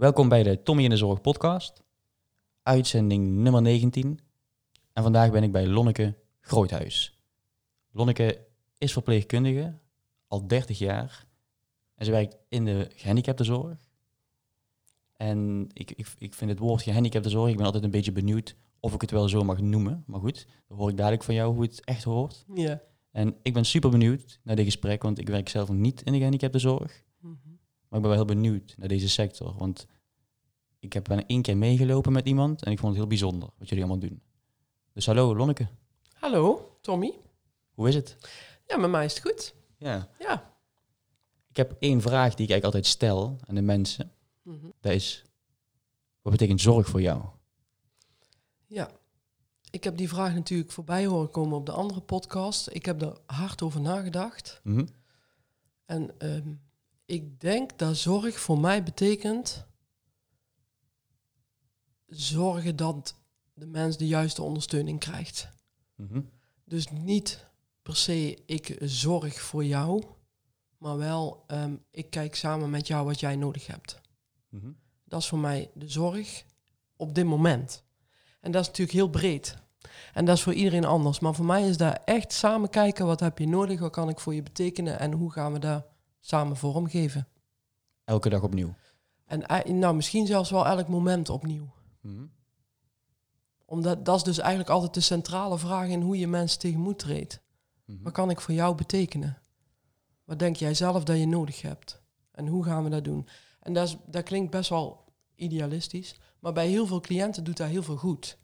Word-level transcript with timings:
Welkom 0.00 0.28
bij 0.28 0.42
de 0.42 0.62
Tommy 0.62 0.82
in 0.82 0.90
de 0.90 0.96
Zorg 0.96 1.20
podcast, 1.20 1.82
uitzending 2.62 3.36
nummer 3.36 3.62
19. 3.62 4.18
En 4.92 5.02
vandaag 5.02 5.30
ben 5.30 5.42
ik 5.42 5.52
bij 5.52 5.66
Lonneke 5.66 6.14
Groothuis. 6.40 7.18
Lonneke 7.90 8.46
is 8.78 8.92
verpleegkundige, 8.92 9.78
al 10.26 10.46
30 10.46 10.78
jaar. 10.78 11.26
En 11.94 12.04
ze 12.04 12.10
werkt 12.10 12.36
in 12.48 12.64
de 12.64 12.90
gehandicaptenzorg. 12.94 13.78
En 15.16 15.68
ik, 15.72 15.90
ik, 15.90 16.06
ik 16.18 16.34
vind 16.34 16.50
het 16.50 16.58
woord 16.58 16.82
gehandicaptenzorg, 16.82 17.50
ik 17.50 17.56
ben 17.56 17.66
altijd 17.66 17.84
een 17.84 17.90
beetje 17.90 18.12
benieuwd 18.12 18.56
of 18.78 18.94
ik 18.94 19.00
het 19.00 19.10
wel 19.10 19.28
zo 19.28 19.44
mag 19.44 19.60
noemen. 19.60 20.04
Maar 20.06 20.20
goed, 20.20 20.46
dan 20.68 20.78
hoor 20.78 20.90
ik 20.90 20.96
dadelijk 20.96 21.22
van 21.22 21.34
jou 21.34 21.54
hoe 21.54 21.62
het 21.62 21.84
echt 21.84 22.04
hoort. 22.04 22.44
Ja. 22.54 22.82
En 23.10 23.36
ik 23.42 23.52
ben 23.52 23.64
super 23.64 23.90
benieuwd 23.90 24.40
naar 24.42 24.56
dit 24.56 24.64
gesprek, 24.64 25.02
want 25.02 25.18
ik 25.18 25.28
werk 25.28 25.48
zelf 25.48 25.68
niet 25.68 26.02
in 26.02 26.12
de 26.12 26.18
gehandicaptenzorg. 26.18 27.02
Maar 27.90 27.98
ik 28.00 28.06
ben 28.06 28.16
wel 28.16 28.26
heel 28.26 28.34
benieuwd 28.34 28.74
naar 28.78 28.88
deze 28.88 29.08
sector. 29.08 29.54
Want 29.56 29.86
ik 30.78 30.92
heb 30.92 31.04
bijna 31.04 31.26
één 31.26 31.42
keer 31.42 31.56
meegelopen 31.56 32.12
met 32.12 32.26
iemand 32.26 32.62
en 32.62 32.72
ik 32.72 32.78
vond 32.78 32.88
het 32.90 32.98
heel 33.00 33.08
bijzonder 33.08 33.48
wat 33.58 33.68
jullie 33.68 33.84
allemaal 33.84 34.08
doen. 34.08 34.22
Dus 34.92 35.06
hallo 35.06 35.36
Lonneke, 35.36 35.68
Hallo, 36.12 36.76
Tommy. 36.80 37.18
hoe 37.74 37.88
is 37.88 37.94
het? 37.94 38.16
Ja, 38.66 38.76
met 38.76 38.90
mij 38.90 39.04
is 39.04 39.14
het 39.14 39.22
goed. 39.22 39.54
Ja. 39.76 40.08
Ja. 40.18 40.54
Ik 41.48 41.56
heb 41.56 41.76
één 41.78 42.00
vraag 42.00 42.34
die 42.34 42.44
ik 42.46 42.50
eigenlijk 42.50 42.64
altijd 42.64 42.86
stel 42.86 43.36
aan 43.46 43.54
de 43.54 43.62
mensen. 43.62 44.12
Mhm. 44.42 44.66
Dat 44.80 44.92
is, 44.92 45.24
wat 46.22 46.32
betekent 46.32 46.60
zorg 46.60 46.86
voor 46.88 47.00
jou? 47.00 47.24
Ja. 48.66 48.90
Ik 49.70 49.84
heb 49.84 49.96
die 49.96 50.08
vraag 50.08 50.34
natuurlijk 50.34 50.70
voorbij 50.72 51.06
horen 51.06 51.30
komen 51.30 51.56
op 51.56 51.66
de 51.66 51.72
andere 51.72 52.00
podcast. 52.00 52.68
Ik 52.72 52.84
heb 52.84 53.02
er 53.02 53.18
hard 53.26 53.62
over 53.62 53.80
nagedacht. 53.80 54.60
Mhm. 54.64 54.86
En 55.84 56.18
ehm, 56.18 56.52
ik 57.10 57.40
denk 57.40 57.78
dat 57.78 57.96
zorg 57.96 58.40
voor 58.40 58.58
mij 58.60 58.82
betekent 58.82 59.66
zorgen 62.06 62.76
dat 62.76 63.14
de 63.54 63.66
mens 63.66 63.96
de 63.96 64.06
juiste 64.06 64.42
ondersteuning 64.42 64.98
krijgt. 64.98 65.48
Mhm. 65.94 66.20
Dus 66.64 66.90
niet 66.90 67.46
per 67.82 67.96
se 67.96 68.42
ik 68.46 68.76
zorg 68.80 69.40
voor 69.40 69.64
jou, 69.64 70.04
maar 70.78 70.96
wel 70.96 71.44
ehm, 71.46 71.76
ik 71.90 72.10
kijk 72.10 72.34
samen 72.34 72.70
met 72.70 72.86
jou 72.86 73.06
wat 73.06 73.20
jij 73.20 73.36
nodig 73.36 73.66
hebt. 73.66 74.00
Mhm. 74.48 74.72
Dat 75.04 75.20
is 75.20 75.28
voor 75.28 75.38
mij 75.38 75.70
de 75.74 75.88
zorg 75.88 76.44
op 76.96 77.14
dit 77.14 77.24
moment. 77.24 77.82
En 78.40 78.50
dat 78.50 78.60
is 78.60 78.66
natuurlijk 78.66 78.96
heel 78.96 79.10
breed. 79.10 79.56
En 80.12 80.24
dat 80.24 80.36
is 80.36 80.42
voor 80.42 80.54
iedereen 80.54 80.84
anders. 80.84 81.20
Maar 81.20 81.34
voor 81.34 81.44
mij 81.44 81.68
is 81.68 81.76
daar 81.76 82.02
echt 82.04 82.32
samen 82.32 82.70
kijken, 82.70 83.06
wat 83.06 83.20
heb 83.20 83.38
je 83.38 83.48
nodig, 83.48 83.80
wat 83.80 83.92
kan 83.92 84.08
ik 84.08 84.20
voor 84.20 84.34
je 84.34 84.42
betekenen 84.42 84.98
en 84.98 85.12
hoe 85.12 85.32
gaan 85.32 85.52
we 85.52 85.58
dat 85.58 85.88
samen 86.20 86.56
vormgeven. 86.56 87.28
Elke 88.04 88.28
dag 88.28 88.42
opnieuw. 88.42 88.74
En 89.24 89.46
ei- 89.46 89.72
nou, 89.72 89.94
misschien 89.94 90.26
zelfs 90.26 90.50
wel 90.50 90.66
elk 90.66 90.88
moment 90.88 91.28
opnieuw. 91.28 91.72
Mhm. 92.00 92.26
Omdat 93.64 94.04
dat 94.04 94.16
is 94.16 94.22
dus 94.22 94.38
eigenlijk 94.38 94.70
altijd 94.70 94.94
de 94.94 95.00
centrale 95.00 95.58
vraag 95.58 95.88
in 95.88 96.00
hoe 96.02 96.18
je 96.18 96.26
mensen 96.26 96.58
tegemoet 96.58 96.98
treedt. 96.98 97.40
Mhm. 97.84 98.02
Wat 98.02 98.12
kan 98.12 98.30
ik 98.30 98.40
voor 98.40 98.54
jou 98.54 98.74
betekenen? 98.74 99.38
Wat 100.24 100.38
denk 100.38 100.56
jij 100.56 100.74
zelf 100.74 101.04
dat 101.04 101.18
je 101.18 101.26
nodig 101.26 101.62
hebt? 101.62 102.02
En 102.30 102.46
hoe 102.46 102.64
gaan 102.64 102.84
we 102.84 102.90
dat 102.90 103.04
doen? 103.04 103.28
En 103.60 103.72
dat, 103.72 103.88
is, 103.88 103.96
dat 104.06 104.22
klinkt 104.24 104.50
best 104.50 104.70
wel 104.70 105.04
idealistisch, 105.34 106.14
maar 106.38 106.52
bij 106.52 106.68
heel 106.68 106.86
veel 106.86 107.00
cliënten 107.00 107.44
doet 107.44 107.56
dat 107.56 107.68
heel 107.68 107.82
veel 107.82 107.96
goed. 107.96 108.38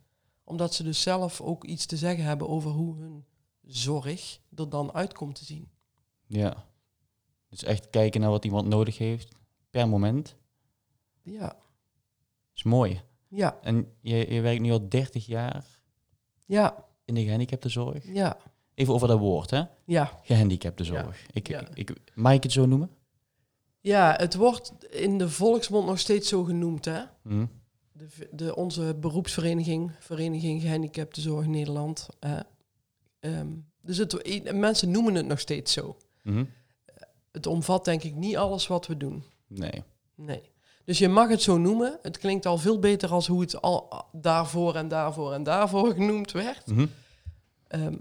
Omdat 0.44 0.74
ze 0.74 0.82
dus 0.82 1.02
zelf 1.02 1.40
ook 1.40 1.64
iets 1.64 1.86
te 1.86 1.96
zeggen 1.96 2.24
hebben 2.24 2.48
over 2.48 2.70
hoe 2.70 2.96
hun 2.96 3.24
zorg 3.62 4.40
er 4.54 4.68
dan 4.68 4.92
uitkomt 4.92 5.34
te 5.34 5.44
zien. 5.44 5.70
Ja. 6.26 6.64
Dus 7.48 7.62
echt 7.64 7.90
kijken 7.90 8.20
naar 8.20 8.30
wat 8.30 8.44
iemand 8.44 8.66
nodig 8.68 8.98
heeft 8.98 9.34
per 9.70 9.88
moment. 9.88 10.36
Ja, 11.22 11.56
is 12.54 12.62
mooi. 12.62 13.00
ja, 13.28 13.58
En 13.62 13.92
je, 14.00 14.32
je 14.34 14.40
werkt 14.40 14.60
nu 14.60 14.70
al 14.70 14.88
30 14.88 15.26
jaar 15.26 15.64
ja, 16.46 16.84
in 17.04 17.14
de 17.14 17.22
gehandicaptenzorg. 17.24 18.04
ja, 18.12 18.36
Even 18.74 18.94
over 18.94 19.08
dat 19.08 19.18
woord, 19.18 19.50
hè? 19.50 19.62
ja. 19.84 20.20
Gehandicaptenzorg. 20.22 21.26
Ik, 21.32 21.48
Ja. 21.48 21.60
ik, 21.74 21.90
ik, 21.90 22.12
mag 22.14 22.32
ik 22.32 22.42
het 22.42 22.52
zo 22.52 22.66
noemen? 22.66 22.90
Ja, 23.80 24.14
het 24.16 24.34
wordt 24.34 24.72
in 24.90 25.18
de 25.18 25.28
volksmond 25.28 25.86
nog 25.86 25.98
steeds 25.98 26.28
zo 26.28 26.44
genoemd, 26.44 26.84
hè? 26.84 27.02
Mhm. 27.22 27.46
De, 27.92 28.28
de, 28.32 28.56
onze 28.56 28.94
beroepsvereniging, 29.00 29.92
Vereniging 29.98 30.60
Gehandicaptenzorg 30.62 31.46
Nederland. 31.46 32.08
hè. 32.20 32.38
Ehm, 33.20 33.48
dus 33.80 33.96
het, 33.96 34.52
mensen 34.54 34.90
noemen 34.90 35.14
het 35.14 35.26
nog 35.26 35.40
steeds 35.40 35.72
zo. 35.72 35.96
Mhm. 36.22 36.44
Het 37.36 37.46
omvat 37.46 37.84
denk 37.84 38.02
ik 38.02 38.14
niet 38.14 38.36
alles 38.36 38.66
wat 38.66 38.86
we 38.86 38.96
doen. 38.96 39.24
Nee. 39.46 39.82
Nee. 40.14 40.50
Dus 40.84 40.98
je 40.98 41.08
mag 41.08 41.28
het 41.28 41.42
zo 41.42 41.58
noemen. 41.58 41.98
Het 42.02 42.18
klinkt 42.18 42.46
al 42.46 42.58
veel 42.58 42.78
beter 42.78 43.10
als 43.10 43.26
hoe 43.26 43.40
het 43.40 43.62
al 43.62 44.08
daarvoor 44.12 44.74
en 44.74 44.88
daarvoor 44.88 45.32
en 45.32 45.42
daarvoor 45.42 45.92
genoemd 45.98 46.32
werd. 46.32 46.66
Mhm. 46.66 46.86
Ehm, 47.68 47.94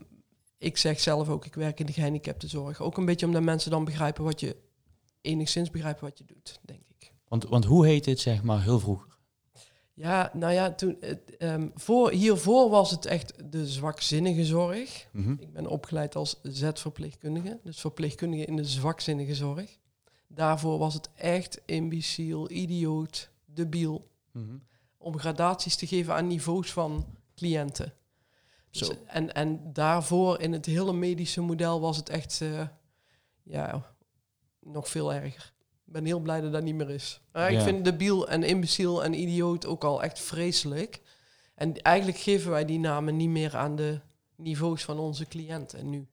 ik 0.57 0.78
zeg 0.78 1.00
zelf 1.00 1.29
ook, 1.29 1.45
ik 1.45 1.56
werk 1.56 1.79
in 1.79 1.85
de 1.85 1.94
gehandicaptenzorg. 1.94 2.81
Ook 2.81 2.97
een 2.97 3.06
beetje 3.06 3.25
omdat 3.25 3.41
mensen 3.41 3.72
dan 3.72 3.85
begrijpen 3.85 4.24
wat 4.24 4.40
je, 4.40 4.56
enigszins 5.22 5.69
begrijpen 5.69 6.03
wat 6.03 6.18
je 6.18 6.25
doet, 6.25 6.59
denk 6.62 6.88
ik. 6.88 7.12
Want, 7.28 7.44
want 7.44 7.66
hoe 7.66 7.85
heet 7.85 8.03
dit, 8.03 8.19
zeg 8.19 8.44
maar, 8.44 8.62
heel 8.62 8.79
vroeger? 8.79 9.15
Ja, 9.97 10.29
nou 10.33 10.53
ja, 10.53 10.72
toen, 10.73 11.01
ehm, 11.38 11.69
voor, 11.75 12.11
hiervoor 12.11 12.69
was 12.69 12.91
het 12.91 13.06
echt 13.06 13.51
de 13.51 13.67
zwakzinnige 13.67 14.45
zorg. 14.45 15.07
Mhm. 15.11 15.31
Ik 15.39 15.53
ben 15.53 15.67
opgeleid 15.67 16.16
als 16.16 16.39
Z-verpleegkundige, 16.44 17.59
dus 17.63 17.79
verpleegkundige 17.79 18.45
in 18.45 18.56
de 18.56 18.63
zwakzinnige 18.66 19.35
zorg. 19.35 19.78
Daarvoor 20.28 20.78
was 20.78 20.94
het 20.94 21.09
echt 21.16 21.61
imbeciel, 21.66 22.51
idioot, 22.51 23.29
debiel, 23.45 24.07
Mhm. 24.31 24.56
om 24.97 25.17
gradaties 25.19 25.75
te 25.75 25.88
geven 25.88 26.13
aan 26.13 26.27
niveaus 26.27 26.72
van 26.72 27.06
cliënten. 27.35 27.94
Dus- 28.72 28.88
Zo. 28.88 28.94
en, 29.06 29.33
en 29.33 29.73
daarvoor 29.73 30.39
in 30.41 30.51
het 30.53 30.66
hele 30.66 30.94
medische 30.94 31.41
model 31.41 31.79
was 31.81 31.97
het 31.97 32.09
echt 32.09 32.41
eh, 32.41 32.67
ja, 33.44 33.94
nog 34.59 34.89
veel 34.89 35.13
erger. 35.13 35.53
Ben 35.95 36.06
heel 36.06 36.19
blij 36.19 36.41
dat 36.41 36.51
dat 36.51 36.63
niet 36.63 36.75
meer 36.75 36.89
is. 36.89 37.22
Maar 37.31 37.51
Ik 37.51 37.61
vind 37.61 37.85
debiel 37.85 38.28
en 38.29 38.44
imbeciel 38.44 39.03
en 39.03 39.13
idioot 39.13 39.66
ook 39.66 39.83
al 39.83 40.03
echt 40.03 40.19
vreselijk. 40.19 41.01
En 41.56 41.81
eigenlijk 41.81 42.17
geven 42.17 42.51
wij 42.51 42.66
die 42.66 42.79
namen 42.79 43.16
niet 43.16 43.29
meer 43.29 43.56
aan 43.56 43.75
de 43.75 44.00
niveaus 44.35 44.83
van 44.83 45.00
onze 45.00 45.25
cliënten 45.25 45.89
nu. 45.89 46.07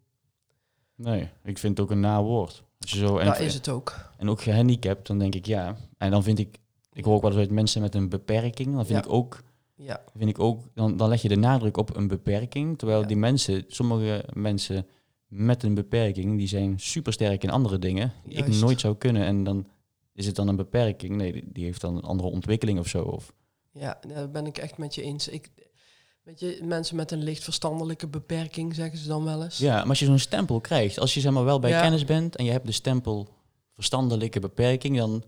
Nee, 0.95 1.29
ik 1.45 1.59
vind 1.59 1.77
het 1.79 1.87
ook 1.87 1.91
een 1.93 2.01
na 2.01 2.23
woord. 2.23 2.63
Als 2.81 2.91
je 2.91 2.99
zo, 2.99 3.17
en, 3.19 3.27
Dat 3.27 3.39
is 3.41 3.55
het 3.55 3.69
ook. 3.69 4.11
en 4.19 4.29
ook 4.29 4.43
gehandicapt, 4.43 5.07
dan 5.07 5.19
denk 5.19 5.35
ik 5.35 5.47
ja. 5.47 5.77
En 5.99 6.11
dan 6.11 6.23
vind 6.23 6.39
ik, 6.39 6.59
ik 6.93 7.05
hoor 7.05 7.15
ook 7.15 7.23
wel 7.23 7.31
eens 7.31 7.41
uit 7.41 7.51
mensen 7.51 7.81
met 7.83 7.95
een 7.95 8.09
beperking, 8.09 8.75
dan 8.75 8.87
vind 8.87 8.99
Ja. 8.99 9.05
ik 9.11 9.13
ook, 9.13 9.43
Ja, 9.75 10.01
vind 10.17 10.31
ik 10.31 10.39
ook 10.39 10.63
dan, 10.75 10.97
dan 10.97 11.09
leg 11.09 11.23
je 11.23 11.29
de 11.29 11.37
nadruk 11.37 11.77
op 11.77 11.97
een 11.97 12.09
beperking. 12.09 12.79
Terwijl 12.79 13.01
Ja. 13.01 13.07
die 13.07 13.17
mensen, 13.17 13.65
sommige 13.69 14.25
mensen 14.33 14.87
met 15.35 15.63
een 15.63 15.75
beperking, 15.75 16.39
die 16.39 16.49
zijn 16.49 16.81
supersterk 16.81 17.43
in 17.43 17.51
andere 17.51 17.79
dingen, 17.79 18.13
die 18.25 18.37
ik 18.37 18.47
nooit 18.47 18.81
zou 18.81 18.97
kunnen. 18.97 19.25
En 19.25 19.45
dan 19.45 19.67
is 20.13 20.27
het 20.27 20.37
dan 20.37 20.49
een 20.49 20.57
beperking. 20.57 21.17
Nee, 21.17 21.33
die, 21.33 21.45
die 21.53 21.65
heeft 21.65 21.81
dan 21.81 21.97
een 21.97 22.03
andere 22.03 22.29
ontwikkeling 22.29 22.79
of 22.79 22.89
zo. 22.89 23.03
Of, 23.03 23.33
ja, 23.71 23.99
daar 24.09 24.31
ben 24.31 24.47
ik 24.47 24.59
echt 24.59 24.79
met 24.79 24.95
je 24.95 25.03
eens. 25.03 25.29
Ik, 25.29 25.49
weet 26.23 26.41
je, 26.41 26.61
mensen 26.65 26.97
met 26.97 27.11
een 27.11 27.23
licht 27.23 27.45
verstandelijke 27.45 28.09
beperking, 28.09 28.75
zeggen 28.75 28.99
ze 28.99 29.09
dan 29.09 29.25
wel 29.25 29.43
eens. 29.43 29.59
Ja, 29.59 29.77
maar 29.77 29.89
als 29.89 29.99
je 29.99 30.05
zo'n 30.07 30.19
stempel 30.19 30.61
krijgt, 30.61 30.99
als 30.99 31.15
je 31.15 31.21
zeg 31.21 31.33
maar 31.33 31.45
wel 31.45 31.59
bij 31.59 31.71
Ja. 31.71 31.81
kennis 31.81 32.05
bent 32.05 32.37
en 32.37 32.45
je 32.45 32.51
hebt 32.51 32.67
de 32.67 32.73
stempel 32.73 33.29
verstandelijke 33.75 34.41
beperking, 34.41 34.97
dan 34.97 35.25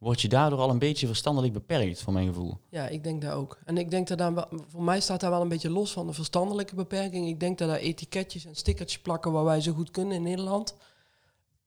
word 0.00 0.20
je 0.20 0.28
daardoor 0.28 0.58
al 0.58 0.70
een 0.70 0.78
beetje 0.78 1.06
verstandelijk 1.06 1.52
beperkt, 1.52 2.02
voor 2.02 2.12
mijn 2.12 2.26
gevoel. 2.26 2.58
Ja, 2.68 2.88
ik 2.88 3.04
denk 3.04 3.22
dat 3.22 3.32
ook. 3.32 3.58
En 3.64 3.78
ik 3.78 3.90
denk 3.90 4.08
dat 4.08 4.18
daar, 4.18 4.46
voor 4.66 4.82
mij 4.82 5.00
staat 5.00 5.20
daar 5.20 5.30
wel 5.30 5.40
een 5.40 5.48
beetje 5.48 5.70
los 5.70 5.92
van 5.92 6.06
de 6.06 6.12
verstandelijke 6.12 6.74
beperking. 6.74 7.28
Ik 7.28 7.40
denk 7.40 7.58
dat 7.58 7.68
daar 7.68 7.78
etiketjes 7.78 8.44
en 8.44 8.54
stickertjes 8.56 9.00
plakken 9.02 9.32
waar 9.32 9.44
wij 9.44 9.60
zo 9.60 9.72
goed 9.72 9.90
kunnen 9.90 10.16
in 10.16 10.22
Nederland, 10.22 10.74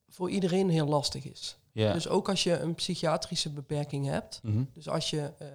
voor 0.08 0.30
iedereen 0.30 0.68
heel 0.68 0.86
lastig 0.86 1.24
is. 1.24 1.56
Ja. 1.72 1.92
Dus 1.92 2.08
ook 2.08 2.28
als 2.28 2.42
je 2.42 2.58
een 2.58 2.74
psychiatrische 2.74 3.50
beperking 3.50 4.06
hebt, 4.06 4.40
Mhm. 4.42 4.62
dus 4.72 4.88
als 4.88 5.10
je 5.10 5.32
eh 5.38 5.46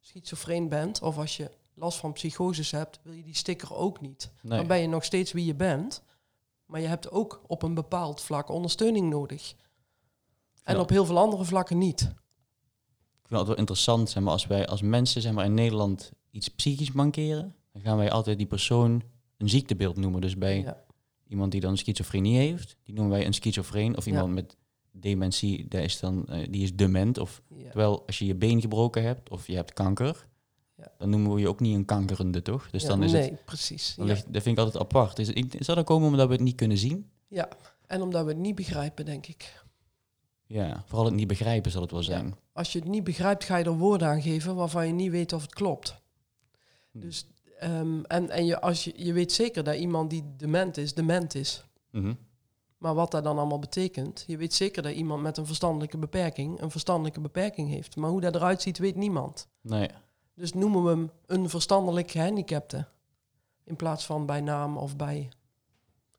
schizofreen 0.00 0.68
bent 0.68 1.02
of 1.02 1.18
als 1.18 1.36
je 1.36 1.50
last 1.74 1.98
van 1.98 2.12
psychoses 2.12 2.70
hebt, 2.70 3.00
wil 3.02 3.12
je 3.12 3.22
die 3.22 3.34
sticker 3.36 3.74
ook 3.74 4.00
niet. 4.00 4.30
Nee. 4.42 4.58
Dan 4.58 4.66
ben 4.66 4.78
je 4.80 4.86
nog 4.88 5.04
steeds 5.04 5.32
wie 5.32 5.44
je 5.44 5.54
bent, 5.54 6.02
maar 6.66 6.80
je 6.80 6.86
hebt 6.86 7.10
ook 7.10 7.42
op 7.46 7.62
een 7.62 7.74
bepaald 7.74 8.20
vlak 8.20 8.48
ondersteuning 8.48 9.10
nodig. 9.10 9.54
En 10.64 10.78
op 10.78 10.88
heel 10.88 11.04
veel 11.06 11.18
andere 11.18 11.44
vlakken 11.44 11.78
niet. 11.78 12.00
Ik 12.00 13.30
vind 13.30 13.38
het 13.40 13.48
wel 13.48 13.56
interessant, 13.58 14.10
zeg 14.10 14.22
maar, 14.22 14.32
als 14.32 14.46
wij 14.46 14.66
als 14.66 14.82
mensen 14.82 15.22
zeg 15.22 15.32
maar, 15.32 15.44
in 15.44 15.54
Nederland 15.54 16.12
iets 16.30 16.48
psychisch 16.48 16.92
mankeren, 16.92 17.54
dan 17.72 17.82
gaan 17.82 17.96
wij 17.96 18.10
altijd 18.10 18.38
die 18.38 18.46
persoon 18.46 19.02
een 19.38 19.48
ziektebeeld 19.48 19.96
noemen. 19.96 20.20
Dus 20.20 20.38
bij 20.38 20.60
Ja. 20.60 20.82
iemand 21.28 21.52
die 21.52 21.60
dan 21.60 21.76
schizofrenie 21.76 22.36
heeft, 22.36 22.76
die 22.82 22.94
noemen 22.94 23.12
wij 23.16 23.26
een 23.26 23.34
schizofreen. 23.34 23.96
Of 23.96 24.04
Ja. 24.04 24.10
iemand 24.10 24.32
met 24.34 24.56
dementie, 24.92 25.68
dat 25.68 25.82
is 25.82 26.00
dan, 26.00 26.26
eh, 26.28 26.46
die 26.50 26.62
is 26.62 26.74
dement. 26.76 27.18
Of, 27.18 27.42
Ja. 27.48 27.68
Terwijl 27.68 28.02
als 28.06 28.18
je 28.18 28.26
je 28.26 28.34
been 28.34 28.60
gebroken 28.60 29.02
hebt 29.02 29.30
of 29.30 29.46
je 29.46 29.54
hebt 29.54 29.72
kanker, 29.72 30.26
dan 30.98 31.10
noemen 31.10 31.34
we 31.34 31.40
je 31.40 31.48
ook 31.48 31.60
niet 31.60 31.74
een 31.74 31.84
kankerende, 31.84 32.42
toch? 32.42 32.70
Dus 32.70 32.84
dan 32.84 33.02
is 33.02 33.12
nee, 33.12 33.30
het, 33.30 33.44
precies. 33.44 33.94
dan 33.96 34.06
ligt, 34.06 34.32
dat 34.32 34.42
vind 34.42 34.58
ik 34.58 34.64
altijd 34.64 34.82
apart. 34.82 35.18
Is, 35.18 35.26
het- 35.26 35.56
zou 35.58 35.76
dat 35.76 35.86
komen 35.86 36.08
omdat 36.08 36.26
we 36.26 36.32
het 36.32 36.42
niet 36.42 36.54
kunnen 36.54 36.78
zien? 36.78 37.10
Ja, 37.28 37.48
en 37.86 38.02
omdat 38.02 38.24
we 38.24 38.28
het 38.30 38.38
niet 38.38 38.54
begrijpen, 38.54 39.04
denk 39.04 39.26
ik. 39.26 39.63
Ja, 40.46 40.82
vooral 40.86 41.04
het 41.04 41.14
niet 41.14 41.26
begrijpen 41.26 41.70
zal 41.70 41.82
het 41.82 41.90
wel 41.90 42.02
zijn. 42.02 42.34
als 42.52 42.72
je 42.72 42.78
het 42.78 42.88
niet 42.88 43.04
begrijpt, 43.04 43.44
ga 43.44 43.56
je 43.56 43.64
er 43.64 43.78
woorden 43.78 44.08
aan 44.08 44.22
geven 44.22 44.54
waarvan 44.54 44.86
je 44.86 44.92
niet 44.92 45.10
weet 45.10 45.32
of 45.32 45.42
het 45.42 45.54
klopt. 45.54 46.00
Hm. 46.90 47.00
Dus, 47.00 47.26
ehm, 47.58 48.02
en 48.02 48.30
en 48.30 48.46
je, 48.46 48.60
als 48.60 48.84
je, 48.84 48.92
je 48.96 49.12
weet 49.12 49.32
zeker 49.32 49.64
dat 49.64 49.76
iemand 49.76 50.10
die 50.10 50.24
dement 50.36 50.76
is, 50.76 50.94
dement 50.94 51.34
is. 51.34 51.64
Mhm. 51.90 52.14
Maar 52.78 52.94
wat 52.94 53.10
dat 53.10 53.24
dan 53.24 53.38
allemaal 53.38 53.58
betekent, 53.58 54.24
je 54.26 54.36
weet 54.36 54.54
zeker 54.54 54.82
dat 54.82 54.92
iemand 54.92 55.22
met 55.22 55.36
een 55.36 55.46
verstandelijke 55.46 55.98
beperking 55.98 56.60
een 56.60 56.70
verstandelijke 56.70 57.20
beperking 57.20 57.68
heeft. 57.68 57.96
Maar 57.96 58.10
hoe 58.10 58.20
dat 58.20 58.34
eruit 58.34 58.62
ziet, 58.62 58.78
weet 58.78 58.96
niemand. 58.96 59.48
Nee. 59.60 59.88
Dus 60.34 60.52
noemen 60.52 60.84
we 60.84 60.90
hem 60.90 61.10
een 61.26 61.48
verstandelijk 61.48 62.10
gehandicapte. 62.10 62.86
In 63.64 63.76
plaats 63.76 64.06
van 64.06 64.26
bij 64.26 64.40
naam 64.40 64.76
of 64.76 64.96
bij... 64.96 65.28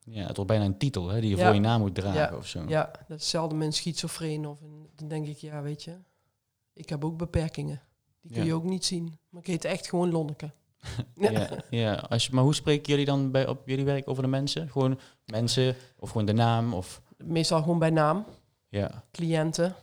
Ja, 0.06 0.26
het 0.28 0.36
wordt 0.36 0.52
bijna 0.52 0.66
een 0.66 0.78
titel 0.78 1.10
hè, 1.10 1.22
die 1.22 1.30
je 1.30 1.36
Ja. 1.36 1.46
voor 1.46 1.54
je 1.54 1.60
naam 1.60 1.80
moet 1.82 1.96
dragen 1.96 2.20
Ja. 2.22 2.38
of 2.38 2.48
zo. 2.48 2.64
Ja, 2.68 2.92
dat 3.08 3.20
is 3.20 3.34
met 3.34 3.52
een 3.62 3.74
schizofreen. 3.74 4.48
Of 4.48 4.62
een, 4.62 4.90
dan 4.96 5.08
denk 5.08 5.28
ik, 5.28 5.38
ja, 5.38 5.62
weet 5.62 5.84
je, 5.84 5.98
ik 6.74 6.90
heb 6.90 7.06
ook 7.06 7.18
beperkingen. 7.18 7.82
Die 8.22 8.32
kun 8.38 8.46
je 8.46 8.54
ook 8.54 8.64
niet 8.64 8.86
zien. 8.86 9.18
Maar 9.30 9.42
ik 9.42 9.48
heet 9.48 9.66
echt 9.66 9.90
gewoon 9.90 10.12
Lonneke. 10.12 10.52
Ja, 11.16 11.48
ja. 11.70 11.94
Als 11.94 12.30
maar 12.30 12.44
hoe 12.44 12.56
spreken 12.56 12.90
jullie 12.90 13.06
dan 13.06 13.32
bij, 13.32 13.48
op 13.48 13.68
jullie 13.68 13.86
werk 13.86 14.10
over 14.10 14.24
de 14.24 14.30
mensen? 14.30 14.70
Gewoon 14.70 15.00
mensen 15.26 15.76
of 16.00 16.10
gewoon 16.10 16.26
de 16.26 16.34
naam 16.34 16.74
of 16.74 17.02
Meestal 17.18 17.60
gewoon 17.62 17.80
bij 17.80 17.90
naam. 17.90 18.26
ja, 18.70 19.04
Cliënten. 19.12 19.76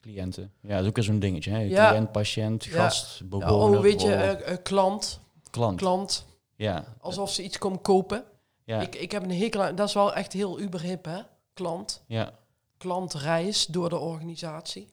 cliënten? 0.00 0.52
Ja, 0.60 0.68
dat 0.74 0.82
is 0.82 0.88
ook 0.88 0.94
weer 0.96 1.04
zo'n 1.04 1.18
dingetje. 1.18 1.50
Hè? 1.50 1.58
Ja. 1.58 1.88
Cliënt, 1.88 2.12
patiënt, 2.12 2.64
gast, 2.64 3.18
Ja, 3.18 3.24
bewoner, 3.26 3.76
oh, 3.76 3.82
weet 3.82 4.02
je, 4.02 4.12
eh, 4.14 4.52
eh, 4.52 4.58
klant. 4.62 5.20
klant. 5.50 5.78
Klant. 5.78 6.26
Ja. 6.54 6.84
Alsof 7.00 7.30
ze 7.32 7.42
iets 7.42 7.58
komen 7.58 7.80
kopen. 7.80 8.24
Ja. 8.66 8.80
Ik, 8.80 8.94
ik 8.94 9.10
heb 9.12 9.22
een 9.22 9.38
hekel 9.38 9.62
aan... 9.62 9.74
Dat 9.74 9.88
is 9.88 9.94
wel 9.94 10.14
echt 10.14 10.32
heel 10.32 10.60
uberhip, 10.60 11.04
hè? 11.04 11.20
Klant. 11.54 12.02
ja. 12.06 12.38
Klantreis 12.78 13.66
door 13.66 13.88
de 13.88 13.98
organisatie. 13.98 14.88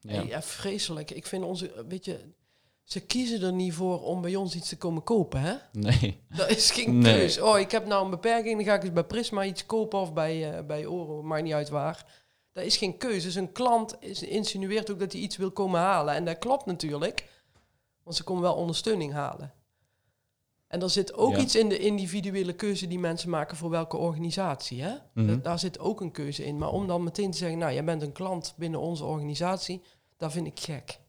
Ja. 0.00 0.20
Ja. 0.20 0.42
vreselijk. 0.42 1.10
Ik 1.10 1.26
vind 1.26 1.44
onze... 1.44 1.84
Weet 1.88 2.04
je... 2.04 2.32
Ze 2.82 3.00
kiezen 3.00 3.42
er 3.42 3.52
niet 3.52 3.74
voor 3.74 4.02
om 4.02 4.20
bij 4.20 4.36
ons 4.36 4.54
iets 4.54 4.68
te 4.68 4.76
komen 4.76 5.02
kopen, 5.02 5.40
hè? 5.40 5.54
Nee. 5.72 6.20
Dat 6.28 6.50
is 6.50 6.70
geen 6.70 6.98
Nee. 6.98 7.14
keus. 7.18 7.40
Oh, 7.40 7.58
ik 7.58 7.70
heb 7.70 7.86
nou 7.86 8.04
een 8.04 8.10
beperking, 8.10 8.56
dan 8.56 8.64
ga 8.64 8.74
ik 8.74 8.82
eens 8.82 8.92
bij 8.92 9.04
Prisma 9.04 9.44
iets 9.44 9.66
kopen 9.66 9.98
of 9.98 10.12
bij, 10.12 10.52
eh 10.56 10.64
bij 10.66 10.86
Oro, 10.86 11.22
maakt 11.22 11.42
niet 11.42 11.52
uit 11.52 11.68
waar. 11.68 12.22
Dat 12.52 12.64
is 12.64 12.76
geen 12.76 12.96
keuze. 12.98 13.26
Dus 13.26 13.34
een 13.34 13.52
klant 13.52 13.96
is, 14.00 14.22
insinueert 14.22 14.90
ook 14.90 14.98
dat 14.98 15.12
hij 15.12 15.20
iets 15.20 15.36
wil 15.36 15.50
komen 15.50 15.80
halen. 15.80 16.14
En 16.14 16.24
dat 16.24 16.38
klopt 16.38 16.66
natuurlijk, 16.66 17.28
want 18.02 18.16
ze 18.16 18.24
komen 18.24 18.42
wel 18.42 18.54
ondersteuning 18.54 19.12
halen. 19.12 19.52
En 20.74 20.82
er 20.82 20.90
zit 20.90 21.14
ook 21.14 21.32
Ja. 21.32 21.38
iets 21.38 21.56
in 21.56 21.68
de 21.68 21.78
individuele 21.78 22.52
keuze 22.52 22.86
die 22.86 22.98
mensen 22.98 23.30
maken 23.30 23.56
voor 23.56 23.70
welke 23.70 23.96
organisatie. 23.96 24.82
Hè? 24.82 24.94
Mhm. 25.14 25.26
Da- 25.26 25.36
daar 25.36 25.58
zit 25.58 25.78
ook 25.78 26.00
een 26.00 26.10
keuze 26.10 26.44
in. 26.44 26.58
Maar 26.58 26.68
om 26.70 26.86
dan 26.86 27.02
meteen 27.02 27.30
te 27.30 27.38
zeggen, 27.38 27.58
nou, 27.58 27.72
jij 27.72 27.84
bent 27.84 28.02
een 28.02 28.12
klant 28.12 28.54
binnen 28.56 28.80
onze 28.80 29.04
organisatie, 29.04 29.82
dat 30.16 30.32
vind 30.32 30.46
ik 30.46 30.60
gek. 30.60 31.00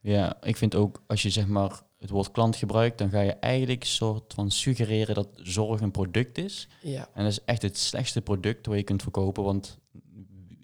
Ja, 0.00 0.36
ik 0.42 0.56
vind 0.56 0.74
ook 0.74 1.02
als 1.06 1.22
je 1.22 1.30
zeg 1.30 1.46
maar 1.46 1.82
het 1.98 2.10
woord 2.10 2.30
klant 2.30 2.56
gebruikt, 2.56 2.98
dan 2.98 3.10
ga 3.10 3.20
je 3.20 3.32
eigenlijk 3.32 3.84
soort 3.84 4.34
van 4.34 4.50
suggereren 4.50 5.14
dat 5.14 5.28
zorg 5.34 5.80
een 5.80 5.90
product 5.90 6.38
is. 6.38 6.68
Ja. 6.82 7.08
En 7.14 7.22
dat 7.24 7.32
is 7.32 7.44
echt 7.44 7.62
het 7.62 7.78
slechtste 7.78 8.20
product 8.20 8.66
wat 8.66 8.76
je 8.76 8.82
kunt 8.82 9.02
verkopen, 9.02 9.44
want 9.44 9.78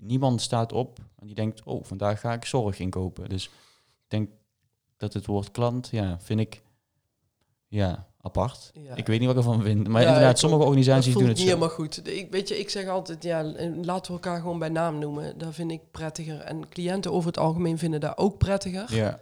niemand 0.00 0.41
staat 0.41 0.73
op 0.73 0.99
en 1.19 1.26
die 1.26 1.35
denkt, 1.35 1.62
oh, 1.64 1.85
vandaag 1.85 2.20
ga 2.20 2.32
ik 2.32 2.44
zorg 2.44 2.79
inkopen. 2.79 3.29
Dus 3.29 3.44
ik 3.44 3.50
denk 4.08 4.31
dat 4.97 5.12
het 5.12 5.26
woord 5.26 5.50
klant, 5.50 5.88
ja, 5.93 6.20
vind 6.20 6.41
ik, 6.41 6.62
ja, 7.69 8.08
apart. 8.22 8.70
ja. 8.75 8.94
Ik 8.94 9.06
weet 9.06 9.19
niet 9.19 9.28
wat 9.28 9.37
ik 9.37 9.43
ervan 9.44 9.62
vind, 9.62 9.88
maar 9.88 10.02
Ja, 10.02 10.08
inderdaad, 10.08 10.38
sommige 10.38 10.62
organisaties 10.62 11.12
doen 11.12 11.22
het 11.22 11.31
niet 11.31 11.38
zo. 11.38 11.44
helemaal 11.46 11.69
goed. 11.69 12.08
Ik, 12.08 12.31
weet 12.31 12.49
je, 12.49 12.58
ik 12.58 12.70
zeg 12.70 12.88
altijd, 12.88 13.22
ja, 13.22 13.43
laten 13.82 14.06
we 14.06 14.20
elkaar 14.22 14.40
gewoon 14.40 14.58
bij 14.58 14.69
naam 14.69 14.99
noemen. 14.99 15.38
Dat 15.38 15.55
vind 15.55 15.70
ik 15.70 15.81
prettiger. 15.90 16.40
En 16.40 16.69
cliënten 16.69 17.12
over 17.12 17.26
het 17.28 17.38
algemeen 17.38 17.78
vinden 17.78 18.00
dat 18.00 18.19
ook 18.19 18.38
prettiger. 18.38 18.94
Ja, 18.94 19.20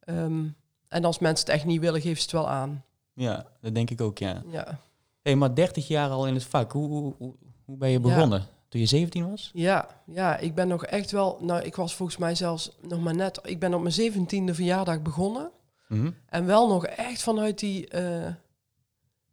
Ehm, 0.00 0.44
en 0.88 1.04
als 1.04 1.18
mensen 1.18 1.46
het 1.46 1.54
echt 1.54 1.64
niet 1.64 1.80
willen, 1.80 2.00
geven 2.00 2.16
ze 2.16 2.22
het 2.22 2.32
wel 2.32 2.48
aan. 2.48 2.84
ja, 3.14 3.46
dat 3.60 3.74
denk 3.74 3.90
ik 3.90 4.00
ook, 4.00 4.18
ja. 4.18 4.42
Ja, 4.50 4.80
hey, 5.22 5.36
maar 5.36 5.54
30 5.54 5.88
jaar 5.88 6.10
al 6.10 6.26
in 6.26 6.34
het 6.34 6.44
vak, 6.44 6.72
hoe, 6.72 6.88
hoe, 6.88 7.14
hoe, 7.18 7.34
hoe 7.64 7.76
ben 7.76 7.90
je 7.90 8.00
begonnen? 8.00 8.46
Toen 8.68 8.80
je 8.80 8.86
17 8.86 9.30
was? 9.30 9.50
ja, 9.54 9.88
ja, 10.06 10.36
ik 10.38 10.54
ben 10.54 10.68
nog 10.68 10.84
echt 10.84 11.10
wel... 11.10 11.38
Nou, 11.40 11.62
ik 11.62 11.76
was 11.76 11.94
volgens 11.94 12.18
mij 12.18 12.34
zelfs 12.34 12.76
nog 12.88 13.00
maar 13.00 13.14
net... 13.14 13.40
Ik 13.42 13.58
ben 13.58 13.74
op 13.74 13.80
mijn 13.80 13.92
zeventiende 13.94 14.54
verjaardag 14.54 15.02
begonnen. 15.02 15.50
Mhm. 15.88 16.10
En 16.26 16.46
wel 16.46 16.68
nog 16.68 16.86
echt 16.86 17.22
vanuit 17.22 17.58
die... 17.58 17.88
eh, 17.88 18.32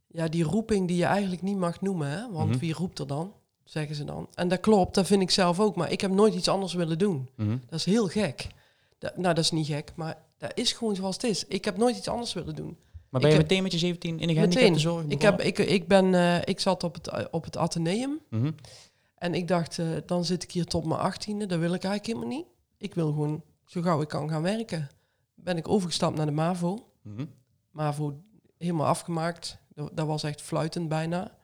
ja, 0.07 0.27
die 0.27 0.43
roeping 0.43 0.87
die 0.87 0.97
je 0.97 1.05
eigenlijk 1.05 1.41
niet 1.41 1.57
mag 1.57 1.81
noemen. 1.81 2.09
Hè? 2.09 2.31
Want 2.31 2.49
Mhm. 2.49 2.59
wie 2.59 2.73
roept 2.73 2.99
er 2.99 3.07
dan? 3.07 3.33
Zeggen 3.63 3.95
ze 3.95 4.03
dan. 4.03 4.27
En 4.33 4.47
dat 4.47 4.59
klopt, 4.59 4.95
dat 4.95 5.05
vind 5.07 5.21
ik 5.21 5.31
zelf 5.31 5.59
ook. 5.59 5.75
Maar 5.75 5.91
ik 5.91 6.01
heb 6.01 6.11
nooit 6.11 6.33
iets 6.35 6.47
anders 6.47 6.73
willen 6.73 6.97
doen. 6.97 7.29
Mhm. 7.35 7.57
Dat 7.69 7.79
is 7.79 7.85
heel 7.85 8.07
gek. 8.07 8.47
Dat, 8.97 9.17
nou, 9.17 9.33
dat 9.33 9.43
is 9.43 9.51
niet 9.51 9.67
gek, 9.67 9.91
maar 9.95 10.17
dat 10.37 10.51
is 10.55 10.71
gewoon 10.71 10.95
zoals 10.95 11.15
het 11.15 11.23
is. 11.23 11.45
Ik 11.45 11.65
heb 11.65 11.77
nooit 11.77 11.97
iets 11.97 12.07
anders 12.07 12.33
willen 12.33 12.55
doen. 12.55 12.77
Maar 13.09 13.21
ben 13.21 13.31
je 13.31 13.37
meteen 13.37 13.63
met 13.63 13.71
je 13.71 13.77
17 13.77 14.19
in 14.19 14.27
de 14.27 14.33
gehandicaptenzorg 14.33 15.05
Ik, 15.07 15.21
heb, 15.21 15.41
ik, 15.41 15.57
ik, 15.59 15.87
ben, 15.87 16.13
eh, 16.13 16.37
ik 16.43 16.59
zat 16.59 16.83
op 16.83 16.93
het, 16.93 17.31
op 17.31 17.43
het 17.43 17.57
Atheneum 17.57 18.19
en 19.15 19.33
ik 19.33 19.47
dacht, 19.47 19.79
eh, 19.79 19.87
dan 20.05 20.25
zit 20.25 20.43
ik 20.43 20.51
hier 20.51 20.65
tot 20.65 20.85
mijn 20.85 20.99
achttiende. 20.99 21.45
Dat 21.45 21.59
wil 21.59 21.73
ik 21.73 21.83
eigenlijk 21.83 22.05
helemaal 22.05 22.37
niet. 22.37 22.45
Ik 22.77 22.95
wil 22.95 23.07
gewoon 23.07 23.41
zo 23.65 23.81
gauw 23.81 24.01
ik 24.01 24.07
kan 24.07 24.29
gaan 24.29 24.41
werken. 24.41 24.89
Ben 25.45 25.57
ik 25.57 25.67
overgestapt 25.67 26.17
naar 26.17 26.25
de 26.25 26.31
MAVO. 26.31 26.91
Mhm. 27.01 27.25
MAVO 27.71 28.23
helemaal 28.57 28.87
afgemaakt. 28.87 29.57
Dat, 29.93 30.07
was 30.07 30.23
echt 30.23 30.41
fluitend 30.41 30.89
bijna. 30.89 31.37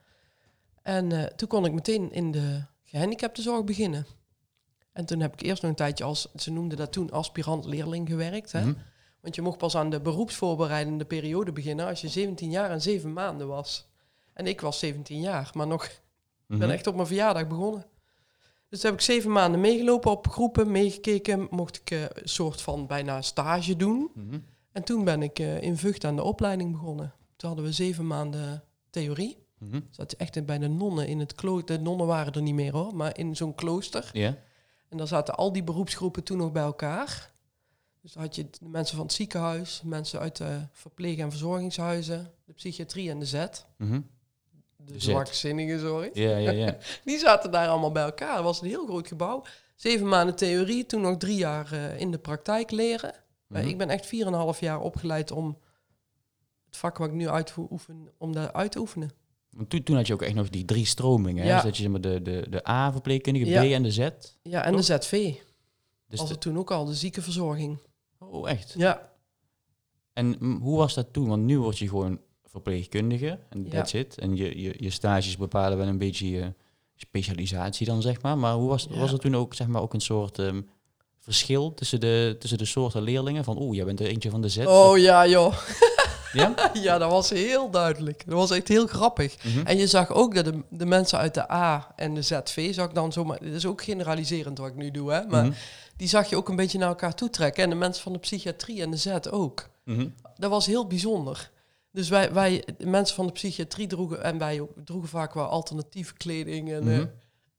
En 0.81 1.11
eh, 1.11 1.23
toen 1.23 1.47
kon 1.47 1.65
ik 1.65 1.73
meteen 1.73 2.11
in 2.11 2.31
de 2.31 2.63
gehandicaptenzorg 2.83 3.63
beginnen. 3.63 4.05
En 4.91 5.05
toen 5.05 5.19
heb 5.19 5.33
ik 5.33 5.41
eerst 5.41 5.61
nog 5.61 5.71
een 5.71 5.77
tijdje 5.77 6.03
als, 6.03 6.31
ze 6.35 6.51
noemden 6.51 6.77
dat 6.77 6.91
toen 6.91 7.11
aspirant-leerling 7.11 8.09
gewerkt. 8.09 8.51
Hè? 8.51 8.61
Mhm. 8.61 8.73
Want 9.21 9.35
je 9.35 9.41
mocht 9.41 9.57
pas 9.57 9.75
aan 9.75 9.89
de 9.89 10.01
beroepsvoorbereidende 10.01 11.05
periode 11.05 11.51
beginnen 11.51 11.87
als 11.87 12.01
je 12.01 12.07
17 12.07 12.51
jaar 12.51 12.69
en 12.69 12.81
7 12.81 13.13
maanden 13.13 13.47
was. 13.47 13.89
En 14.33 14.47
ik 14.47 14.61
was 14.61 14.79
17 14.79 15.19
jaar, 15.19 15.51
maar 15.53 15.67
nog, 15.67 15.89
ben 16.47 16.57
Mhm. 16.57 16.69
echt 16.69 16.87
op 16.87 16.95
mijn 16.95 17.07
verjaardag 17.07 17.47
begonnen. 17.47 17.85
Dus 18.71 18.83
heb 18.83 18.93
ik 18.93 19.01
zeven 19.01 19.31
maanden 19.31 19.59
meegelopen 19.61 20.11
op 20.11 20.27
groepen, 20.27 20.71
meegekeken. 20.71 21.47
Mocht 21.49 21.77
ik 21.77 21.91
eh, 21.91 22.01
een 22.01 22.29
soort 22.29 22.61
van 22.61 22.87
bijna 22.87 23.21
stage 23.21 23.75
doen. 23.75 24.11
Mhm. 24.13 24.39
En 24.71 24.83
toen 24.83 25.03
ben 25.03 25.21
ik 25.21 25.39
eh, 25.39 25.61
in 25.61 25.77
Vught 25.77 26.05
aan 26.05 26.15
de 26.15 26.23
opleiding 26.23 26.71
begonnen. 26.71 27.13
Toen 27.35 27.49
hadden 27.49 27.67
we 27.67 27.73
zeven 27.73 28.07
maanden 28.07 28.63
theorie. 28.89 29.37
Mhm. 29.57 29.79
Zat 29.89 30.11
je 30.11 30.17
echt 30.17 30.45
bij 30.45 30.57
de 30.57 30.67
nonnen 30.67 31.07
in 31.07 31.19
het 31.19 31.35
klooster. 31.35 31.77
De 31.77 31.83
nonnen 31.83 32.07
waren 32.07 32.33
er 32.33 32.41
niet 32.41 32.53
meer 32.53 32.71
hoor, 32.71 32.95
maar 32.95 33.17
in 33.17 33.35
zo'n 33.35 33.55
klooster. 33.55 34.09
Ja. 34.13 34.37
En 34.89 34.97
daar 34.97 35.07
zaten 35.07 35.35
al 35.35 35.51
die 35.51 35.63
beroepsgroepen 35.63 36.23
toen 36.23 36.37
nog 36.37 36.51
bij 36.51 36.63
elkaar. 36.63 37.31
Dus 38.01 38.13
dan 38.13 38.23
had 38.23 38.35
je 38.35 38.49
de 38.59 38.69
mensen 38.69 38.95
van 38.95 39.05
het 39.05 39.15
ziekenhuis, 39.15 39.81
mensen 39.83 40.19
uit 40.19 40.37
de 40.37 40.59
verpleeg- 40.71 41.19
en 41.19 41.29
verzorgingshuizen, 41.29 42.31
de 42.45 42.53
psychiatrie 42.53 43.09
en 43.09 43.19
de 43.19 43.25
Z. 43.25 43.45
Mhm. 43.77 44.01
De 44.85 44.99
Z. 44.99 45.03
zwakzinnigen, 45.03 45.79
sorry. 45.79 46.09
Ja, 46.13 46.37
ja, 46.37 46.51
ja. 46.51 46.77
Die 47.05 47.17
zaten 47.17 47.51
daar 47.51 47.67
allemaal 47.67 47.91
bij 47.91 48.03
elkaar. 48.03 48.35
Het 48.35 48.43
was 48.43 48.61
een 48.61 48.67
heel 48.67 48.85
groot 48.85 49.07
gebouw. 49.07 49.43
Zeven 49.75 50.07
maanden 50.07 50.35
theorie, 50.35 50.85
toen 50.85 51.01
nog 51.01 51.17
drie 51.17 51.37
jaar 51.37 51.71
eh, 51.73 51.99
in 51.99 52.11
de 52.11 52.17
praktijk 52.17 52.71
leren. 52.71 53.13
Maar 53.47 53.61
Mhm. 53.61 53.69
Ik 53.69 53.77
ben 53.77 53.89
echt 53.89 54.05
4,5 54.55 54.59
jaar 54.59 54.79
opgeleid 54.81 55.31
om 55.31 55.57
het 56.65 56.77
vak 56.77 56.97
wat 56.97 57.07
ik 57.07 57.13
nu 57.13 57.29
uitoefen, 57.29 58.09
om 58.17 58.33
dat 58.33 58.53
uit 58.53 58.71
te 58.71 58.79
oefenen. 58.79 59.11
Want 59.49 59.69
toen, 59.69 59.83
toen 59.83 59.95
had 59.95 60.07
je 60.07 60.13
ook 60.13 60.21
echt 60.21 60.35
nog 60.35 60.49
die 60.49 60.65
drie 60.65 60.85
stromingen. 60.85 61.45
Hè? 61.45 61.53
Dus 61.53 61.63
dat 61.63 61.75
je 61.77 61.81
zeg 61.83 61.91
maar, 61.91 62.01
de, 62.01 62.21
de, 62.21 62.45
de 62.49 62.67
A-verpleegkundige, 62.69 63.45
Ja. 63.45 63.61
B 63.61 63.65
en 63.65 63.83
de 63.83 63.91
Z. 63.91 64.09
Ja, 64.41 64.63
en 64.63 64.75
de 64.75 64.81
ZV 64.81 65.11
Dus 65.11 66.19
was 66.19 66.27
de- 66.27 66.33
het 66.33 66.41
toen 66.41 66.57
ook 66.57 66.71
al, 66.71 66.85
de 66.85 66.93
ziekenverzorging. 66.93 67.77
oh, 68.19 68.49
echt? 68.49 68.73
Ja, 68.77 69.09
En 70.13 70.35
mm, 70.39 70.61
hoe 70.61 70.77
was 70.77 70.93
dat 70.93 71.13
toen? 71.13 71.27
Want 71.27 71.43
nu 71.43 71.59
word 71.59 71.77
je 71.77 71.87
gewoon 71.89 72.19
verpleegkundige 72.51 73.39
en 73.49 73.63
Ja. 73.63 73.69
that's 73.69 73.93
it. 73.93 74.17
En 74.17 74.35
je, 74.35 74.61
je, 74.61 74.73
je 74.77 74.89
stages 74.89 75.37
bepalen 75.37 75.77
wel 75.77 75.87
een 75.87 75.97
beetje 75.97 76.29
je 76.29 76.53
specialisatie 76.95 77.85
dan, 77.87 78.01
zeg 78.01 78.21
maar. 78.21 78.37
Maar 78.37 78.53
hoe 78.53 78.69
was, 78.69 78.87
Ja. 78.89 78.99
was 78.99 79.11
er 79.11 79.19
toen 79.19 79.35
ook, 79.35 79.53
zeg 79.53 79.67
maar, 79.67 79.81
ook 79.81 79.93
een 79.93 80.01
soort 80.01 80.39
ehm, 80.39 80.61
verschil 81.19 81.73
tussen 81.73 81.99
de, 81.99 82.35
tussen 82.39 82.57
de 82.57 82.65
soorten 82.65 83.01
leerlingen? 83.01 83.43
Van, 83.43 83.61
oeh, 83.61 83.75
jij 83.75 83.85
bent 83.85 83.99
er 83.99 84.05
eentje 84.07 84.29
van 84.29 84.41
de 84.41 84.49
Z. 84.49 84.57
oh 84.65 84.97
ja 84.97 85.27
joh. 85.27 85.53
Ja? 86.33 86.53
Ja, 86.73 86.97
dat 86.97 87.11
was 87.11 87.29
heel 87.29 87.69
duidelijk. 87.69 88.23
Dat 88.25 88.33
was 88.37 88.51
echt 88.51 88.67
heel 88.67 88.87
grappig. 88.87 89.43
Mhm. 89.43 89.65
En 89.67 89.77
je 89.77 89.87
zag 89.87 90.11
ook 90.11 90.35
dat 90.35 90.45
de, 90.45 90.61
de 90.69 90.85
mensen 90.85 91.17
uit 91.17 91.33
de 91.33 91.51
A 91.51 91.93
en 91.95 92.13
de 92.13 92.21
ZV, 92.21 92.73
zag 92.73 92.87
ik 92.87 92.93
dan 92.95 93.11
zomaar, 93.11 93.39
dit 93.39 93.53
is 93.53 93.65
ook 93.65 93.83
generaliserend 93.83 94.57
wat 94.57 94.67
ik 94.67 94.75
nu 94.75 94.91
doe, 94.91 95.11
hè, 95.11 95.25
maar 95.27 95.45
Mhm. 95.45 95.53
die 95.97 96.07
zag 96.07 96.29
je 96.29 96.35
ook 96.35 96.49
een 96.49 96.55
beetje 96.55 96.77
naar 96.77 96.87
elkaar 96.87 97.15
toe 97.15 97.29
trekken. 97.29 97.63
En 97.63 97.69
de 97.69 97.75
mensen 97.75 98.03
van 98.03 98.13
de 98.13 98.19
psychiatrie 98.19 98.81
en 98.81 98.91
de 98.91 98.97
Z 98.97 99.07
ook. 99.29 99.69
Mhm. 99.85 100.07
Dat 100.35 100.49
was 100.49 100.65
heel 100.65 100.87
bijzonder. 100.87 101.51
Dus 101.91 102.09
wij, 102.09 102.33
wij 102.33 102.63
de 102.77 102.85
mensen 102.85 103.15
van 103.15 103.25
de 103.25 103.31
psychiatrie 103.31 103.87
droegen, 103.87 104.23
en 104.23 104.37
wij 104.37 104.59
ook, 104.61 104.71
droegen 104.85 105.09
vaak 105.09 105.33
wel 105.33 105.45
alternatieve 105.47 106.13
kleding 106.13 106.71
en 106.71 106.83
Mhm. 106.83 106.99
een 106.99 107.09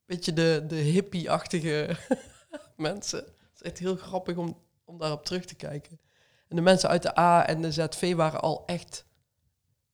beetje 0.07 0.33
de, 0.33 0.65
de 0.67 0.75
hippie-achtige 0.75 1.97
mensen. 2.77 3.19
Het 3.19 3.35
is 3.55 3.62
echt 3.62 3.79
heel 3.79 3.97
grappig 3.97 4.37
om, 4.37 4.57
om 4.85 4.99
daarop 4.99 5.25
terug 5.25 5.45
te 5.45 5.55
kijken. 5.55 6.01
En 6.49 6.57
de 6.57 6.62
mensen 6.62 6.89
uit 6.89 7.03
de 7.03 7.19
A 7.19 7.47
en 7.47 7.62
de 7.62 7.73
ZV 7.73 8.15
waren 8.15 8.41
al 8.41 8.62
echt 8.67 9.05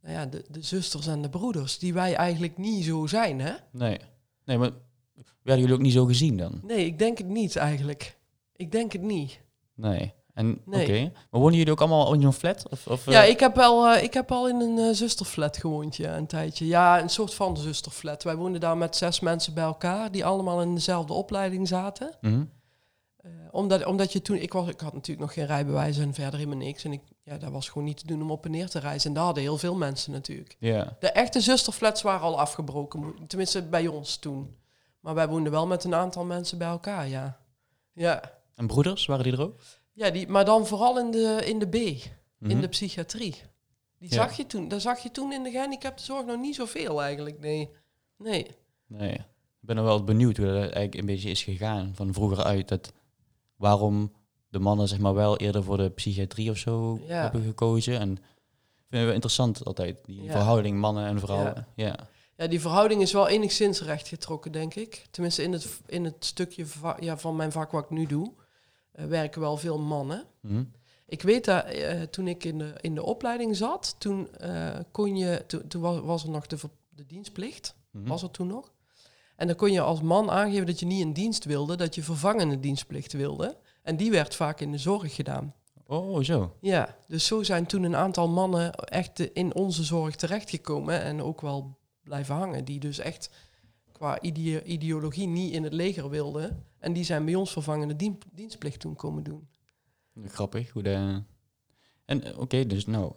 nou 0.00 0.14
ja, 0.14 0.26
de, 0.26 0.44
de 0.50 0.62
zusters 0.62 1.06
en 1.06 1.22
de 1.22 1.28
broeders, 1.30 1.78
die 1.78 1.92
wij 1.94 2.14
eigenlijk 2.14 2.58
niet 2.58 2.84
zo 2.84 3.06
zijn, 3.06 3.40
hè? 3.40 3.52
Nee. 3.72 3.98
Nee, 4.44 4.58
maar 4.58 4.70
werden 5.42 5.62
jullie 5.64 5.74
ook 5.74 5.82
niet 5.82 5.92
zo 5.92 6.04
gezien 6.04 6.36
dan? 6.36 6.60
Nee, 6.64 6.86
ik 6.86 6.98
denk 6.98 7.18
het 7.18 7.26
niet 7.26 7.56
eigenlijk. 7.56 8.18
Ik 8.56 8.72
denk 8.72 8.92
het 8.92 9.02
niet. 9.02 9.40
Nee. 9.74 10.12
En 10.38 10.60
Nee. 10.64 10.82
oké. 10.82 11.12
Maar 11.30 11.40
wonen 11.40 11.56
jullie 11.56 11.72
ook 11.72 11.80
allemaal 11.80 12.14
in 12.14 12.20
zo'n 12.20 12.32
flat? 12.32 12.68
Of, 12.70 12.86
of, 12.86 13.04
Ja, 13.04 13.22
eh, 13.24 13.30
ik 13.30 13.40
heb, 13.40 13.54
wel, 13.54 13.88
eh, 13.88 14.02
ik 14.02 14.14
heb 14.14 14.32
al 14.32 14.48
in 14.48 14.60
een 14.60 14.78
eh, 14.78 14.94
zusterflat 14.94 15.56
gewoond, 15.56 15.96
ja, 15.96 16.16
een 16.16 16.26
tijdje. 16.26 16.66
Ja, 16.66 17.00
een 17.00 17.08
soort 17.08 17.34
van 17.34 17.56
zusterflat. 17.56 18.22
Wij 18.22 18.36
woonden 18.36 18.60
daar 18.60 18.76
met 18.76 18.96
zes 18.96 19.20
mensen 19.20 19.54
bij 19.54 19.64
elkaar, 19.64 20.10
die 20.10 20.24
allemaal 20.24 20.62
in 20.62 20.74
dezelfde 20.74 21.12
opleiding 21.12 21.68
zaten. 21.68 22.16
mhm. 22.20 22.44
Omdat, 23.50 23.84
omdat 23.84 24.12
je 24.12 24.22
toen, 24.22 24.36
ik, 24.36 24.52
was, 24.52 24.68
ik 24.68 24.80
had 24.80 24.92
natuurlijk 24.92 25.20
nog 25.20 25.32
geen 25.32 25.46
rijbewijs 25.46 25.98
en 25.98 26.14
verder 26.14 26.38
helemaal 26.38 26.58
niks. 26.66 26.84
En 26.84 26.92
ik, 26.92 27.00
ja, 27.22 27.38
dat 27.38 27.50
was 27.50 27.68
gewoon 27.68 27.86
niet 27.86 27.96
te 27.96 28.06
doen 28.06 28.22
om 28.22 28.30
op 28.30 28.44
en 28.44 28.50
neer 28.50 28.68
te 28.68 28.78
reizen. 28.78 29.08
En 29.08 29.14
daar 29.14 29.24
hadden 29.24 29.42
heel 29.42 29.58
veel 29.58 29.74
mensen 29.74 30.12
natuurlijk. 30.12 30.56
Ja. 30.58 30.96
De 31.00 31.10
echte 31.10 31.40
zusterflats 31.40 32.02
waren 32.02 32.26
al 32.26 32.40
afgebroken, 32.40 33.14
tenminste 33.26 33.62
bij 33.62 33.86
ons 33.86 34.16
toen. 34.16 34.56
Maar 35.00 35.14
wij 35.14 35.28
woonden 35.28 35.52
wel 35.52 35.66
met 35.66 35.84
een 35.84 35.94
aantal 35.94 36.24
mensen 36.24 36.58
bij 36.58 36.68
elkaar, 36.68 37.08
ja. 37.08 37.38
Ja, 37.92 38.22
En 38.54 38.66
broeders, 38.66 39.06
waren 39.06 39.24
die 39.24 39.32
er 39.32 39.42
ook? 39.42 39.60
Ja 39.98 40.10
die, 40.10 40.28
maar 40.28 40.44
dan 40.44 40.66
vooral 40.66 40.98
in 40.98 41.10
de, 41.10 41.42
in 41.44 41.58
de 41.58 41.68
B, 41.68 41.74
in 41.74 42.00
Mhm. 42.38 42.60
de 42.60 42.68
psychiatrie. 42.68 43.34
Die 43.98 44.08
Ja. 44.10 44.14
zag 44.14 44.36
je 44.36 44.46
toen, 44.46 44.68
daar 44.68 44.80
zag 44.80 44.98
je 45.02 45.10
toen 45.10 45.32
in 45.32 45.42
de 45.42 45.50
gehandicaptenzorg 45.50 46.26
nog 46.26 46.40
niet 46.40 46.54
zoveel 46.54 47.02
eigenlijk, 47.02 47.38
nee. 47.40 47.70
Nee. 48.16 48.46
Nee. 48.86 49.12
Ik 49.60 49.66
ben 49.66 49.76
nog 49.76 49.84
wel 49.84 50.04
benieuwd 50.04 50.36
hoe 50.36 50.46
dat 50.46 50.54
eigenlijk 50.56 50.94
een 50.94 51.06
beetje 51.06 51.30
is 51.30 51.42
gegaan 51.42 51.92
van 51.94 52.12
vroeger 52.12 52.44
uit. 52.44 52.68
Dat 52.68 52.92
waarom 53.56 54.12
de 54.48 54.58
mannen 54.58 54.88
zeg 54.88 54.98
maar 54.98 55.14
wel 55.14 55.36
eerder 55.36 55.62
voor 55.64 55.76
de 55.76 55.90
psychiatrie 55.90 56.50
of 56.50 56.56
zo 56.56 57.00
Ja. 57.06 57.22
hebben 57.22 57.42
gekozen. 57.42 57.98
En 58.00 58.10
ik 58.12 58.18
vind 58.88 59.00
het 59.00 59.04
wel 59.04 59.12
interessant 59.12 59.64
altijd, 59.64 60.04
die 60.04 60.22
Ja. 60.22 60.30
verhouding 60.32 60.78
mannen 60.78 61.06
en 61.06 61.20
vrouwen. 61.20 61.66
Ja. 61.76 61.96
Ja, 62.36 62.46
die 62.46 62.60
verhouding 62.60 63.02
is 63.02 63.12
wel 63.12 63.28
enigszins 63.28 63.82
rechtgetrokken, 63.82 64.52
denk 64.52 64.74
ik. 64.74 65.06
Tenminste, 65.10 65.42
in 65.42 65.52
het, 65.52 65.80
in 65.86 66.04
het 66.04 66.24
stukje 66.24 66.64
ja, 67.00 67.18
van 67.18 67.36
mijn 67.36 67.52
vak 67.52 67.70
wat 67.70 67.84
ik 67.84 67.90
nu 67.90 68.06
doe, 68.06 68.32
werken 69.06 69.40
wel 69.40 69.56
veel 69.56 69.78
mannen. 69.78 70.24
Mhm. 70.40 70.64
Ik 71.06 71.22
weet 71.22 71.44
dat 71.44 71.64
eh, 71.64 72.02
toen 72.02 72.28
ik 72.28 72.44
in 72.44 72.58
de, 72.58 72.72
in 72.80 72.94
de 72.94 73.02
opleiding 73.04 73.56
zat, 73.56 73.94
toen 73.98 74.36
eh, 74.36 74.78
kon 74.90 75.16
je, 75.16 75.44
toen, 75.46 75.68
toen 75.68 75.82
was, 75.82 76.00
was 76.00 76.22
er 76.24 76.30
nog 76.30 76.46
de, 76.46 76.58
dienstplicht, 77.06 77.76
Mhm. 77.90 78.06
was 78.08 78.22
er 78.22 78.30
toen 78.30 78.46
nog. 78.46 78.72
En 79.36 79.46
dan 79.46 79.56
kon 79.56 79.72
je 79.72 79.80
als 79.80 80.00
man 80.02 80.30
aangeven 80.30 80.66
dat 80.66 80.80
je 80.80 80.86
niet 80.86 81.00
in 81.00 81.12
dienst 81.12 81.44
wilde, 81.44 81.76
dat 81.76 81.94
je 81.94 82.02
vervangende 82.02 82.60
dienstplicht 82.60 83.12
wilde. 83.12 83.56
En 83.82 83.96
die 83.96 84.10
werd 84.10 84.34
vaak 84.34 84.60
in 84.60 84.72
de 84.72 84.78
zorg 84.78 85.14
gedaan. 85.14 85.54
Oh, 85.86 86.22
zo. 86.22 86.56
Ja, 86.60 86.96
dus 87.06 87.26
zo 87.26 87.42
zijn 87.42 87.66
toen 87.66 87.82
een 87.82 87.96
aantal 87.96 88.28
mannen 88.28 88.72
echt 88.74 89.20
eh, 89.20 89.26
in 89.32 89.54
onze 89.54 89.84
zorg 89.84 90.16
terechtgekomen 90.16 91.02
en 91.02 91.22
ook 91.22 91.40
wel 91.40 91.76
blijven 92.02 92.34
hangen. 92.34 92.64
Die 92.64 92.80
dus 92.80 92.98
echt 92.98 93.30
qua 93.98 94.20
ide- 94.20 94.64
ideologie 94.64 95.26
niet 95.26 95.52
in 95.52 95.62
het 95.64 95.72
leger 95.72 96.08
wilden. 96.10 96.64
En 96.78 96.92
die 96.92 97.04
zijn 97.04 97.24
bij 97.24 97.34
ons 97.34 97.52
vervangende 97.52 97.96
dien- 97.96 98.18
dienstplicht 98.32 98.80
toen 98.80 98.94
komen 98.94 99.22
doen. 99.22 99.48
Grappig. 100.24 100.70
Hoe 100.70 100.82
de... 100.82 101.22
En 102.04 102.22
eh, 102.24 102.38
oké, 102.38 102.66
dus 102.66 102.86
nou, 102.86 103.12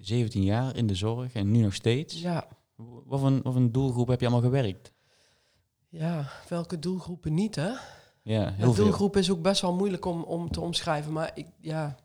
17 0.00 0.42
jaar 0.42 0.76
in 0.76 0.86
de 0.86 0.94
zorg 0.94 1.32
en 1.32 1.50
nu 1.50 1.62
nog 1.62 1.74
steeds. 1.74 2.20
Ja, 2.20 2.48
Wat, 2.76 3.20
voor 3.20 3.28
een, 3.28 3.42
wat 3.42 3.54
een 3.54 3.72
doelgroep 3.72 4.08
heb 4.08 4.20
je 4.20 4.26
allemaal 4.26 4.44
gewerkt? 4.50 4.92
ja 5.88 6.30
welke 6.48 6.78
doelgroepen 6.78 7.34
niet, 7.34 7.54
hè? 7.54 7.70
Ja, 8.22 8.50
heel 8.52 8.72
veel. 8.72 8.84
doelgroep 8.84 9.16
is 9.16 9.30
ook 9.30 9.42
best 9.42 9.60
wel 9.60 9.74
moeilijk 9.74 10.04
om, 10.04 10.22
om 10.22 10.50
te 10.50 10.60
omschrijven. 10.60 11.12
Maar 11.12 11.30
ik, 11.34 11.46
ja, 11.60 11.96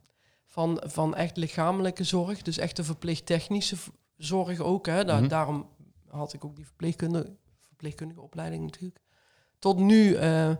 van, 0.45 0.81
van 0.85 1.15
echt 1.15 1.37
lichamelijke 1.37 2.03
zorg, 2.03 2.41
dus 2.41 2.57
echt 2.57 2.75
de 2.75 2.83
verpleegtechnische 2.83 3.75
zorg 4.17 4.59
ook. 4.59 4.85
Hè, 4.85 5.03
daar, 5.05 5.19
Mhm. 5.19 5.29
Daarom 5.29 5.67
had 6.07 6.33
ik 6.33 6.45
ook 6.45 6.55
die 6.55 6.65
verpleegkundige, 6.65 7.35
verpleegkundige 7.75 8.21
opleiding 8.21 8.63
natuurlijk. 8.63 8.99
Tot 9.59 9.77
nu, 9.77 10.13
eh, 10.13 10.55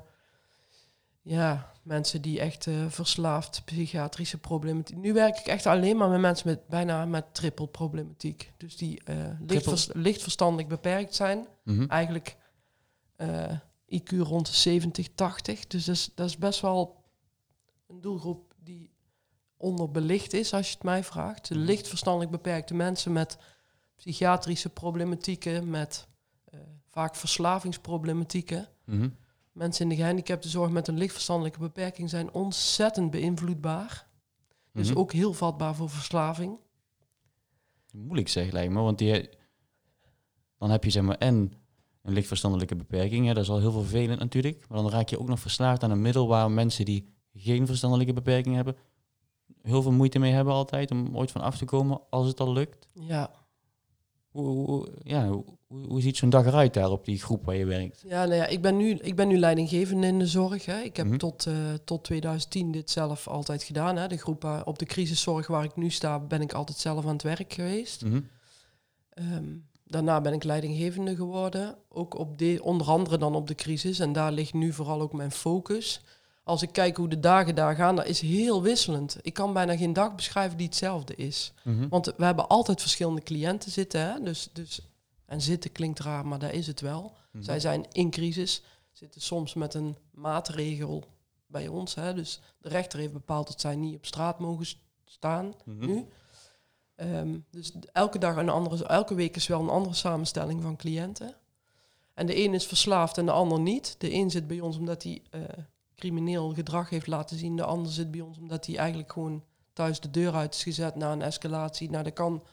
ja, 1.21 1.71
mensen 1.83 2.21
die 2.21 2.39
echt 2.39 2.67
eh, 2.67 2.85
verslaafd, 2.89 3.61
psychiatrische 3.65 4.37
problematiek. 4.37 4.97
Nu 4.97 5.13
werk 5.13 5.37
ik 5.39 5.45
echt 5.45 5.65
alleen 5.65 5.97
maar 5.97 6.09
met 6.09 6.19
mensen 6.19 6.47
met 6.47 6.67
bijna 6.67 7.05
met 7.05 7.33
triple 7.33 7.67
problematiek. 7.67 8.51
Dus 8.57 8.77
die 8.77 9.03
eh, 9.03 9.15
licht, 9.47 9.63
vers- 9.63 9.89
licht 9.93 10.21
verstandelijk 10.21 10.67
beperkt 10.67 11.15
zijn 11.15 11.47
Mhm. 11.63 11.85
eigenlijk 11.89 12.37
IQ 13.87 14.09
rond 14.17 14.45
de 14.45 14.53
70, 14.53 15.07
80. 15.15 15.67
Dus 15.67 15.85
dat 15.85 15.95
is, 15.95 16.09
dat 16.15 16.27
is 16.29 16.37
best 16.37 16.59
wel 16.61 17.03
een 17.87 18.01
doelgroep 18.01 18.53
die 18.63 18.91
onderbelicht 19.57 20.33
is, 20.33 20.53
als 20.53 20.67
je 20.67 20.73
het 20.73 20.83
mij 20.83 21.03
vraagt. 21.03 21.49
Mhm. 21.49 21.59
licht 21.59 21.87
verstandelijk 21.87 22.31
beperkte 22.31 22.73
mensen 22.73 23.11
met 23.11 23.37
psychiatrische 23.95 24.69
problematieken, 24.69 25.69
met 25.69 26.07
vaak 26.95 27.15
verslavingsproblematieken. 27.15 28.67
Mhm. 28.85 29.09
Mensen 29.51 29.83
in 29.83 29.89
de 29.89 29.95
gehandicaptenzorg 29.95 30.71
met 30.71 30.87
een 30.87 30.97
licht 30.97 31.13
verstandelijke 31.13 31.59
beperking 31.59 32.09
zijn 32.09 32.33
ontzettend 32.33 33.11
beïnvloedbaar. 33.11 34.07
Dus 34.73 34.89
Mhm. 34.89 34.97
ook 34.99 35.11
heel 35.13 35.33
vatbaar 35.33 35.75
voor 35.75 35.89
verslaving. 35.89 36.57
Moeilijk 37.91 38.27
zeg, 38.27 38.51
lijkt 38.51 38.73
me. 38.73 38.79
Want 38.81 38.97
die, 38.97 39.29
dan 40.57 40.69
heb 40.69 40.83
je 40.83 40.89
zeg 40.89 41.03
maar 41.03 41.17
en 41.17 41.53
een 42.01 42.13
licht 42.13 42.27
verstandelijke 42.27 42.75
beperking. 42.75 43.25
Hè, 43.27 43.33
dat 43.33 43.43
is 43.43 43.49
al 43.49 43.59
heel 43.59 43.71
vervelend 43.71 44.19
natuurlijk. 44.19 44.65
Maar 44.69 44.77
dan 44.81 44.89
raak 44.91 45.09
je 45.09 45.19
ook 45.19 45.27
nog 45.27 45.39
verslaafd 45.39 45.83
aan 45.83 45.91
een 45.91 46.01
middel 46.01 46.27
waar 46.27 46.51
mensen 46.51 46.85
die 46.85 47.13
geen 47.33 47.65
verstandelijke 47.65 48.13
beperking 48.13 48.55
hebben, 48.55 48.75
heel 49.61 49.81
veel 49.81 49.91
moeite 49.91 50.19
mee 50.19 50.31
hebben 50.33 50.53
altijd 50.53 50.91
om 50.91 51.17
ooit 51.17 51.31
van 51.31 51.41
af 51.41 51.57
te 51.57 51.65
komen 51.65 52.01
als 52.09 52.27
het 52.27 52.39
al 52.39 52.53
lukt. 52.53 52.87
Ja, 52.93 53.31
Hoe, 54.29 54.47
hoe- 54.47 54.91
ja, 55.03 55.27
hoe, 55.27 55.45
hoe 55.67 55.87
hoe 55.87 56.01
ziet 56.01 56.17
zo'n 56.17 56.29
dag 56.29 56.45
eruit 56.45 56.73
daar 56.73 56.89
op 56.89 57.05
die 57.05 57.19
groep 57.21 57.45
waar 57.45 57.55
je 57.55 57.65
werkt? 57.65 58.03
Ja, 58.07 58.23
nou 58.25 58.35
ja, 58.35 58.45
ik 58.47 58.61
ben 58.61 58.77
nu, 58.77 58.89
ik 58.91 59.15
ben 59.15 59.27
nu 59.27 59.37
leidinggevende 59.37 60.07
in 60.07 60.19
de 60.19 60.27
zorg. 60.27 60.65
Hè. 60.65 60.79
Ik 60.79 60.97
heb 60.97 61.05
Mhm. 61.07 61.17
tot, 61.17 61.45
eh, 61.45 61.53
tot 61.85 62.03
2010 62.03 62.71
dit 62.71 62.89
zelf 62.91 63.27
altijd 63.27 63.63
gedaan. 63.63 63.95
Hè. 63.95 64.07
De 64.07 64.17
groep 64.17 64.41
waar- 64.41 64.65
op 64.65 64.79
de 64.79 64.85
crisiszorg 64.85 65.47
waar 65.47 65.63
ik 65.63 65.75
nu 65.75 65.89
sta, 65.89 66.19
ben 66.19 66.41
ik 66.41 66.53
altijd 66.53 66.77
zelf 66.77 67.05
aan 67.05 67.13
het 67.13 67.23
werk 67.23 67.53
geweest. 67.53 68.03
Mhm. 68.05 68.19
Ehm, 69.09 69.43
daarna 69.85 70.21
ben 70.21 70.33
ik 70.33 70.43
leidinggevende 70.43 71.15
geworden. 71.15 71.75
Ook 71.89 72.17
op 72.19 72.37
de, 72.37 72.59
onder 72.63 72.87
andere 72.87 73.17
dan 73.17 73.35
op 73.35 73.47
de 73.47 73.55
crisis. 73.55 73.99
En 73.99 74.13
daar 74.13 74.31
ligt 74.31 74.53
nu 74.53 74.73
vooral 74.73 75.01
ook 75.01 75.13
mijn 75.13 75.31
focus. 75.31 76.01
Als 76.43 76.61
ik 76.61 76.69
kijk 76.71 76.97
hoe 76.97 77.07
de 77.09 77.19
dagen 77.19 77.55
daar 77.55 77.75
gaan, 77.75 77.95
dat 77.95 78.05
is 78.07 78.19
heel 78.21 78.61
wisselend. 78.61 79.17
Ik 79.21 79.33
kan 79.33 79.53
bijna 79.53 79.77
geen 79.77 79.93
dag 79.93 80.15
beschrijven 80.15 80.57
die 80.57 80.65
hetzelfde 80.65 81.15
is. 81.15 81.53
Mhm. 81.63 81.87
Want 81.89 82.13
we 82.17 82.25
hebben 82.25 82.47
altijd 82.47 82.81
verschillende 82.81 83.21
cliënten 83.21 83.71
zitten. 83.71 84.01
Hè? 84.01 84.19
Dus, 84.23 84.49
dus, 84.53 84.79
en 85.25 85.41
zitten 85.41 85.71
klinkt 85.71 85.99
raar, 85.99 86.27
maar 86.27 86.39
dat 86.39 86.51
is 86.51 86.67
het 86.67 86.81
wel. 86.81 87.15
Mhm. 87.31 87.43
Zij 87.43 87.59
zijn 87.59 87.85
in 87.91 88.09
crisis, 88.09 88.63
zitten 88.91 89.21
soms 89.21 89.53
met 89.53 89.73
een 89.73 89.97
maatregel 90.11 91.03
bij 91.47 91.67
ons. 91.67 91.95
Hè? 91.95 92.13
Dus 92.13 92.39
de 92.57 92.69
rechter 92.69 92.99
heeft 92.99 93.13
bepaald 93.13 93.47
dat 93.47 93.61
zij 93.61 93.75
niet 93.75 93.95
op 93.95 94.05
straat 94.05 94.39
mogen 94.39 94.65
staan 95.05 95.53
Mhm. 95.65 95.85
nu. 95.85 96.05
Ehm, 96.95 97.37
dus 97.51 97.71
elke 97.91 98.17
dag 98.17 98.35
een 98.35 98.49
andere, 98.49 98.85
elke 98.85 99.15
week 99.15 99.35
is 99.35 99.47
wel 99.47 99.61
een 99.61 99.69
andere 99.69 99.95
samenstelling 99.95 100.61
van 100.61 100.75
cliënten. 100.75 101.35
En 102.13 102.25
de 102.25 102.43
een 102.43 102.53
is 102.53 102.65
verslaafd 102.65 103.17
en 103.17 103.25
de 103.25 103.31
ander 103.31 103.59
niet. 103.59 103.95
De 103.97 104.13
een 104.13 104.31
zit 104.31 104.47
bij 104.47 104.59
ons 104.59 104.77
omdat 104.77 105.03
hij 105.03 105.21
eh, 105.29 105.41
crimineel 105.95 106.53
gedrag 106.53 106.89
heeft 106.89 107.07
laten 107.07 107.37
zien. 107.37 107.55
De 107.55 107.63
ander 107.63 107.91
zit 107.91 108.11
bij 108.11 108.21
ons 108.21 108.37
omdat 108.37 108.65
hij 108.65 108.77
eigenlijk 108.77 109.11
gewoon 109.11 109.43
thuis 109.73 109.99
de 109.99 110.11
deur 110.11 110.33
uit 110.33 110.55
is 110.55 110.63
gezet 110.63 110.95
na 110.95 111.11
een 111.11 111.21
escalatie. 111.21 111.89
Nou, 111.89 112.03
dat 112.03 112.13
kan, 112.13 112.43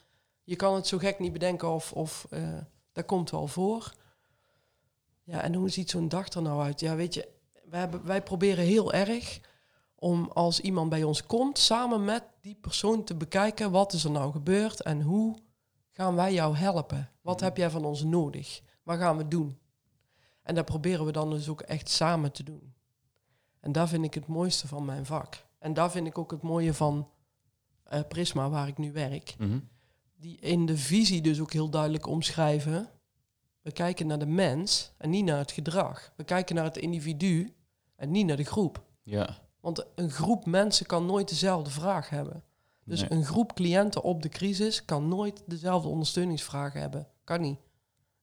je 0.52 0.58
kan 0.58 0.74
het 0.74 0.86
zo 0.86 0.98
gek 0.98 1.18
niet 1.18 1.32
bedenken 1.32 1.68
of, 1.70 1.92
of 1.92 2.26
eh, 2.30 2.58
dat 2.92 3.04
komt 3.04 3.30
wel 3.30 3.46
voor. 3.46 3.92
Ja, 5.22 5.40
en 5.42 5.54
hoe 5.54 5.68
ziet 5.68 5.90
zo'n 5.90 6.08
dag 6.08 6.28
er 6.28 6.42
nou 6.42 6.62
uit? 6.62 6.80
Ja, 6.80 6.94
weet 6.96 7.14
je, 7.14 7.28
wij, 7.64 7.80
hebben, 7.80 8.04
wij 8.04 8.22
proberen 8.22 8.64
heel 8.64 8.92
erg 8.92 9.40
om 9.94 10.30
als 10.32 10.60
iemand 10.60 10.90
bij 10.90 11.02
ons 11.02 11.26
komt, 11.26 11.58
samen 11.58 12.04
met 12.04 12.24
die 12.40 12.54
persoon 12.60 13.04
te 13.04 13.14
bekijken 13.14 13.70
wat 13.70 13.92
is 13.92 14.04
er 14.04 14.10
nou 14.10 14.32
gebeurd 14.32 14.80
en 14.82 15.02
hoe 15.02 15.38
gaan 15.90 16.14
wij 16.14 16.32
jou 16.32 16.56
helpen? 16.56 17.10
Wat 17.20 17.36
Mhm. 17.36 17.44
heb 17.44 17.56
jij 17.56 17.70
van 17.70 17.84
ons 17.84 18.02
nodig? 18.02 18.62
Wat 18.82 18.98
gaan 18.98 19.16
we 19.16 19.28
doen? 19.28 19.58
En 20.42 20.54
dat 20.54 20.64
proberen 20.64 21.04
we 21.04 21.12
dan 21.12 21.30
dus 21.30 21.48
ook 21.48 21.60
echt 21.60 21.88
samen 21.88 22.32
te 22.32 22.42
doen. 22.42 22.74
En 23.60 23.72
daar 23.72 23.88
vind 23.88 24.04
ik 24.04 24.14
het 24.14 24.26
mooiste 24.26 24.68
van 24.68 24.84
mijn 24.84 25.06
vak. 25.06 25.46
En 25.58 25.74
daar 25.74 25.90
vind 25.90 26.06
ik 26.06 26.18
ook 26.18 26.30
het 26.30 26.42
mooie 26.42 26.74
van 26.74 27.10
eh, 27.82 28.00
Prisma, 28.08 28.48
waar 28.50 28.68
ik 28.68 28.78
nu 28.78 28.92
werk. 28.92 29.34
Mhm. 29.38 29.58
Die 30.22 30.38
in 30.40 30.66
de 30.66 30.76
visie 30.76 31.20
dus 31.22 31.40
ook 31.40 31.52
heel 31.52 31.68
duidelijk 31.68 32.06
omschrijven. 32.06 32.88
We 33.60 33.72
kijken 33.72 34.06
naar 34.06 34.18
de 34.18 34.26
mens 34.26 34.92
en 34.98 35.10
niet 35.10 35.24
naar 35.24 35.38
het 35.38 35.52
gedrag. 35.52 36.12
We 36.16 36.24
kijken 36.24 36.54
naar 36.54 36.64
het 36.64 36.76
individu 36.76 37.54
en 37.96 38.10
niet 38.10 38.26
naar 38.26 38.36
de 38.36 38.44
groep. 38.44 38.82
Ja. 39.02 39.38
Want 39.60 39.86
een 39.94 40.10
groep 40.10 40.46
mensen 40.46 40.86
kan 40.86 41.06
nooit 41.06 41.28
dezelfde 41.28 41.70
vraag 41.70 42.08
hebben. 42.08 42.42
Dus 42.84 43.00
Nee. 43.00 43.10
een 43.12 43.24
groep 43.24 43.54
cliënten 43.54 44.02
op 44.02 44.22
de 44.22 44.28
crisis 44.28 44.84
kan 44.84 45.08
nooit 45.08 45.42
dezelfde 45.46 45.88
ondersteuningsvragen 45.88 46.80
hebben. 46.80 47.08
Kan 47.24 47.40
niet. 47.40 47.58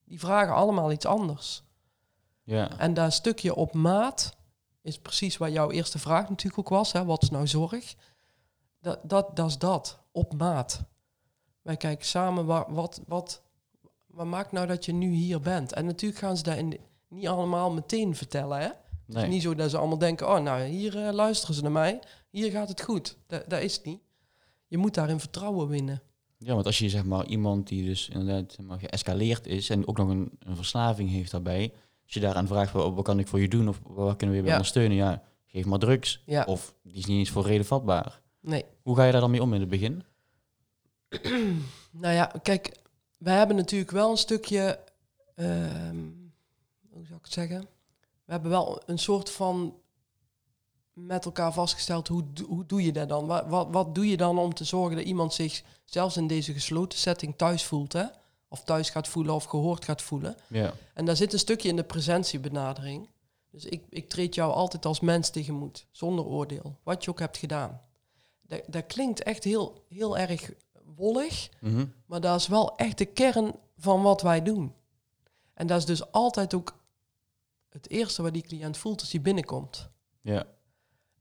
Die 0.05 0.19
vragen 0.19 0.53
allemaal 0.53 0.91
iets 0.91 1.05
anders. 1.05 1.63
Ja. 2.43 2.77
En 2.77 2.93
dat 2.93 3.13
stukje 3.13 3.55
op 3.55 3.73
maat 3.73 4.35
is 4.81 4.99
precies 4.99 5.37
waar 5.37 5.51
jouw 5.51 5.71
eerste 5.71 5.99
vraag 5.99 6.29
natuurlijk 6.29 6.59
ook 6.59 6.69
was. 6.69 6.91
Hè? 6.91 7.05
Wat 7.05 7.23
is 7.23 7.29
nou 7.29 7.47
zorg? 7.47 7.95
Dat, 8.81 8.99
dat, 9.03 9.35
dat 9.35 9.49
is 9.49 9.57
dat. 9.57 9.99
Op 10.11 10.33
maat. 10.33 10.83
Wij 11.61 11.77
kijken 11.77 12.05
samen 12.05 12.45
wa- 12.45 12.65
wat, 12.69 13.01
wat, 13.07 13.41
wat 14.07 14.25
maakt 14.25 14.51
nou 14.51 14.67
dat 14.67 14.85
je 14.85 14.93
nu 14.93 15.11
hier 15.11 15.39
bent. 15.39 15.73
En 15.73 15.85
natuurlijk 15.85 16.19
gaan 16.21 16.37
ze 16.37 16.43
dat 16.43 16.57
in 16.57 16.77
niet 17.07 17.27
allemaal 17.27 17.71
meteen 17.71 18.15
vertellen. 18.15 18.57
Hè? 18.59 18.63
Het 18.65 18.77
Nee. 19.17 19.23
is 19.23 19.29
niet 19.29 19.41
zo 19.41 19.55
dat 19.55 19.69
ze 19.69 19.77
allemaal 19.77 19.97
denken, 19.97 20.27
oh 20.27 20.39
nou 20.39 20.63
hier 20.63 21.05
eh, 21.07 21.13
luisteren 21.13 21.55
ze 21.55 21.61
naar 21.61 21.71
mij. 21.71 21.99
hier 22.29 22.51
gaat 22.51 22.69
het 22.69 22.81
goed. 22.81 23.17
Dat, 23.27 23.43
dat 23.49 23.61
is 23.61 23.75
het 23.75 23.85
niet. 23.85 23.99
Je 24.67 24.77
moet 24.77 24.93
daarin 24.93 25.19
vertrouwen 25.19 25.67
winnen. 25.67 26.01
Ja, 26.37 26.53
want 26.53 26.65
als 26.65 26.77
je 26.79 26.89
zeg 26.89 27.03
maar 27.05 27.25
iemand 27.25 27.67
die 27.67 27.85
dus 27.85 28.09
inderdaad 28.09 28.51
zeg 28.53 28.65
maar, 28.65 28.79
geëscaleerd 28.79 29.47
is 29.47 29.69
en 29.69 29.87
ook 29.87 29.97
nog 29.97 30.09
een, 30.09 30.31
een 30.39 30.55
verslaving 30.55 31.09
heeft 31.09 31.31
daarbij, 31.31 31.73
als 32.03 32.13
je 32.13 32.19
daaraan 32.19 32.47
vraagt 32.47 32.71
wat, 32.71 32.93
wat 32.93 33.03
kan 33.03 33.19
ik 33.19 33.27
voor 33.27 33.39
je 33.39 33.47
doen 33.47 33.69
of 33.69 33.79
waar 33.83 34.15
kunnen 34.15 34.35
we 34.35 34.41
je 34.41 34.47
Ja. 34.47 34.53
ondersteunen, 34.53 34.97
ja, 34.97 35.21
geef 35.45 35.65
maar 35.65 35.79
drugs 35.79 36.21
Ja, 36.25 36.43
of 36.43 36.75
die 36.83 36.93
is 36.97 37.05
niet 37.05 37.17
eens 37.17 37.29
voor 37.29 37.45
reden 37.45 37.65
vatbaar. 37.65 38.21
nee. 38.41 38.65
Hoe 38.81 38.95
ga 38.95 39.05
je 39.05 39.11
daar 39.11 39.21
dan 39.21 39.31
mee 39.31 39.41
om 39.41 39.53
in 39.53 39.59
het 39.59 39.69
begin? 39.69 40.03
Nou 41.91 42.13
ja, 42.13 42.31
kijk, 42.43 42.71
wij 43.17 43.37
hebben 43.37 43.55
natuurlijk 43.55 43.91
wel 43.91 44.11
een 44.11 44.17
stukje, 44.17 44.79
ehm, 45.35 46.07
hoe 46.89 47.05
zou 47.05 47.17
ik 47.17 47.23
het 47.23 47.33
zeggen? 47.33 47.61
We 48.25 48.31
hebben 48.31 48.51
wel 48.51 48.81
een 48.85 48.99
soort 48.99 49.31
van 49.31 49.79
met 50.93 51.25
elkaar 51.25 51.53
vastgesteld, 51.53 52.07
hoe, 52.07 52.23
hoe 52.47 52.65
doe 52.65 52.83
je 52.83 52.91
dat 52.91 53.09
dan? 53.09 53.25
Wat, 53.25 53.45
wat, 53.47 53.67
wat 53.71 53.95
doe 53.95 54.07
je 54.09 54.17
dan 54.17 54.37
om 54.37 54.53
te 54.53 54.63
zorgen 54.63 54.97
dat 54.97 55.05
iemand 55.05 55.33
zich 55.33 55.63
zelfs 55.85 56.17
in 56.17 56.27
deze 56.27 56.53
gesloten 56.53 56.99
setting 56.99 57.33
thuis 57.37 57.63
voelt, 57.63 57.93
hè? 57.93 58.05
Of 58.47 58.63
thuis 58.63 58.89
gaat 58.89 59.07
voelen 59.07 59.33
of 59.33 59.43
gehoord 59.43 59.85
gaat 59.85 60.01
voelen. 60.01 60.35
Ja, 60.47 60.73
En 60.93 61.05
daar 61.05 61.15
zit 61.15 61.33
een 61.33 61.39
stukje 61.39 61.69
in 61.69 61.75
de 61.75 61.83
presentiebenadering. 61.83 63.09
Dus 63.51 63.65
ik, 63.65 63.83
ik 63.89 64.09
treed 64.09 64.35
jou 64.35 64.53
altijd 64.53 64.85
als 64.85 64.99
mens 64.99 65.29
tegemoet, 65.29 65.85
zonder 65.91 66.25
oordeel, 66.25 66.77
wat 66.83 67.03
je 67.03 67.09
ook 67.09 67.19
hebt 67.19 67.37
gedaan. 67.37 67.81
Dat, 68.41 68.61
dat 68.67 68.85
klinkt 68.85 69.23
echt 69.23 69.43
heel, 69.43 69.83
heel 69.89 70.17
erg 70.17 70.51
wollig, 70.99 71.49
Mhm. 71.61 71.85
maar 72.05 72.21
dat 72.21 72.39
is 72.39 72.47
wel 72.47 72.75
echt 72.75 72.97
de 72.97 73.05
kern 73.05 73.51
van 73.77 74.01
wat 74.01 74.21
wij 74.21 74.41
doen. 74.43 74.73
En 75.53 75.67
dat 75.67 75.77
is 75.79 75.85
dus 75.85 76.11
altijd 76.11 76.53
ook 76.53 76.77
het 77.69 77.89
eerste 77.89 78.21
wat 78.21 78.33
die 78.33 78.41
cliënt 78.41 78.77
voelt 78.77 78.99
als 79.01 79.11
hij 79.11 79.21
binnenkomt. 79.21 79.89
ja, 80.21 80.45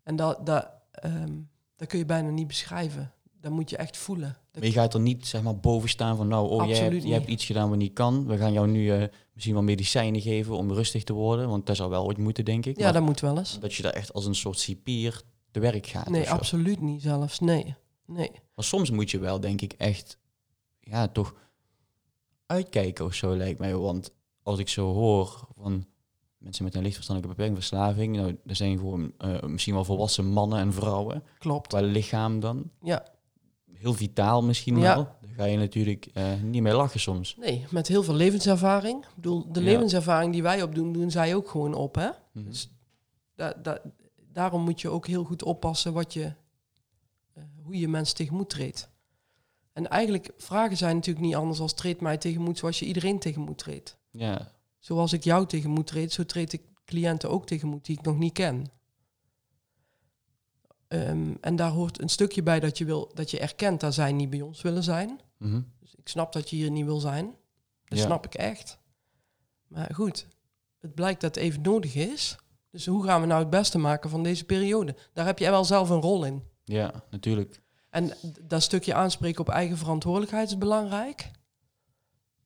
En 0.03 0.17
dat, 0.17 0.47
dat, 0.47 0.69
ehm, 0.93 1.33
dat 1.77 1.89
kun 1.89 1.99
je 1.99 2.05
bijna 2.05 2.31
niet 2.31 2.47
beschrijven. 2.47 3.13
Dat 3.41 3.53
moet 3.53 3.71
je 3.71 3.77
echt 3.77 3.97
voelen. 3.97 4.29
Dat- 4.51 4.63
maar 4.63 4.65
je 4.73 4.73
gaat 4.79 4.95
er 4.95 5.01
niet 5.01 5.27
zeg 5.27 5.43
maar 5.43 5.57
boven 5.57 5.89
staan 5.89 6.17
van 6.17 6.29
nou, 6.29 6.49
oh, 6.49 6.67
jij, 6.69 6.79
hebt, 6.79 7.03
jij 7.03 7.13
hebt 7.13 7.29
iets 7.29 7.45
gedaan 7.45 7.69
wat 7.69 7.79
niet 7.79 7.93
kan. 7.93 8.27
We 8.27 8.37
gaan 8.37 8.53
jou 8.53 8.69
nu 8.69 8.93
eh, 8.93 9.09
misschien 9.33 9.55
wel 9.55 9.65
medicijnen 9.65 10.21
geven 10.21 10.57
om 10.57 10.73
rustig 10.73 11.05
te 11.05 11.13
worden, 11.13 11.49
want 11.49 11.67
dat 11.67 11.77
zou 11.77 11.91
wel 11.91 12.05
ooit 12.05 12.19
moeten, 12.19 12.45
denk 12.45 12.67
ik. 12.67 12.77
ja, 12.79 12.85
Maar 12.85 12.93
dat 12.93 13.03
moet 13.03 13.21
wel 13.21 13.39
eens. 13.39 13.59
dat 13.61 13.75
je 13.75 13.83
daar 13.83 13.93
echt 13.93 14.13
als 14.13 14.27
een 14.27 14.35
soort 14.35 14.59
cipier 14.59 15.23
te 15.51 15.61
werk 15.61 15.87
gaat. 15.87 16.09
Nee, 16.11 16.31
absoluut 16.31 16.81
niet 16.81 17.03
zelfs. 17.03 17.41
Nee, 17.41 17.75
nee. 18.09 18.31
Maar 18.55 18.65
soms 18.65 18.91
moet 18.91 19.11
je 19.11 19.19
wel, 19.19 19.41
denk 19.41 19.61
ik, 19.61 19.73
echt, 19.73 20.19
ja, 20.81 21.09
toch 21.09 21.35
uitkijken 22.47 23.05
of 23.05 23.15
zo, 23.15 23.37
lijkt 23.37 23.59
mij. 23.59 23.77
Want 23.77 24.13
als 24.43 24.59
ik 24.59 24.69
zo 24.69 24.93
hoor 24.93 25.41
van 25.57 25.87
mensen 26.39 26.65
met 26.65 26.75
een 26.75 26.83
lichtverstandelijke 26.83 27.37
beperking, 27.37 27.65
verslaving, 27.67 28.17
nou, 28.17 28.37
dat 28.45 28.57
zijn 28.57 28.79
gewoon 28.79 29.13
eh, 29.19 29.43
misschien 29.43 29.75
wel 29.75 29.85
volwassen 29.85 30.27
mannen 30.27 30.59
en 30.59 30.73
vrouwen, 30.73 31.23
Klopt. 31.39 31.67
qua 31.67 31.81
lichaam 31.81 32.41
dan. 32.41 32.71
Ja. 32.83 33.07
Heel 33.73 33.95
vitaal 33.95 34.43
misschien 34.43 34.77
Ja. 34.79 34.95
wel. 34.95 35.05
Daar 35.05 35.31
ga 35.37 35.45
je 35.45 35.57
natuurlijk 35.59 36.07
eh, 36.13 36.25
niet 36.43 36.63
mee 36.63 36.75
lachen 36.75 37.01
soms. 37.01 37.37
Nee, 37.37 37.65
met 37.71 37.89
heel 37.89 38.03
veel 38.03 38.15
levenservaring. 38.15 39.05
Ik 39.05 39.15
bedoel, 39.15 39.53
de 39.53 39.61
Ja. 39.61 39.67
levenservaring 39.67 40.33
die 40.33 40.43
wij 40.43 40.63
opdoen, 40.63 40.93
doen 40.93 41.11
zij 41.11 41.35
ook 41.35 41.49
gewoon 41.49 41.75
op, 41.75 41.95
hè? 41.95 42.09
Mhm. 42.33 42.45
Dus 42.45 42.71
da, 43.35 43.53
da- 43.63 43.81
daarom 44.33 44.63
moet 44.63 44.81
je 44.81 44.89
ook 44.89 45.07
heel 45.07 45.25
goed 45.25 45.43
oppassen 45.43 45.93
wat 45.93 46.13
je, 46.13 46.33
hoe 47.69 47.79
je 47.79 47.89
mensen 47.89 48.17
tegemoet 48.17 48.51
treedt. 48.51 48.91
En 49.73 49.89
eigenlijk 49.89 50.31
vragen 50.37 50.77
zijn 50.77 50.95
natuurlijk 50.97 51.27
niet 51.27 51.35
anders 51.35 51.61
als 51.61 51.75
treed 51.75 52.01
mij 52.01 52.17
tegemoet 52.17 52.59
zoals 52.59 52.79
je 52.79 52.87
iedereen 52.87 53.19
tegemoet 53.19 53.59
treedt. 53.59 53.97
Ja, 54.11 54.53
Zoals 54.79 55.13
ik 55.13 55.25
jou 55.25 55.47
tegemoet 55.47 55.87
treed, 55.87 56.13
zo 56.13 56.25
treed 56.25 56.53
ik 56.53 56.63
cliënten 56.85 57.31
ook 57.31 57.47
tegemoet 57.47 57.85
die 57.85 57.99
ik 57.99 58.05
nog 58.05 58.19
niet 58.19 58.33
ken. 58.33 58.67
Ehm, 60.89 61.35
en 61.41 61.57
daar 61.57 61.71
hoort 61.71 62.01
een 62.03 62.09
stukje 62.09 62.43
bij 62.43 62.61
dat 62.61 62.79
je, 62.79 62.85
wil, 62.85 63.11
dat 63.15 63.31
je 63.31 63.39
erkent 63.41 63.81
dat 63.81 63.95
zij 63.95 64.13
niet 64.13 64.31
bij 64.31 64.41
ons 64.41 64.63
willen 64.63 64.83
zijn. 64.83 65.21
Mhm. 65.37 65.61
Dus 65.81 65.95
ik 65.95 66.09
snap 66.09 66.33
dat 66.33 66.51
je 66.51 66.57
hier 66.57 66.71
niet 66.71 66.85
wil 66.85 67.01
zijn. 67.01 67.35
Dat 67.85 67.99
Ja. 67.99 68.05
snap 68.05 68.25
ik 68.27 68.35
echt. 68.35 68.79
Maar 69.67 69.95
goed, 69.95 70.27
het 70.79 70.95
blijkt 70.95 71.21
dat 71.21 71.35
het 71.35 71.45
even 71.45 71.63
nodig 71.63 71.95
is. 71.95 72.37
Dus 72.71 72.87
hoe 72.87 73.05
gaan 73.05 73.21
we 73.21 73.27
nou 73.27 73.41
het 73.41 73.51
beste 73.51 73.79
maken 73.79 74.11
van 74.11 74.23
deze 74.23 74.45
periode? 74.45 74.97
Daar 75.13 75.27
heb 75.27 75.39
jij 75.39 75.51
wel 75.51 75.65
zelf 75.65 75.89
een 75.89 76.01
rol 76.01 76.25
in. 76.25 76.43
Ja, 76.69 77.05
natuurlijk. 77.11 77.63
En 77.91 78.13
dat 78.43 78.63
stukje 78.63 78.95
aanspreken 78.95 79.41
op 79.41 79.49
eigen 79.49 79.77
verantwoordelijkheid 79.79 80.49
is 80.49 80.59
belangrijk. 80.59 81.31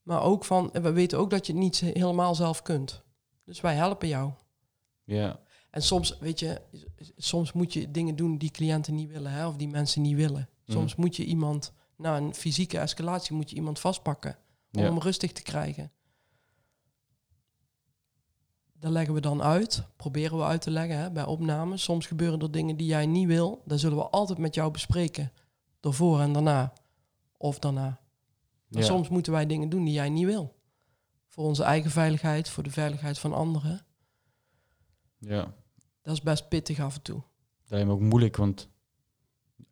Maar 0.03 0.23
ook 0.23 0.45
van, 0.45 0.71
we 0.73 0.93
weten 0.93 1.19
ook 1.19 1.31
dat 1.31 1.47
je 1.47 1.53
het 1.53 1.63
niet 1.63 1.81
helemaal 1.81 2.35
zelf 2.35 2.63
kunt. 2.63 3.03
Dus 3.45 3.61
wij 3.61 3.75
helpen 3.75 4.09
jou. 4.09 4.31
Ja, 5.05 5.41
En 5.71 5.83
soms, 5.83 6.19
weet 6.19 6.41
je, 6.41 6.61
soms 7.17 7.53
moet 7.53 7.73
je 7.73 7.91
dingen 7.91 8.17
doen 8.17 8.39
die 8.39 8.51
cliënten 8.51 8.95
niet 8.95 9.11
willen, 9.11 9.33
hè, 9.33 9.47
of 9.47 9.57
die 9.57 9.69
mensen 9.69 10.03
niet 10.03 10.17
willen. 10.17 10.49
Soms 10.67 10.95
moet 10.95 11.17
je 11.17 11.25
iemand, 11.25 11.73
na 11.97 12.17
een 12.17 12.35
fysieke 12.35 12.79
escalatie, 12.79 13.35
moet 13.37 13.51
je 13.51 13.57
iemand 13.57 13.79
vastpakken 13.79 14.37
om 14.73 14.81
Ja. 14.81 14.87
hem 14.87 14.99
rustig 14.99 15.33
te 15.33 15.43
krijgen. 15.43 15.93
Dat 18.83 18.91
leggen 18.93 19.15
we 19.15 19.21
dan 19.21 19.43
uit, 19.43 19.83
proberen 19.97 20.39
we 20.39 20.45
uit 20.45 20.61
te 20.63 20.71
leggen 20.71 20.97
hè, 20.99 21.11
bij 21.11 21.25
opnames. 21.25 21.83
Soms 21.83 22.07
gebeuren 22.07 22.41
er 22.41 22.51
dingen 22.51 22.77
die 22.77 22.87
jij 22.87 23.07
niet 23.07 23.27
wil. 23.27 23.63
Dat 23.65 23.81
zullen 23.81 23.97
we 23.97 24.09
altijd 24.09 24.39
met 24.39 24.55
jou 24.55 24.71
bespreken. 24.71 25.33
Daarvoor 25.81 26.21
en 26.21 26.33
daarna. 26.33 26.73
Of 27.37 27.59
daarna. 27.59 28.01
Ja. 28.69 28.83
soms 28.83 29.09
moeten 29.09 29.33
wij 29.33 29.47
dingen 29.47 29.69
doen 29.69 29.85
die 29.85 29.93
jij 29.95 30.09
niet 30.09 30.25
wil. 30.27 30.55
Voor 31.29 31.45
onze 31.45 31.63
eigen 31.63 31.91
veiligheid, 31.91 32.49
voor 32.49 32.63
de 32.63 32.71
veiligheid 32.71 33.19
van 33.19 33.33
anderen. 33.33 33.81
ja. 35.19 35.55
Dat 36.03 36.15
is 36.15 36.23
best 36.23 36.49
pittig 36.49 36.81
af 36.81 36.95
en 36.95 37.03
toe. 37.03 37.17
Dat 37.61 37.71
lijkt 37.71 37.87
me 37.87 37.93
ook 37.93 38.01
moeilijk, 38.01 38.37
want 38.37 38.69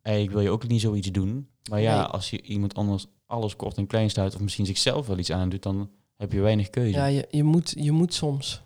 eigenlijk 0.01 0.35
wil 0.35 0.45
je 0.45 0.51
ook 0.51 0.67
niet 0.67 0.81
zoiets 0.81 1.11
doen. 1.11 1.49
Maar 1.69 1.81
ja, 1.81 1.97
Nee. 1.99 2.05
als 2.05 2.29
je 2.29 2.41
iemand 2.41 2.75
anders 2.75 3.05
alles 3.25 3.55
kort 3.55 3.77
en 3.77 3.87
klein 3.87 4.09
sluit, 4.09 4.35
of 4.35 4.41
misschien 4.41 4.65
zichzelf 4.65 5.07
wel 5.07 5.17
iets 5.17 5.31
aandoet, 5.31 5.63
dan 5.63 5.91
heb 6.17 6.31
je 6.31 6.39
weinig 6.41 6.69
keuze. 6.69 6.97
Ja, 6.97 7.05
je, 7.05 7.27
je, 7.29 7.43
moet, 7.43 7.73
je 7.77 7.91
moet 7.91 8.13
soms. 8.13 8.61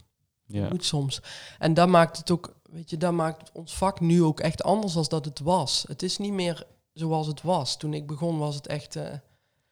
Ja. 0.48 0.68
moet 0.70 0.86
soms. 0.86 1.22
En 1.60 1.74
dat 1.74 1.88
maakt 1.88 2.18
het 2.18 2.32
ook, 2.32 2.56
weet 2.70 2.90
je, 2.90 2.98
dat 2.98 3.14
maakt 3.14 3.52
ons 3.52 3.74
vak 3.78 4.00
nu 4.00 4.24
ook 4.24 4.40
echt 4.40 4.64
anders 4.64 4.94
dan 4.94 5.06
dat 5.08 5.26
het 5.26 5.40
was. 5.40 5.86
Het 5.88 6.04
is 6.04 6.18
niet 6.18 6.34
meer 6.34 6.64
zoals 6.94 7.28
het 7.28 7.42
was. 7.42 7.78
Toen 7.78 7.94
ik 7.94 8.08
begon 8.08 8.38
was 8.38 8.56
het 8.56 8.68
echt, 8.68 8.96
eh, 8.96 9.14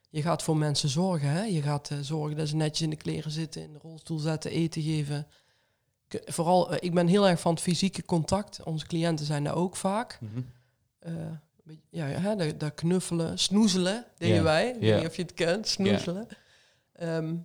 je 0.09 0.21
gaat 0.21 0.43
voor 0.43 0.57
mensen 0.57 0.89
zorgen. 0.89 1.29
Hè? 1.29 1.43
Je 1.43 1.61
gaat 1.61 1.89
eh, 1.89 1.97
zorgen 2.01 2.37
dat 2.37 2.47
ze 2.47 2.55
netjes 2.55 2.81
in 2.81 2.89
de 2.89 2.95
kleren 2.95 3.31
zitten, 3.31 3.61
in 3.63 3.73
de 3.73 3.79
rolstoel 3.79 4.19
zetten, 4.19 4.51
eten 4.51 4.81
geven. 4.81 5.27
K- 6.07 6.21
Vooral, 6.25 6.71
eh, 6.71 6.77
ik 6.79 6.93
ben 6.93 7.07
heel 7.07 7.27
erg 7.27 7.39
van 7.39 7.53
het 7.53 7.61
fysieke 7.63 8.05
contact. 8.05 8.63
Onze 8.63 8.85
cliënten 8.87 9.25
zijn 9.25 9.43
daar 9.43 9.55
ook 9.55 9.75
vaak. 9.75 10.19
Je, 11.63 11.77
ja, 11.89 12.05
hè, 12.05 12.35
dat, 12.35 12.59
dat 12.59 12.73
knuffelen, 12.73 13.39
snoezelen, 13.39 14.05
deden 14.17 14.43
wij. 14.43 14.67
Ik 14.69 14.79
weet 14.79 14.89
ja. 14.89 14.97
niet 14.97 15.07
of 15.07 15.15
je 15.15 15.21
het 15.21 15.33
kent, 15.33 15.67
snoezelen. 15.67 16.27
Ehm, 16.93 17.35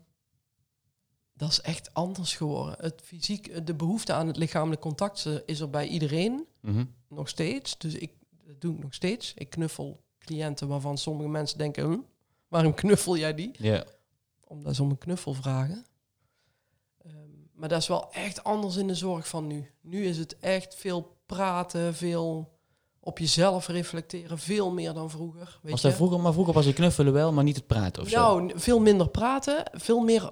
dat 1.38 1.50
is 1.50 1.60
echt 1.60 1.94
anders 1.94 2.36
geworden. 2.36 2.74
Het 2.80 3.00
fysiek, 3.04 3.66
de 3.66 3.74
behoefte 3.74 4.12
aan 4.12 4.26
het 4.26 4.36
lichamelijk 4.36 4.80
contact 4.80 5.28
is 5.46 5.60
er 5.60 5.70
bij 5.70 5.86
iedereen 5.86 6.46
Mhm. 6.60 6.84
nog 7.08 7.28
steeds. 7.28 7.78
Dus 7.78 7.94
ik 7.94 8.12
dat 8.46 8.60
doe 8.60 8.74
ik 8.74 8.82
nog 8.82 8.94
steeds. 8.94 9.32
Ik 9.36 9.50
knuffel 9.50 10.00
cliënten 10.18 10.68
waarvan 10.68 10.98
sommige 10.98 11.28
mensen 11.28 11.58
denken, 11.58 11.84
hm, 11.84 11.98
waarom 12.48 12.74
knuffel 12.74 13.16
jij 13.16 13.34
die? 13.34 13.50
Ja, 13.58 13.84
Omdat 14.46 14.74
ze 14.74 14.82
om 14.82 14.90
een 14.90 14.98
knuffel 14.98 15.32
vragen. 15.34 15.84
Ehm, 17.04 17.14
maar 17.52 17.68
dat 17.68 17.80
is 17.80 17.86
wel 17.88 18.12
echt 18.12 18.44
anders 18.44 18.76
in 18.76 18.86
de 18.86 18.94
zorg 18.94 19.28
van 19.28 19.46
nu. 19.46 19.70
Nu 19.80 20.04
is 20.06 20.18
het 20.18 20.38
echt 20.38 20.74
veel 20.74 21.16
praten, 21.26 21.94
veel 21.94 22.56
op 23.00 23.18
jezelf 23.18 23.66
reflecteren, 23.68 24.38
veel 24.38 24.70
meer 24.70 24.92
dan 24.92 25.10
vroeger. 25.10 25.58
Weet 25.62 25.72
was 25.72 25.82
je? 25.82 25.92
vroeger, 25.92 26.20
maar 26.20 26.32
vroeger 26.32 26.54
was 26.54 26.66
het 26.66 26.74
knuffelen 26.74 27.12
wel, 27.12 27.32
maar 27.32 27.44
niet 27.44 27.56
het 27.56 27.66
praten 27.66 28.02
of 28.02 28.08
zo. 28.08 28.16
Nou, 28.40 28.58
veel 28.58 28.80
minder 28.80 29.08
praten, 29.08 29.62
veel 29.72 30.00
meer 30.00 30.30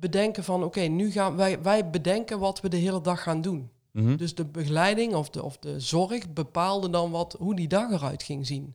bedenken 0.00 0.44
van, 0.44 0.64
oké, 0.64 0.80
nu 0.80 1.10
gaan 1.10 1.36
wij, 1.36 1.62
wij 1.62 1.90
bedenken 1.90 2.38
wat 2.38 2.60
we 2.60 2.68
de 2.68 2.76
hele 2.76 3.00
dag 3.00 3.22
gaan 3.22 3.40
doen. 3.40 3.70
Mhm. 3.90 4.16
Dus 4.16 4.34
de 4.34 4.44
begeleiding 4.44 5.14
of 5.14 5.30
de, 5.30 5.42
of 5.42 5.58
de 5.58 5.80
zorg 5.80 6.32
bepaalde 6.32 6.90
dan 6.90 7.10
wat, 7.10 7.36
hoe 7.38 7.54
die 7.54 7.68
dag 7.68 7.90
eruit 7.90 8.22
ging 8.22 8.46
zien. 8.46 8.74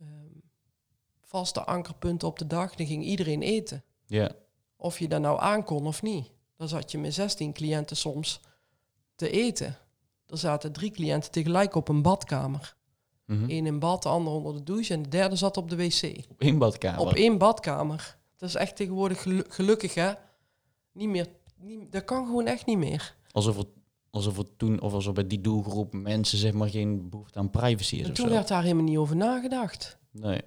Ehm, 0.00 0.08
vaste 1.20 1.64
ankerpunten 1.64 2.28
op 2.28 2.38
de 2.38 2.46
dag, 2.46 2.74
dan 2.74 2.86
ging 2.86 3.04
iedereen 3.04 3.42
eten. 3.42 3.84
Ja, 4.06 4.30
Of 4.76 4.98
je 4.98 5.08
daar 5.08 5.20
nou 5.20 5.40
aankon 5.40 5.86
of 5.86 6.02
niet. 6.02 6.30
Dan 6.56 6.68
zat 6.68 6.90
je 6.90 6.98
met 6.98 7.14
16 7.14 7.52
cliënten 7.52 7.96
soms 7.96 8.40
te 9.14 9.30
eten. 9.30 9.78
Er 10.26 10.38
zaten 10.38 10.72
drie 10.72 10.90
cliënten 10.90 11.30
tegelijk 11.30 11.74
op 11.74 11.88
een 11.88 12.02
badkamer. 12.02 12.76
Mhm. 13.24 13.50
Eén 13.50 13.66
in 13.66 13.78
bad, 13.78 14.02
de 14.02 14.08
ander 14.08 14.32
onder 14.32 14.54
de 14.54 14.62
douche 14.62 14.94
en 14.94 15.02
de 15.02 15.08
derde 15.08 15.36
zat 15.36 15.56
op 15.56 15.70
de 15.70 15.76
wc. 15.76 16.24
Op 16.30 16.40
één 16.40 16.58
badkamer. 16.58 17.00
Op 17.00 17.12
één 17.12 17.38
badkamer. 17.38 18.15
Dat 18.36 18.48
is 18.48 18.54
echt 18.54 18.76
tegenwoordig 18.76 19.22
gelu- 19.22 19.44
gelukkig, 19.48 19.94
hè? 19.94 20.12
Niet 20.92 21.08
meer. 21.08 21.26
Niet, 21.56 21.92
dat 21.92 22.04
kan 22.04 22.26
gewoon 22.26 22.46
echt 22.46 22.66
niet 22.66 22.78
meer. 22.78 23.16
Alsof 23.32 23.58
er, 23.58 23.64
alsof 24.10 24.38
er 24.38 24.56
toen, 24.56 24.80
of 24.80 24.92
alsof 24.92 25.14
bij 25.14 25.26
die 25.26 25.40
doelgroep 25.40 25.92
mensen 25.92 26.38
zeg 26.38 26.52
maar 26.52 26.68
geen 26.68 27.08
behoefte 27.10 27.38
aan 27.38 27.50
privacy 27.50 27.96
is 27.96 28.06
En 28.08 28.12
toen 28.14 28.28
werd 28.28 28.48
daar 28.48 28.62
helemaal 28.62 28.84
niet 28.84 28.96
over 28.98 29.16
nagedacht. 29.16 29.98
Nee. 30.10 30.40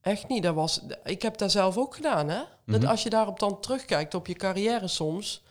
Echt 0.00 0.28
niet. 0.28 0.42
Dat 0.42 0.54
was, 0.54 0.80
ik 1.04 1.22
heb 1.22 1.38
dat 1.38 1.50
zelf 1.50 1.76
ook 1.78 1.94
gedaan, 1.94 2.28
hè? 2.28 2.42
Dat 2.66 2.80
Mhm. 2.80 2.90
als 2.90 3.02
je 3.02 3.10
daarop 3.10 3.38
dan 3.38 3.60
terugkijkt 3.60 4.14
op 4.14 4.26
je 4.26 4.34
carrière 4.34 4.88
soms, 4.88 5.42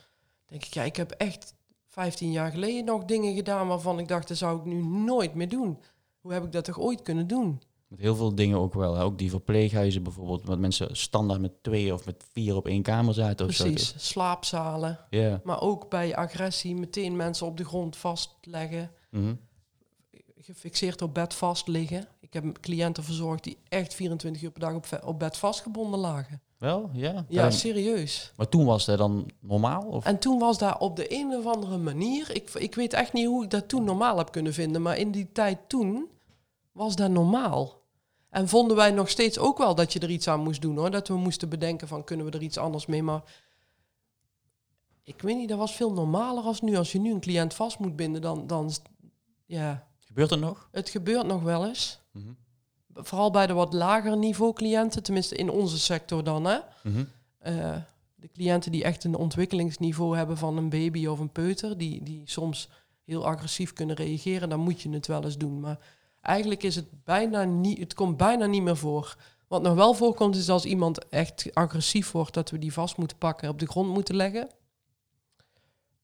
denk 0.46 0.64
ik, 0.64 0.74
ja, 0.74 0.82
ik 0.82 0.96
heb 0.96 1.10
echt 1.10 1.54
15 1.88 2.30
jaar 2.32 2.50
geleden 2.50 2.84
nog 2.84 3.04
dingen 3.04 3.34
gedaan 3.34 3.68
waarvan 3.68 3.98
ik 3.98 4.08
dacht, 4.08 4.28
dat 4.28 4.36
zou 4.36 4.58
ik 4.58 4.64
nu 4.64 4.82
nooit 4.84 5.34
meer 5.34 5.48
doen. 5.48 5.78
Hoe 6.20 6.32
heb 6.32 6.44
ik 6.44 6.52
dat 6.52 6.64
toch 6.64 6.78
ooit 6.80 7.02
kunnen 7.02 7.26
doen? 7.26 7.62
Met 7.88 8.00
heel 8.00 8.16
veel 8.16 8.34
dingen 8.34 8.58
ook 8.58 8.74
wel. 8.74 8.94
Hè? 8.94 9.02
Ook 9.02 9.18
die 9.18 9.30
verpleeghuizen 9.30 10.02
bijvoorbeeld. 10.02 10.44
Wat 10.44 10.58
mensen 10.58 10.96
standaard 10.96 11.40
met 11.40 11.62
twee 11.62 11.92
of 11.94 12.04
met 12.04 12.24
vier 12.32 12.56
op 12.56 12.66
één 12.66 12.82
kamer 12.82 13.14
zaten. 13.14 13.46
Of 13.46 13.52
zo. 13.52 13.64
Precies, 13.64 13.94
slaapzalen. 13.96 14.98
Ja. 15.10 15.40
Maar 15.44 15.60
ook 15.60 15.88
bij 15.90 16.16
agressie 16.16 16.74
meteen 16.74 17.16
mensen 17.16 17.46
op 17.46 17.56
de 17.56 17.64
grond 17.64 17.96
vastleggen. 17.96 18.90
Mhm. 19.10 19.34
Gefixeerd 20.40 21.02
op 21.02 21.14
bed 21.14 21.34
vast 21.34 21.68
liggen. 21.68 22.06
Ik 22.20 22.32
heb 22.32 22.60
cliënten 22.60 23.04
verzorgd 23.04 23.44
die 23.44 23.56
echt 23.68 23.94
24 23.94 24.42
uur 24.42 24.50
per 24.50 24.60
dag 24.60 24.74
op, 24.74 24.86
op 25.04 25.18
bed 25.18 25.36
vastgebonden 25.36 26.00
lagen. 26.00 26.40
Wel, 26.58 26.90
ja. 26.92 27.24
Ja, 27.28 27.42
Ehm, 27.42 27.50
serieus. 27.50 28.32
maar 28.36 28.48
toen 28.48 28.64
was 28.64 28.84
dat 28.84 28.98
dan 28.98 29.30
normaal? 29.40 29.82
Of? 29.82 30.04
En 30.04 30.18
toen 30.18 30.38
was 30.38 30.58
daar 30.58 30.78
op 30.78 30.96
de 30.96 31.12
een 31.12 31.34
of 31.34 31.46
andere 31.46 31.78
manier... 31.78 32.30
Ik, 32.36 32.50
ik 32.54 32.74
weet 32.74 32.92
echt 32.92 33.12
niet 33.12 33.26
hoe 33.26 33.44
ik 33.44 33.50
dat 33.50 33.68
toen 33.68 33.84
normaal 33.84 34.18
heb 34.18 34.32
kunnen 34.32 34.52
vinden... 34.52 34.82
maar 34.82 34.98
in 34.98 35.10
die 35.10 35.32
tijd 35.32 35.58
toen 35.68 36.08
was 36.74 36.96
dat 36.96 37.10
normaal. 37.10 37.82
En 38.28 38.48
vonden 38.48 38.76
wij 38.76 38.90
nog 38.90 39.08
steeds 39.08 39.38
ook 39.38 39.58
wel 39.58 39.74
dat 39.74 39.92
je 39.92 39.98
er 39.98 40.10
iets 40.10 40.28
aan 40.28 40.40
moest 40.40 40.62
doen, 40.62 40.76
hoor. 40.76 40.90
Dat 40.90 41.08
we 41.08 41.14
moesten 41.14 41.48
bedenken 41.48 41.88
van, 41.88 42.04
kunnen 42.04 42.26
we 42.26 42.32
er 42.32 42.42
iets 42.42 42.58
anders 42.58 42.86
mee? 42.86 43.02
Maar 43.02 43.22
ik 45.02 45.22
weet 45.22 45.36
niet, 45.36 45.48
dat 45.48 45.58
was 45.58 45.74
veel 45.74 45.92
normaler 45.92 46.44
als 46.44 46.60
nu. 46.60 46.76
Als 46.76 46.92
je 46.92 46.98
nu 47.00 47.12
een 47.12 47.20
cliënt 47.20 47.54
vast 47.54 47.78
moet 47.78 47.96
binden, 47.96 48.22
dan... 48.22 48.46
dan 48.46 48.70
ja, 49.46 49.86
Gebeurt 49.98 50.28
dat 50.28 50.38
nog? 50.38 50.68
het 50.72 50.88
gebeurt 50.88 51.26
nog 51.26 51.42
wel 51.42 51.66
eens. 51.66 52.00
Mhm. 52.10 52.32
Vooral 52.94 53.30
bij 53.30 53.46
de 53.46 53.52
wat 53.52 53.72
lager 53.72 54.16
niveau 54.16 54.52
cliënten, 54.52 55.02
tenminste 55.02 55.36
in 55.36 55.50
onze 55.50 55.78
sector 55.78 56.24
dan, 56.24 56.44
hè. 56.44 56.58
Mhm. 56.82 57.04
Eh, 57.38 57.76
de 58.14 58.28
cliënten 58.28 58.72
die 58.72 58.84
echt 58.84 59.04
een 59.04 59.14
ontwikkelingsniveau 59.14 60.16
hebben 60.16 60.36
van 60.36 60.56
een 60.56 60.68
baby 60.68 61.06
of 61.06 61.18
een 61.18 61.32
peuter, 61.32 61.78
die, 61.78 62.02
die 62.02 62.22
soms 62.24 62.68
heel 63.04 63.26
agressief 63.26 63.72
kunnen 63.72 63.96
reageren, 63.96 64.48
dan 64.48 64.60
moet 64.60 64.80
je 64.80 64.90
het 64.90 65.06
wel 65.06 65.24
eens 65.24 65.38
doen. 65.38 65.60
Maar 65.60 65.78
eigenlijk 66.24 66.62
is 66.62 66.76
het 66.76 67.04
bijna 67.04 67.44
niet, 67.44 67.78
het 67.78 67.94
komt 67.94 68.16
bijna 68.16 68.46
niet 68.46 68.62
meer 68.62 68.76
voor. 68.76 69.16
Wat 69.48 69.62
nog 69.62 69.74
wel 69.74 69.94
voorkomt 69.94 70.36
is 70.36 70.48
als 70.48 70.64
iemand 70.64 71.08
echt 71.08 71.54
agressief 71.54 72.10
wordt, 72.10 72.34
dat 72.34 72.50
we 72.50 72.58
die 72.58 72.72
vast 72.72 72.96
moeten 72.96 73.18
pakken 73.18 73.46
en 73.46 73.52
op 73.52 73.58
de 73.58 73.66
grond 73.66 73.88
moeten 73.92 74.16
leggen. 74.16 74.48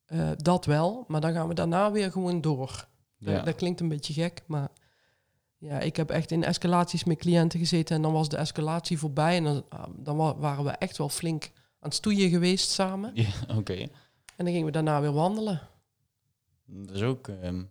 Eh, 0.06 0.30
dat 0.36 0.64
wel, 0.64 1.04
maar 1.08 1.20
dan 1.20 1.32
gaan 1.32 1.48
we 1.48 1.54
daarna 1.54 1.90
weer 1.92 2.10
gewoon 2.12 2.40
door. 2.40 2.88
Dat- 3.18 3.34
Ja. 3.34 3.42
Dat 3.42 3.54
klinkt 3.54 3.80
een 3.80 3.88
beetje 3.88 4.12
gek, 4.12 4.42
maar 4.46 4.68
ja, 5.58 5.78
ik 5.80 5.96
heb 5.96 6.10
echt 6.10 6.30
in 6.30 6.44
escalaties 6.44 7.04
met 7.04 7.18
cliënten 7.18 7.58
gezeten 7.58 7.96
en 7.96 8.02
dan 8.02 8.12
was 8.12 8.28
de 8.28 8.36
escalatie 8.36 8.98
voorbij 8.98 9.36
en 9.36 9.44
dan, 9.44 9.64
ah, 9.68 9.86
dan 9.96 10.16
wa- 10.16 10.36
waren 10.36 10.64
we 10.64 10.70
echt 10.70 10.96
wel 10.98 11.08
flink 11.08 11.44
aan 11.54 11.88
het 11.88 11.94
stoeien 11.94 12.30
geweest 12.30 12.70
samen. 12.70 13.10
ja, 13.14 13.28
oké. 13.58 13.74
En 13.74 14.44
dan 14.44 14.46
gingen 14.46 14.64
we 14.66 14.70
daarna 14.72 15.00
weer 15.00 15.12
wandelen. 15.12 15.60
Dat 16.64 16.96
is 16.96 17.02
ook, 17.02 17.28
ehm, 17.28 17.62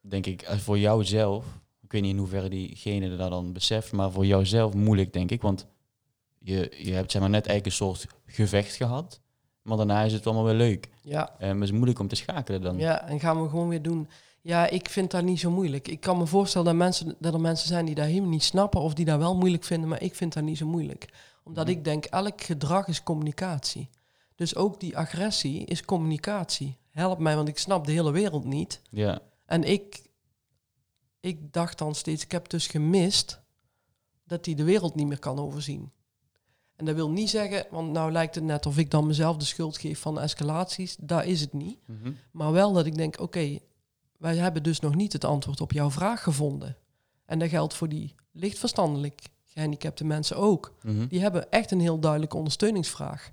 denk 0.00 0.26
ik, 0.26 0.42
eh, 0.42 0.58
voor 0.58 0.78
jou 0.78 1.04
zelf. 1.04 1.44
Ik 1.46 1.52
weet 1.94 2.02
niet 2.02 2.12
in 2.12 2.18
hoeverre 2.18 2.48
diegene 2.48 3.16
dat 3.16 3.30
dan 3.30 3.52
beseft, 3.52 3.92
maar 3.92 4.10
voor 4.10 4.26
jou 4.26 4.46
zelf 4.46 4.74
moeilijk, 4.74 5.12
denk 5.12 5.30
ik. 5.30 5.42
Want 5.42 5.66
je, 6.38 6.74
je 6.78 6.92
hebt 6.92 7.10
zeg 7.10 7.20
maar 7.20 7.30
net 7.30 7.46
eigenlijk 7.46 7.66
een 7.66 7.86
soort 7.86 8.06
gevecht 8.26 8.74
gehad. 8.74 9.20
Maar 9.62 9.76
daarna 9.76 10.02
is 10.02 10.12
het 10.12 10.26
allemaal 10.26 10.44
weer 10.44 10.54
leuk. 10.54 10.88
Ja, 11.02 11.34
En 11.38 11.54
het 11.54 11.62
is 11.62 11.70
moeilijk 11.72 11.98
om 11.98 12.08
te 12.08 12.14
schakelen 12.14 12.62
dan. 12.62 12.78
ja, 12.78 13.08
en 13.08 13.20
gaan 13.20 13.42
we 13.42 13.48
gewoon 13.48 13.68
weer 13.68 13.82
doen. 13.82 14.08
Ja, 14.40 14.68
ik 14.68 14.88
vind 14.88 15.10
dat 15.10 15.22
niet 15.24 15.40
zo 15.40 15.50
moeilijk. 15.50 15.88
Ik 15.88 16.00
kan 16.00 16.18
me 16.18 16.26
voorstellen 16.26 16.66
dat, 16.66 16.76
mensen, 16.76 17.14
dat 17.18 17.34
er 17.34 17.40
mensen 17.40 17.68
zijn 17.68 17.84
die 17.86 17.94
dat 17.94 18.04
helemaal 18.06 18.28
niet 18.30 18.42
snappen 18.42 18.80
of 18.80 18.94
die 18.94 19.04
dat 19.04 19.18
wel 19.18 19.36
moeilijk 19.36 19.64
vinden, 19.64 19.88
maar 19.88 20.02
ik 20.02 20.14
vind 20.14 20.32
dat 20.32 20.42
niet 20.42 20.58
zo 20.58 20.66
moeilijk. 20.66 21.08
Omdat 21.44 21.66
Mhm. 21.66 21.76
ik 21.76 21.84
denk, 21.84 22.04
elk 22.04 22.40
gedrag 22.42 22.86
is 22.88 23.02
communicatie. 23.02 23.88
Dus 24.34 24.56
ook 24.56 24.80
die 24.80 24.96
agressie 24.98 25.64
is 25.64 25.84
communicatie. 25.84 26.76
Help 26.90 27.18
mij, 27.18 27.36
want 27.36 27.48
ik 27.48 27.58
snap 27.58 27.86
de 27.86 27.92
hele 27.92 28.10
wereld 28.10 28.44
niet. 28.44 28.80
Ja, 28.90 29.18
En 29.46 29.64
ik, 29.64 30.02
ik 31.24 31.52
dacht 31.52 31.78
dan 31.78 31.94
steeds, 31.94 32.24
ik 32.24 32.32
heb 32.32 32.48
dus 32.48 32.66
gemist 32.66 33.40
dat 34.24 34.46
hij 34.46 34.54
de 34.54 34.64
wereld 34.64 34.94
niet 34.94 35.06
meer 35.06 35.18
kan 35.18 35.38
overzien. 35.38 35.92
En 36.76 36.84
dat 36.84 36.94
wil 36.94 37.10
niet 37.10 37.30
zeggen, 37.30 37.66
want 37.70 37.92
nou 37.92 38.12
lijkt 38.12 38.34
het 38.34 38.44
net 38.44 38.66
of 38.66 38.78
ik 38.78 38.90
dan 38.90 39.06
mezelf 39.06 39.36
de 39.36 39.44
schuld 39.44 39.78
geef 39.78 40.00
van 40.00 40.20
escalaties. 40.20 40.96
Daar 41.00 41.26
is 41.26 41.40
het 41.40 41.52
niet. 41.52 41.78
Mhm. 41.86 42.12
Maar 42.30 42.52
wel 42.52 42.72
dat 42.72 42.86
ik 42.86 42.94
denk, 42.94 43.20
oké, 43.20 43.58
wij 44.18 44.36
hebben 44.36 44.62
dus 44.62 44.80
nog 44.80 44.94
niet 44.94 45.12
het 45.12 45.24
antwoord 45.24 45.60
op 45.60 45.72
jouw 45.72 45.90
vraag 45.90 46.22
gevonden. 46.22 46.76
En 47.24 47.38
dat 47.38 47.48
geldt 47.48 47.74
voor 47.74 47.88
die 47.88 48.14
lichtverstandelijk 48.32 49.20
gehandicapte 49.44 50.04
mensen 50.04 50.36
ook. 50.36 50.74
Mhm. 50.82 51.06
Die 51.06 51.20
hebben 51.20 51.50
echt 51.50 51.70
een 51.70 51.80
heel 51.80 51.98
duidelijke 51.98 52.36
ondersteuningsvraag. 52.36 53.32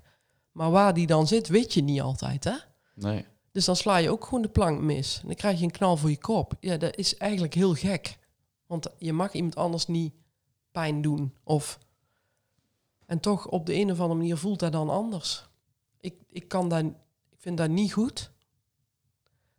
Maar 0.52 0.70
waar 0.70 0.94
die 0.94 1.06
dan 1.06 1.26
zit, 1.26 1.48
weet 1.48 1.74
je 1.74 1.82
niet 1.82 2.00
altijd, 2.00 2.44
hè? 2.44 2.56
Nee. 2.94 3.26
Dus 3.52 3.64
dan 3.64 3.76
sla 3.76 3.96
je 3.96 4.10
ook 4.10 4.24
gewoon 4.24 4.42
de 4.42 4.48
plank 4.48 4.80
mis. 4.80 5.18
En 5.20 5.26
dan 5.26 5.36
krijg 5.36 5.58
je 5.58 5.64
een 5.64 5.70
knal 5.70 5.96
voor 5.96 6.10
je 6.10 6.18
kop. 6.18 6.54
Ja, 6.60 6.76
dat 6.76 6.96
is 6.96 7.16
eigenlijk 7.16 7.54
heel 7.54 7.74
gek. 7.74 8.18
Want 8.66 8.86
je 8.98 9.12
mag 9.12 9.32
iemand 9.32 9.56
anders 9.56 9.86
niet 9.86 10.14
pijn 10.70 11.02
doen. 11.02 11.34
Of... 11.44 11.78
En 13.06 13.20
toch 13.20 13.48
op 13.48 13.66
de 13.66 13.74
een 13.74 13.90
of 13.90 14.00
andere 14.00 14.18
manier 14.18 14.36
voelt 14.36 14.58
dat 14.58 14.72
dan 14.72 14.90
anders. 14.90 15.48
Ik, 16.00 16.14
ik, 16.28 16.48
kan 16.48 16.68
dat, 16.68 16.84
ik 17.30 17.38
vind 17.38 17.56
dat 17.56 17.70
niet 17.70 17.92
goed. 17.92 18.30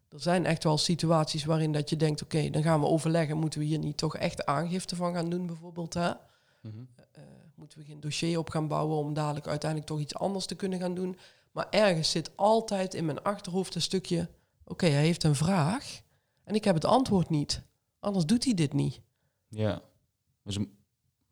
Er 0.09 0.21
zijn 0.21 0.45
echt 0.45 0.63
wel 0.63 0.77
situaties 0.77 1.45
waarin 1.45 1.71
dat 1.71 1.89
je 1.89 1.95
denkt... 1.95 2.23
oké, 2.23 2.49
dan 2.49 2.63
gaan 2.63 2.79
we 2.79 2.85
overleggen. 2.85 3.37
Moeten 3.37 3.59
we 3.59 3.65
hier 3.65 3.79
niet 3.79 3.97
toch 3.97 4.17
echt 4.17 4.45
aangifte 4.45 4.95
van 4.95 5.13
gaan 5.13 5.29
doen 5.29 5.45
bijvoorbeeld? 5.45 5.93
Hè? 5.93 6.11
Mhm. 6.61 6.83
Eh, 7.11 7.23
moeten 7.55 7.79
we 7.79 7.85
geen 7.85 7.99
dossier 7.99 8.37
op 8.37 8.49
gaan 8.49 8.67
bouwen 8.67 8.97
om 8.97 9.13
dadelijk 9.13 9.47
uiteindelijk 9.47 9.89
toch 9.89 9.99
iets 9.99 10.15
anders 10.15 10.45
te 10.45 10.55
kunnen 10.55 10.79
gaan 10.79 10.95
doen. 10.95 11.17
Maar 11.53 11.67
ergens 11.69 12.11
zit 12.11 12.31
altijd 12.37 12.93
in 12.93 13.05
mijn 13.05 13.23
achterhoofd 13.23 13.75
een 13.75 13.81
stukje, 13.81 14.29
oké, 14.65 14.85
hij 14.85 15.01
heeft 15.01 15.23
een 15.23 15.35
vraag 15.35 16.01
en 16.43 16.55
ik 16.55 16.63
heb 16.63 16.75
het 16.75 16.85
antwoord 16.85 17.29
niet. 17.29 17.63
Anders 17.99 18.25
doet 18.25 18.43
hij 18.43 18.53
dit 18.53 18.73
niet. 18.73 19.01
Ja. 19.47 19.81
Dus 20.43 20.57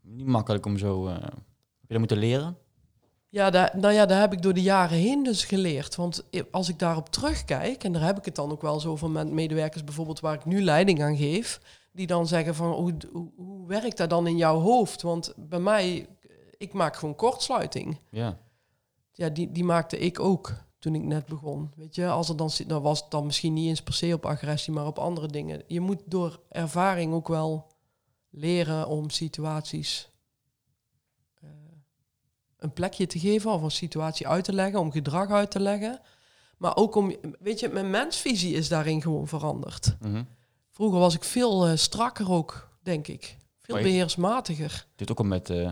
niet 0.02 0.26
makkelijk 0.26 0.66
om 0.66 0.78
zo... 0.78 1.08
eh, 1.08 1.14
heb 1.22 1.88
je 1.88 1.88
dat 1.88 2.00
moeten 2.00 2.18
leren? 2.18 2.58
Ja, 3.30 3.50
daar, 3.50 3.72
nou 3.78 3.94
ja, 3.94 4.06
daar 4.06 4.20
heb 4.20 4.34
ik 4.34 4.42
door 4.42 4.54
de 4.54 4.62
jaren 4.62 4.98
heen 4.98 5.24
dus 5.24 5.44
geleerd. 5.46 5.96
Want 5.96 6.24
als 6.52 6.70
ik 6.70 6.80
daarop 6.80 7.10
terugkijk, 7.10 7.84
en 7.84 7.92
daar 7.92 8.06
heb 8.06 8.18
ik 8.18 8.26
het 8.26 8.36
dan 8.36 8.52
ook 8.52 8.62
wel 8.62 8.80
zo 8.80 8.96
van 8.96 9.12
met 9.12 9.32
medewerkers 9.32 9.84
bijvoorbeeld 9.84 10.20
waar 10.20 10.34
ik 10.34 10.46
nu 10.46 10.62
leiding 10.62 11.04
aan 11.04 11.18
geef, 11.18 11.62
die 11.92 12.08
dan 12.08 12.28
zeggen 12.28 12.56
van 12.56 12.72
hoe, 12.72 12.94
hoe, 13.12 13.32
hoe 13.36 13.68
werkt 13.68 13.98
dat 13.98 14.10
dan 14.10 14.28
in 14.28 14.38
jouw 14.38 14.60
hoofd? 14.60 15.02
Want 15.02 15.34
bij 15.38 15.60
mij, 15.60 16.08
ik 16.58 16.74
maak 16.74 16.96
gewoon 16.96 17.16
kortsluiting. 17.16 18.00
Ja. 18.10 18.38
Ja, 19.22 19.30
die, 19.30 19.52
die 19.52 19.64
maakte 19.64 19.98
ik 19.98 20.20
ook 20.20 20.54
toen 20.80 20.96
ik 20.96 21.04
net 21.04 21.26
begon. 21.26 21.72
Weet 21.76 21.96
je, 21.96 22.08
als 22.08 22.30
er 22.30 22.36
dan 22.36 22.50
zit, 22.50 22.70
dan 22.70 22.82
was 22.82 23.02
het 23.02 23.12
dan 23.12 23.26
misschien 23.26 23.54
niet 23.54 23.68
eens 23.68 23.82
per 23.82 23.94
se 23.94 24.14
op 24.14 24.26
agressie, 24.26 24.74
maar 24.74 24.86
op 24.86 25.00
andere 25.00 25.28
dingen. 25.28 25.64
Je 25.68 25.80
moet 25.80 26.02
door 26.06 26.40
ervaring 26.50 27.14
ook 27.14 27.28
wel 27.28 27.72
leren 28.30 28.88
om 28.88 29.10
situaties 29.10 30.10
eh, 31.42 31.50
een 32.58 32.74
plekje 32.74 33.08
te 33.08 33.20
geven 33.20 33.52
of 33.52 33.62
een 33.62 33.72
situatie 33.72 34.28
uit 34.28 34.44
te 34.44 34.54
leggen, 34.54 34.80
om 34.80 34.92
gedrag 34.92 35.30
uit 35.30 35.52
te 35.52 35.60
leggen. 35.60 36.02
Maar 36.58 36.76
ook 36.76 36.96
om, 36.96 37.16
weet 37.40 37.60
je, 37.60 37.70
mijn 37.70 37.90
mensvisie 37.90 38.54
is 38.54 38.68
daarin 38.68 39.02
gewoon 39.02 39.28
veranderd. 39.28 39.96
Mhm. 40.00 40.24
Vroeger 40.72 41.00
was 41.00 41.16
ik 41.16 41.24
veel 41.24 41.68
eh, 41.68 41.76
strakker 41.76 42.32
ook, 42.32 42.70
denk 42.84 43.08
ik. 43.08 43.38
Veel 43.62 43.76
beheersmatiger. 43.76 44.88
Heeft 44.96 45.12
ook 45.12 45.20
al 45.20 45.26
met, 45.26 45.50
eh, 45.50 45.72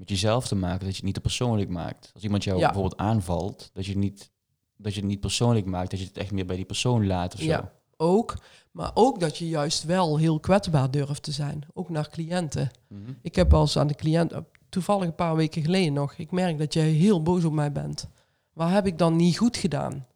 met 0.00 0.08
jezelf 0.08 0.48
te 0.48 0.54
maken, 0.54 0.78
dat 0.78 0.88
je 0.88 0.94
het 0.96 1.04
niet 1.04 1.14
te 1.14 1.20
persoonlijk 1.20 1.68
maakt. 1.70 2.10
Als 2.14 2.22
iemand 2.22 2.44
jou 2.44 2.58
Ja. 2.58 2.64
bijvoorbeeld 2.66 3.00
aanvalt, 3.00 3.70
dat 3.72 3.84
je, 3.86 3.90
het 3.90 4.00
niet, 4.00 4.30
dat 4.76 4.94
je 4.94 5.00
het 5.00 5.08
niet 5.08 5.20
persoonlijk 5.20 5.66
maakt, 5.66 5.90
dat 5.90 6.00
je 6.00 6.06
het 6.06 6.16
echt 6.16 6.32
meer 6.32 6.46
bij 6.46 6.56
die 6.56 6.64
persoon 6.64 7.06
laat 7.06 7.34
of 7.34 7.40
zo. 7.40 7.46
Ja, 7.46 7.72
ook. 7.96 8.34
Maar 8.70 8.90
ook 8.94 9.20
dat 9.20 9.36
je 9.38 9.48
juist 9.48 9.84
wel 9.84 10.16
heel 10.16 10.40
kwetsbaar 10.40 10.90
durft 10.90 11.22
te 11.22 11.32
zijn. 11.32 11.66
Ook 11.72 11.88
naar 11.88 12.08
cliënten. 12.08 12.70
Mhm. 12.88 13.00
Ik 13.22 13.34
heb 13.34 13.52
eens 13.52 13.76
aan 13.78 13.86
de 13.86 13.94
cliënt, 13.94 14.32
toevallig 14.68 15.06
een 15.06 15.14
paar 15.14 15.36
weken 15.36 15.62
geleden 15.62 15.92
nog, 15.92 16.14
ik 16.14 16.30
merk 16.30 16.58
dat 16.58 16.74
jij 16.74 16.88
heel 16.88 17.22
boos 17.22 17.44
op 17.44 17.52
mij 17.52 17.72
bent. 17.72 18.08
Waar 18.52 18.72
heb 18.72 18.86
ik 18.86 18.98
dan 18.98 19.16
niet 19.16 19.38
goed 19.38 19.56
gedaan? 19.56 20.06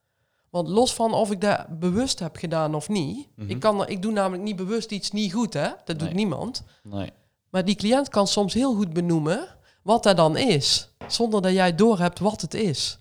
Want 0.50 0.68
los 0.68 0.94
van 0.94 1.12
of 1.14 1.30
ik 1.30 1.40
dat 1.40 1.78
bewust 1.78 2.18
heb 2.18 2.36
gedaan 2.36 2.74
of 2.74 2.88
niet, 2.88 3.28
Mhm. 3.36 3.50
ik, 3.50 3.60
kan, 3.60 3.88
ik 3.88 4.02
doe 4.02 4.12
namelijk 4.12 4.42
niet 4.42 4.56
bewust 4.56 4.90
iets 4.90 5.10
niet 5.10 5.32
goed, 5.32 5.52
hè? 5.54 5.68
Dat 5.84 5.98
doet 5.98 6.12
niemand. 6.12 6.62
Nee. 6.82 7.10
Maar 7.50 7.64
die 7.64 7.74
cliënt 7.74 8.08
kan 8.08 8.26
soms 8.26 8.54
heel 8.54 8.74
goed 8.74 8.92
benoemen 8.92 9.48
wat 9.84 10.02
dat 10.02 10.16
dan 10.16 10.36
is, 10.36 10.94
zonder 11.06 11.42
dat 11.42 11.52
jij 11.52 11.74
doorhebt 11.74 12.18
wat 12.18 12.40
het 12.40 12.54
is. 12.54 12.98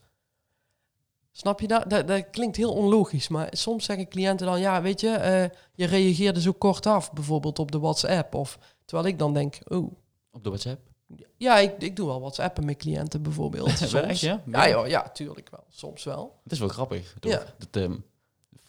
Snap 1.31 1.59
je 1.61 1.67
dat? 1.67 1.89
dat? 1.89 2.07
Dat 2.07 2.29
klinkt 2.29 2.55
heel 2.57 2.73
onlogisch, 2.73 3.27
maar 3.27 3.47
soms 3.51 3.85
zeggen 3.85 4.07
cliënten 4.07 4.45
dan, 4.45 4.59
ja, 4.59 4.81
weet 4.81 5.01
je, 5.01 5.09
eh, 5.09 5.49
je 5.73 5.85
reageerde 5.85 6.41
zo 6.41 6.51
kort 6.51 6.85
af, 6.85 7.13
bijvoorbeeld 7.13 7.59
op 7.59 7.71
de 7.71 7.79
WhatsApp. 7.79 8.35
Of 8.35 8.59
terwijl 8.85 9.07
ik 9.07 9.19
dan 9.19 9.33
denk, 9.33 9.59
oh, 9.67 9.91
Op 10.31 10.43
de 10.43 10.49
WhatsApp? 10.49 10.81
ja, 11.37 11.57
ik, 11.57 11.81
ik 11.81 11.95
doe 11.95 12.07
wel 12.07 12.19
WhatsAppen 12.19 12.65
met 12.65 12.77
cliënten 12.77 13.21
bijvoorbeeld. 13.21 13.69
soms. 13.77 13.93
Echt, 13.93 14.19
ja? 14.19 14.43
Ja, 14.45 14.69
joh, 14.69 14.87
ja, 14.87 15.09
tuurlijk 15.09 15.49
wel. 15.49 15.63
Soms 15.69 16.03
wel. 16.03 16.39
Het 16.43 16.51
is 16.51 16.59
wel 16.59 16.67
grappig, 16.67 17.15
toch? 17.19 17.31
Ja. 17.31 17.43
Dat, 17.57 17.81
ehm, 17.83 17.95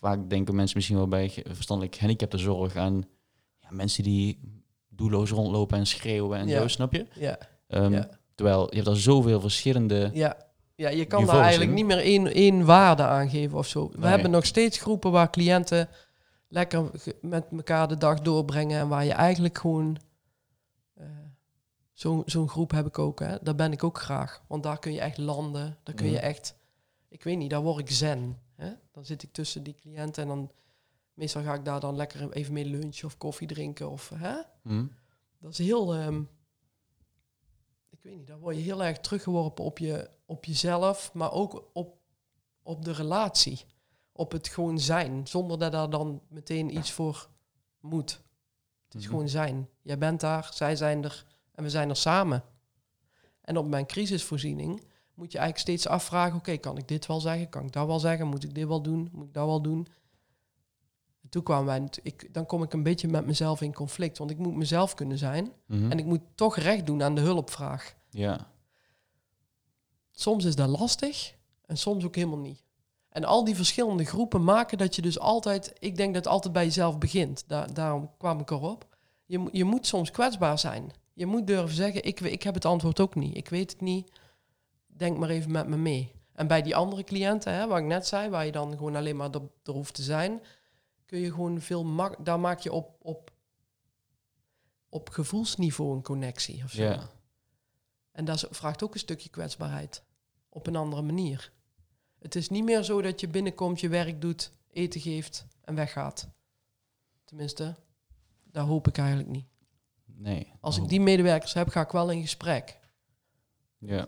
vaak 0.01 0.31
denken 0.31 0.55
mensen 0.55 0.77
misschien 0.77 0.97
wel 0.97 1.09
bij 1.09 1.43
verstandelijk 1.49 1.95
gehandicaptenzorg 1.95 2.77
aan 2.77 3.05
ja, 3.59 3.69
mensen 3.71 4.03
die 4.03 4.41
doelloos 4.89 5.31
rondlopen 5.31 5.79
en 5.79 5.87
schreeuwen 5.87 6.39
en 6.39 6.49
Ja. 6.49 6.61
zo, 6.61 6.69
snap 6.69 6.93
je? 6.93 7.07
Ja, 7.15 7.39
Ehm, 7.67 7.93
Ja. 7.93 8.09
Terwijl 8.35 8.67
je 8.71 8.77
hebt 8.77 8.89
al 8.89 8.95
zoveel 8.95 9.41
verschillende 9.41 10.11
ja, 10.13 10.37
Ja, 10.77 10.89
je 10.89 11.05
kan 11.05 11.27
daar 11.27 11.41
eigenlijk 11.41 11.73
niet 11.73 11.85
meer 11.87 11.99
één, 11.99 12.27
één 12.27 12.65
waarde 12.65 13.03
aan 13.03 13.29
geven 13.31 13.59
of 13.59 13.67
zo. 13.67 13.89
We 13.91 13.99
Nee. 13.99 14.11
hebben 14.11 14.31
nog 14.31 14.47
steeds 14.47 14.79
groepen 14.79 15.11
waar 15.11 15.31
cliënten 15.31 15.89
lekker 16.49 16.91
met 17.21 17.45
elkaar 17.53 17.89
de 17.89 17.97
dag 17.97 18.21
doorbrengen 18.21 18.81
en 18.81 18.89
waar 18.89 19.05
je 19.05 19.13
eigenlijk 19.13 19.59
gewoon 19.59 19.97
eh, 20.95 21.07
zo'n 21.93 22.23
zo'n 22.27 22.49
groep 22.49 22.71
heb 22.71 22.87
ik 22.87 22.99
ook. 22.99 23.21
Hè. 23.21 23.37
Daar 23.43 23.55
ben 23.55 23.73
ik 23.73 23.85
ook 23.85 23.99
graag, 23.99 24.43
want 24.49 24.63
daar 24.63 24.79
kun 24.79 24.93
je 24.93 25.01
echt 25.01 25.19
landen. 25.19 25.77
Daar 25.83 25.95
kun 25.95 26.07
je 26.07 26.13
Mhm. 26.17 26.25
echt, 26.25 26.55
ik 27.09 27.23
weet 27.23 27.37
niet, 27.39 27.51
daar 27.51 27.63
word 27.63 27.79
ik 27.79 27.91
zen. 27.91 28.39
Hè. 28.55 28.73
Dan 28.93 29.05
zit 29.05 29.23
ik 29.23 29.33
tussen 29.33 29.63
die 29.63 29.77
cliënten 29.81 30.23
en 30.23 30.29
dan 30.29 30.51
meestal 31.15 31.43
ga 31.43 31.55
ik 31.55 31.65
daar 31.65 31.81
dan 31.81 31.97
lekker 31.97 32.33
even 32.33 32.53
mee 32.53 32.65
lunchen 32.65 33.07
of 33.07 33.17
koffie 33.19 33.47
drinken 33.49 33.91
of 33.91 34.11
hè. 34.15 34.35
Hm? 34.63 34.85
Dat 35.39 35.51
is 35.51 35.59
heel. 35.59 35.95
ehm, 35.95 36.23
ik 38.05 38.11
weet 38.11 38.19
niet, 38.19 38.29
dan 38.29 38.39
word 38.39 38.57
je 38.57 38.63
heel 38.63 38.85
erg 38.85 38.99
teruggeworpen 39.01 39.65
op, 39.65 39.79
je, 39.79 40.11
op 40.27 40.45
jezelf, 40.45 41.13
maar 41.13 41.33
ook 41.33 41.65
op, 41.73 41.97
op 42.63 42.85
de 42.85 42.93
relatie. 42.93 43.65
Op 44.13 44.33
het 44.33 44.49
gewoon 44.49 44.79
zijn, 44.79 45.27
zonder 45.27 45.59
dat 45.59 45.73
daar 45.73 45.91
dan 45.91 46.21
meteen 46.29 46.77
iets 46.77 46.91
voor 46.93 47.29
moet. 47.81 48.11
Het 48.85 48.95
is 48.95 49.01
Mhm. 49.01 49.11
gewoon 49.11 49.29
zijn. 49.29 49.69
Jij 49.83 49.99
bent 49.99 50.21
daar, 50.21 50.51
zij 50.55 50.77
zijn 50.77 51.05
er 51.05 51.27
en 51.53 51.63
we 51.63 51.71
zijn 51.71 51.89
er 51.89 51.97
samen. 51.97 52.45
En 53.41 53.57
op 53.57 53.67
mijn 53.67 53.87
crisisvoorziening 53.87 54.85
moet 55.15 55.33
je 55.33 55.39
eigenlijk 55.39 55.69
steeds 55.69 55.87
afvragen: 55.87 56.37
oké, 56.39 56.57
kan 56.57 56.79
ik 56.79 56.89
dit 56.89 57.07
wel 57.07 57.21
zeggen? 57.21 57.49
Kan 57.49 57.65
ik 57.65 57.73
dat 57.73 57.87
wel 57.87 58.01
zeggen? 58.01 58.27
Moet 58.27 58.45
ik 58.45 58.55
dit 58.55 58.67
wel 58.67 58.83
doen? 58.83 59.09
Moet 59.13 59.27
ik 59.27 59.35
dat 59.35 59.47
wel 59.47 59.63
doen? 59.63 59.87
En 61.35 61.41
toen 61.41 61.55
kwamen 61.55 61.67
wij, 61.67 61.89
ik, 62.03 62.35
dan 62.35 62.47
kom 62.47 62.63
ik 62.63 62.73
een 62.73 62.83
beetje 62.83 63.09
met 63.09 63.27
mezelf 63.27 63.61
in 63.61 63.75
conflict, 63.75 64.19
want 64.19 64.31
ik 64.31 64.39
moet 64.39 64.55
mezelf 64.55 64.95
kunnen 64.95 65.19
zijn. 65.19 65.53
Mhm. 65.67 65.91
En 65.91 65.99
ik 65.99 66.05
moet 66.05 66.21
toch 66.35 66.57
recht 66.57 66.87
doen 66.87 67.03
aan 67.03 67.15
de 67.15 67.21
hulpvraag. 67.21 67.95
Ja. 68.11 68.51
Soms 70.11 70.45
is 70.45 70.57
dat 70.57 70.69
lastig 70.69 71.35
en 71.67 71.77
soms 71.77 72.05
ook 72.05 72.15
helemaal 72.15 72.39
niet. 72.39 72.63
En 73.09 73.25
al 73.25 73.45
die 73.45 73.55
verschillende 73.55 74.05
groepen 74.05 74.45
maken 74.45 74.79
dat 74.79 74.95
je 74.95 75.03
dus 75.03 75.19
altijd... 75.19 75.73
Ik 75.79 75.97
denk 75.97 76.15
dat 76.15 76.25
het 76.25 76.33
altijd 76.33 76.53
bij 76.53 76.65
jezelf 76.65 76.99
begint. 76.99 77.45
Da- 77.47 77.67
daarom 77.67 78.11
kwam 78.19 78.41
ik 78.41 78.51
erop. 78.51 78.87
Je, 79.25 79.49
je 79.53 79.65
moet 79.65 79.87
soms 79.87 80.11
kwetsbaar 80.11 80.59
zijn. 80.59 80.93
Je 81.13 81.27
moet 81.27 81.47
durven 81.47 81.77
zeggen, 81.77 82.05
ik, 82.05 82.21
ik 82.21 82.43
heb 82.43 82.55
het 82.55 82.65
antwoord 82.65 83.01
ook 83.01 83.15
niet. 83.15 83.37
Ik 83.37 83.49
weet 83.49 83.71
het 83.71 83.81
niet. 83.81 84.11
Denk 84.87 85.19
maar 85.19 85.29
even 85.29 85.51
met 85.51 85.69
me 85.69 85.77
mee. 85.77 86.13
En 86.33 86.47
bij 86.47 86.63
die 86.63 86.77
andere 86.77 87.05
cliënten, 87.05 87.53
hè, 87.53 87.67
waar 87.67 87.79
ik 87.79 87.87
net 87.87 88.07
zei... 88.07 88.29
waar 88.29 88.47
je 88.47 88.53
dan 88.53 88.73
gewoon 88.77 88.97
alleen 88.97 89.17
maar 89.17 89.31
er, 89.31 89.43
er 89.65 89.73
hoeft 89.73 89.95
te 89.95 90.03
zijn... 90.03 90.41
kun 91.07 91.19
je 91.19 91.31
gewoon 91.33 91.61
veel... 91.61 91.85
mak- 91.85 92.25
daar 92.25 92.41
maak 92.41 92.59
je 92.61 92.73
op, 92.73 92.97
op, 93.03 93.33
op 94.89 95.09
gevoelsniveau 95.11 95.95
een 95.97 96.03
connectie 96.03 96.65
of 96.65 96.71
zo. 96.71 96.83
Ja. 96.83 97.09
En 98.13 98.25
dat 98.25 98.47
vraagt 98.51 98.83
ook 98.83 98.95
een 98.95 99.01
stukje 99.01 99.29
kwetsbaarheid. 99.29 100.03
Op 100.49 100.67
een 100.67 100.77
andere 100.77 101.03
manier. 101.03 101.53
Het 102.19 102.35
is 102.35 102.49
niet 102.49 102.65
meer 102.65 102.83
zo 102.83 103.03
dat 103.03 103.21
je 103.21 103.29
binnenkomt, 103.29 103.81
je 103.81 103.89
werk 103.89 104.21
doet, 104.21 104.53
eten 104.71 105.01
geeft 105.01 105.47
en 105.61 105.75
weggaat. 105.75 106.29
Tenminste, 107.25 107.75
dat 108.45 108.67
hoop 108.67 108.89
ik 108.89 108.99
eigenlijk 108.99 109.29
niet. 109.29 109.47
Nee. 110.05 110.53
Als 110.61 110.77
Oh. 110.77 110.83
ik 110.83 110.89
die 110.89 111.01
medewerkers 111.01 111.53
heb, 111.55 111.69
ga 111.69 111.81
ik 111.81 111.91
wel 111.91 112.11
in 112.11 112.21
gesprek. 112.21 112.79
Ja. 113.79 114.07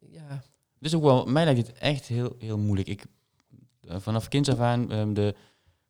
Ja, 0.00 0.42
is 0.80 0.94
ook 0.94 1.02
wel, 1.02 1.26
mij 1.26 1.44
lijkt 1.44 1.66
het 1.66 1.78
echt 1.78 2.06
heel, 2.06 2.34
heel 2.38 2.58
moeilijk. 2.58 2.88
Ik, 2.88 3.04
eh, 3.80 4.00
vanaf 4.00 4.28
kinds 4.28 4.48
af 4.48 4.58
aan, 4.58 4.90
ehm, 4.90 5.12
de, 5.12 5.34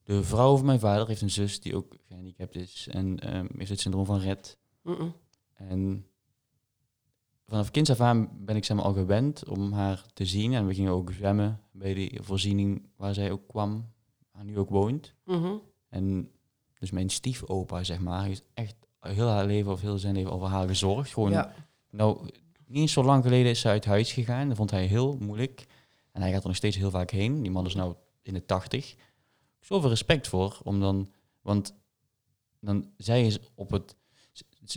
de 0.04 0.22
vrouw 0.22 0.56
van 0.56 0.66
mijn 0.66 0.80
vader 0.80 1.06
heeft 1.06 1.20
een 1.20 1.30
zus 1.30 1.60
die 1.60 1.76
ook 1.76 1.96
gehandicapt 2.08 2.56
is 2.56 2.88
en 2.90 3.18
ehm, 3.18 3.46
heeft 3.56 3.70
het 3.70 3.80
syndroom 3.80 4.04
van. 4.04 4.36
Mm-mm. 4.82 5.14
En 5.54 6.06
vanaf 7.46 7.70
kinds 7.70 7.90
af 7.90 8.00
aan 8.00 8.28
ben 8.44 8.56
ik 8.56 8.64
zeg 8.64 8.76
maar, 8.76 8.86
al 8.86 8.92
gewend 8.92 9.48
om 9.48 9.72
haar 9.72 10.04
te 10.12 10.24
zien. 10.24 10.52
En 10.52 10.66
we 10.66 10.74
gingen 10.74 10.92
ook 10.92 11.12
zwemmen 11.12 11.60
bij 11.72 11.94
die 11.94 12.18
voorziening 12.22 12.88
waar 12.96 13.14
zij 13.14 13.30
ook 13.30 13.48
kwam, 13.48 13.92
waar 14.32 14.44
nu 14.44 14.58
ook 14.58 14.70
woont. 14.70 15.14
Mhm. 15.24 15.56
En 15.88 16.30
dus 16.78 16.90
mijn 16.90 17.10
stiefopa, 17.10 17.84
zeg 17.84 18.00
maar, 18.00 18.24
heeft 18.24 18.44
echt 18.54 18.76
heel 19.00 19.28
haar 19.28 19.46
leven 19.46 19.72
of 19.72 19.80
heel 19.80 19.98
zijn 19.98 20.14
leven 20.14 20.32
over 20.32 20.48
haar 20.48 20.68
gezorgd. 20.68 21.12
Gewoon, 21.12 21.30
ja. 21.30 21.54
nou, 21.90 22.28
niet 22.66 22.90
zo 22.90 23.04
lang 23.04 23.22
geleden 23.22 23.50
is 23.50 23.60
ze 23.60 23.68
uit 23.68 23.84
huis 23.84 24.12
gegaan. 24.12 24.48
Dat 24.48 24.56
vond 24.56 24.70
hij 24.70 24.86
heel 24.86 25.16
moeilijk. 25.20 25.66
En 26.12 26.20
hij 26.20 26.30
gaat 26.32 26.42
er 26.42 26.48
nog 26.48 26.56
steeds 26.56 26.76
heel 26.76 26.90
vaak 26.90 27.10
heen. 27.10 27.42
Die 27.42 27.50
man 27.50 27.66
is 27.66 27.74
nou 27.74 27.94
in 28.22 28.34
de 28.34 28.44
tachtig. 28.44 28.94
Zoveel 29.64 29.88
respect 29.88 30.28
voor, 30.28 30.60
om 30.62 30.80
dan, 30.80 31.08
want 31.40 31.74
dan 32.60 32.90
zij 32.96 33.26
is 33.26 33.38
op 33.54 33.70
het, 33.70 33.96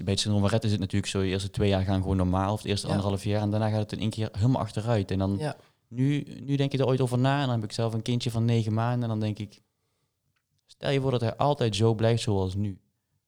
bij 0.03 0.13
het 0.13 0.19
syndroom 0.19 0.45
is 0.45 0.51
het 0.51 0.79
natuurlijk 0.79 1.11
zo, 1.11 1.19
de 1.19 1.27
eerste 1.27 1.49
twee 1.49 1.69
jaar 1.69 1.83
gaan 1.83 2.01
gewoon 2.01 2.17
normaal, 2.17 2.53
of 2.53 2.61
het 2.61 2.67
eerste 2.67 2.87
Ja. 2.87 2.93
anderhalf 2.93 3.23
jaar, 3.23 3.41
en 3.41 3.49
daarna 3.49 3.69
gaat 3.69 3.79
het 3.79 3.91
in 3.91 3.99
één 3.99 4.09
keer 4.09 4.29
helemaal 4.31 4.61
achteruit. 4.61 5.11
En 5.11 5.17
dan, 5.17 5.37
ja. 5.37 5.55
nu, 5.87 6.23
nu 6.39 6.55
denk 6.55 6.71
je 6.71 6.77
er 6.77 6.87
ooit 6.87 7.01
over 7.01 7.17
na, 7.17 7.41
en 7.41 7.45
dan 7.47 7.55
heb 7.55 7.63
ik 7.63 7.71
zelf 7.71 7.93
een 7.93 8.01
kindje 8.01 8.31
van 8.31 8.45
negen 8.45 8.73
maanden, 8.73 9.01
en 9.03 9.09
dan 9.09 9.19
denk 9.19 9.39
ik, 9.39 9.61
stel 10.65 10.89
je 10.89 11.01
voor 11.01 11.11
dat 11.11 11.21
hij 11.21 11.35
altijd 11.35 11.75
zo 11.75 11.93
blijft 11.93 12.21
zoals 12.21 12.55
nu. 12.55 12.79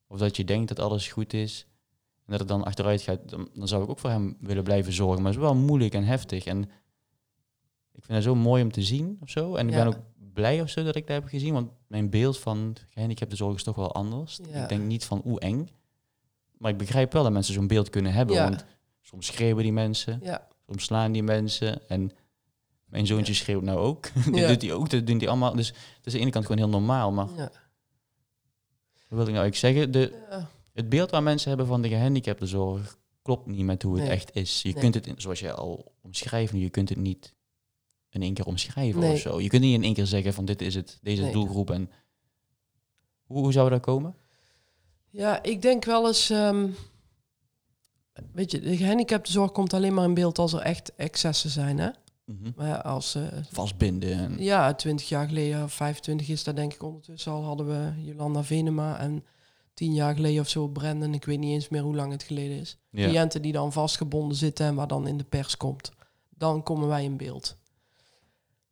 Of 0.08 0.18
dat 0.20 0.38
je 0.38 0.46
denkt 0.46 0.68
dat 0.68 0.80
alles 0.80 1.08
goed 1.08 1.34
is, 1.34 1.68
en 2.26 2.32
dat 2.32 2.40
het 2.40 2.48
dan 2.48 2.64
achteruit 2.64 3.02
gaat, 3.02 3.30
dan, 3.30 3.50
dan 3.54 3.68
zou 3.68 3.84
ik 3.84 3.90
ook 3.90 4.00
voor 4.00 4.10
hem 4.10 4.38
willen 4.40 4.64
blijven 4.64 4.94
zorgen. 4.94 5.22
Maar 5.22 5.32
het 5.32 5.42
is 5.42 5.48
wel 5.48 5.56
moeilijk 5.56 5.94
en 5.94 6.04
heftig. 6.04 6.46
En 6.46 6.62
ik 7.92 8.04
vind 8.04 8.18
het 8.18 8.24
zo 8.24 8.36
mooi 8.36 8.64
om 8.64 8.72
te 8.72 8.84
zien 8.84 9.18
of 9.22 9.30
zo. 9.30 9.56
En 9.56 9.68
ik 9.68 9.74
ben 9.74 9.88
ook 9.88 10.00
blij 10.34 10.62
of 10.62 10.70
zo 10.70 10.84
dat 10.84 10.96
ik 10.96 11.08
dat 11.08 11.16
heb 11.22 11.28
gezien. 11.30 11.54
Want 11.54 11.72
mijn 11.88 12.10
beeld 12.10 12.38
van 12.40 12.76
gehandicapte 12.90 13.36
zorg 13.36 13.56
is 13.56 13.64
toch 13.64 13.76
wel 13.76 13.94
anders. 13.94 14.40
Ja. 14.52 14.64
Ik 14.64 14.70
denk 14.70 14.84
niet 14.84 15.06
van 15.06 15.22
oeh 15.26 15.38
eng. 15.40 15.70
Maar 16.58 16.72
ik 16.72 16.78
begrijp 16.78 17.14
wel 17.14 17.24
dat 17.24 17.32
mensen 17.32 17.54
zo'n 17.54 17.68
beeld 17.68 17.90
kunnen 17.90 18.14
hebben. 18.14 18.36
Ja. 18.36 18.50
Want 18.50 18.66
soms 19.02 19.26
schreeuwen 19.26 19.64
die 19.64 19.74
mensen, 19.74 20.20
ja. 20.24 20.48
soms 20.66 20.84
slaan 20.84 21.12
die 21.12 21.24
mensen. 21.24 21.90
En 21.90 22.12
mijn 22.86 23.08
zoontje 23.08 23.34
schreeuwt 23.34 23.64
nou 23.64 23.78
ook. 23.80 24.14
Dit 24.26 24.36
Ja. 24.36 24.48
doet 24.48 24.62
hij 24.62 24.74
ook, 24.74 24.90
dat 24.90 25.08
doen 25.08 25.18
die 25.18 25.30
allemaal. 25.30 25.56
Dus 25.56 25.68
het 25.68 25.78
is 25.78 26.06
aan 26.06 26.12
de 26.12 26.20
ene 26.20 26.30
kant 26.30 26.46
gewoon 26.46 26.62
heel 26.62 26.70
normaal. 26.80 27.12
Maar 27.12 27.28
ja. 27.36 27.52
wat 29.08 29.18
wil 29.18 29.28
ik 29.28 29.34
nou 29.34 29.44
eigenlijk 29.44 29.56
zeggen? 29.56 29.92
De, 29.92 30.14
het 30.74 30.90
beeld 30.90 31.10
waar 31.12 31.24
mensen 31.24 31.50
hebben 31.50 31.68
van 31.68 31.82
de 31.82 31.88
gehandicapte 31.90 32.46
zorg 32.46 32.98
klopt 33.22 33.46
niet 33.48 33.66
met 33.66 33.84
hoe 33.84 33.94
het 33.96 34.04
Nee. 34.04 34.12
echt 34.12 34.36
is. 34.36 34.62
Je 34.62 34.72
Nee. 34.74 34.82
kunt 34.82 34.94
het, 34.94 35.08
in- 35.08 35.22
zoals 35.22 35.40
je 35.40 35.52
al 35.54 35.92
omschrijft, 36.02 36.54
je 36.54 36.70
kunt 36.70 36.90
het 36.90 36.98
niet 36.98 37.34
in 38.10 38.22
één 38.22 38.34
keer 38.34 38.46
omschrijven 38.46 39.00
Nee. 39.00 39.14
of 39.14 39.20
zo. 39.20 39.42
Je 39.42 39.48
kunt 39.48 39.62
niet 39.62 39.74
in 39.74 39.84
één 39.84 39.94
keer 39.94 40.06
zeggen 40.06 40.34
van 40.34 40.46
dit 40.46 40.62
is 40.62 40.76
het, 40.76 41.00
deze 41.02 41.22
Nee. 41.22 41.32
doelgroep. 41.32 41.70
En 41.72 41.90
hoe, 43.24 43.38
hoe 43.42 43.52
zou 43.52 43.70
dat 43.70 43.82
komen? 43.82 44.16
Ja, 45.10 45.44
ik 45.44 45.62
denk 45.62 45.86
wel 45.86 46.08
eens... 46.08 46.30
ehm, 46.30 46.68
weet 48.34 48.52
je, 48.52 48.60
de 48.60 48.78
gehandicaptenzorg 48.78 49.52
komt 49.52 49.74
alleen 49.74 49.94
maar 49.94 50.06
in 50.06 50.14
beeld 50.14 50.38
als 50.40 50.54
er 50.54 50.60
echt 50.62 50.96
excessen 50.96 51.50
zijn, 51.50 51.78
hè? 51.78 51.90
Mhm. 52.26 52.52
Maar 52.56 52.82
als... 52.82 53.16
eh, 53.16 53.24
Vastbinden. 53.52 54.12
En, 54.12 54.44
Ja, 54.44 54.74
20 54.74 55.10
jaar 55.10 55.28
geleden, 55.28 55.64
of 55.64 55.74
25 55.74 56.30
is 56.30 56.44
dat 56.44 56.56
denk 56.56 56.74
ik 56.74 56.84
ondertussen 56.84 57.32
al, 57.32 57.44
hadden 57.44 57.68
we 57.68 58.02
Jolanda 58.04 58.44
Venema 58.44 59.00
en 59.00 59.26
tien 59.74 59.94
jaar 59.94 60.16
geleden 60.16 60.42
of 60.42 60.50
zo 60.50 60.68
Brendan, 60.68 61.14
ik 61.14 61.26
weet 61.26 61.40
niet 61.40 61.52
eens 61.54 61.70
meer 61.70 61.82
hoe 61.82 61.96
lang 61.96 62.12
het 62.12 62.24
geleden 62.24 62.60
is. 62.60 62.78
ja. 62.90 63.08
Cliënten 63.08 63.42
die 63.42 63.52
dan 63.52 63.72
vastgebonden 63.74 64.38
zitten 64.38 64.66
en 64.66 64.76
waar 64.76 64.88
dan 64.88 65.08
in 65.08 65.18
de 65.18 65.24
pers 65.24 65.58
komt. 65.58 65.92
Dan 66.30 66.64
komen 66.64 66.88
wij 66.88 67.04
in 67.04 67.18
beeld. 67.18 67.58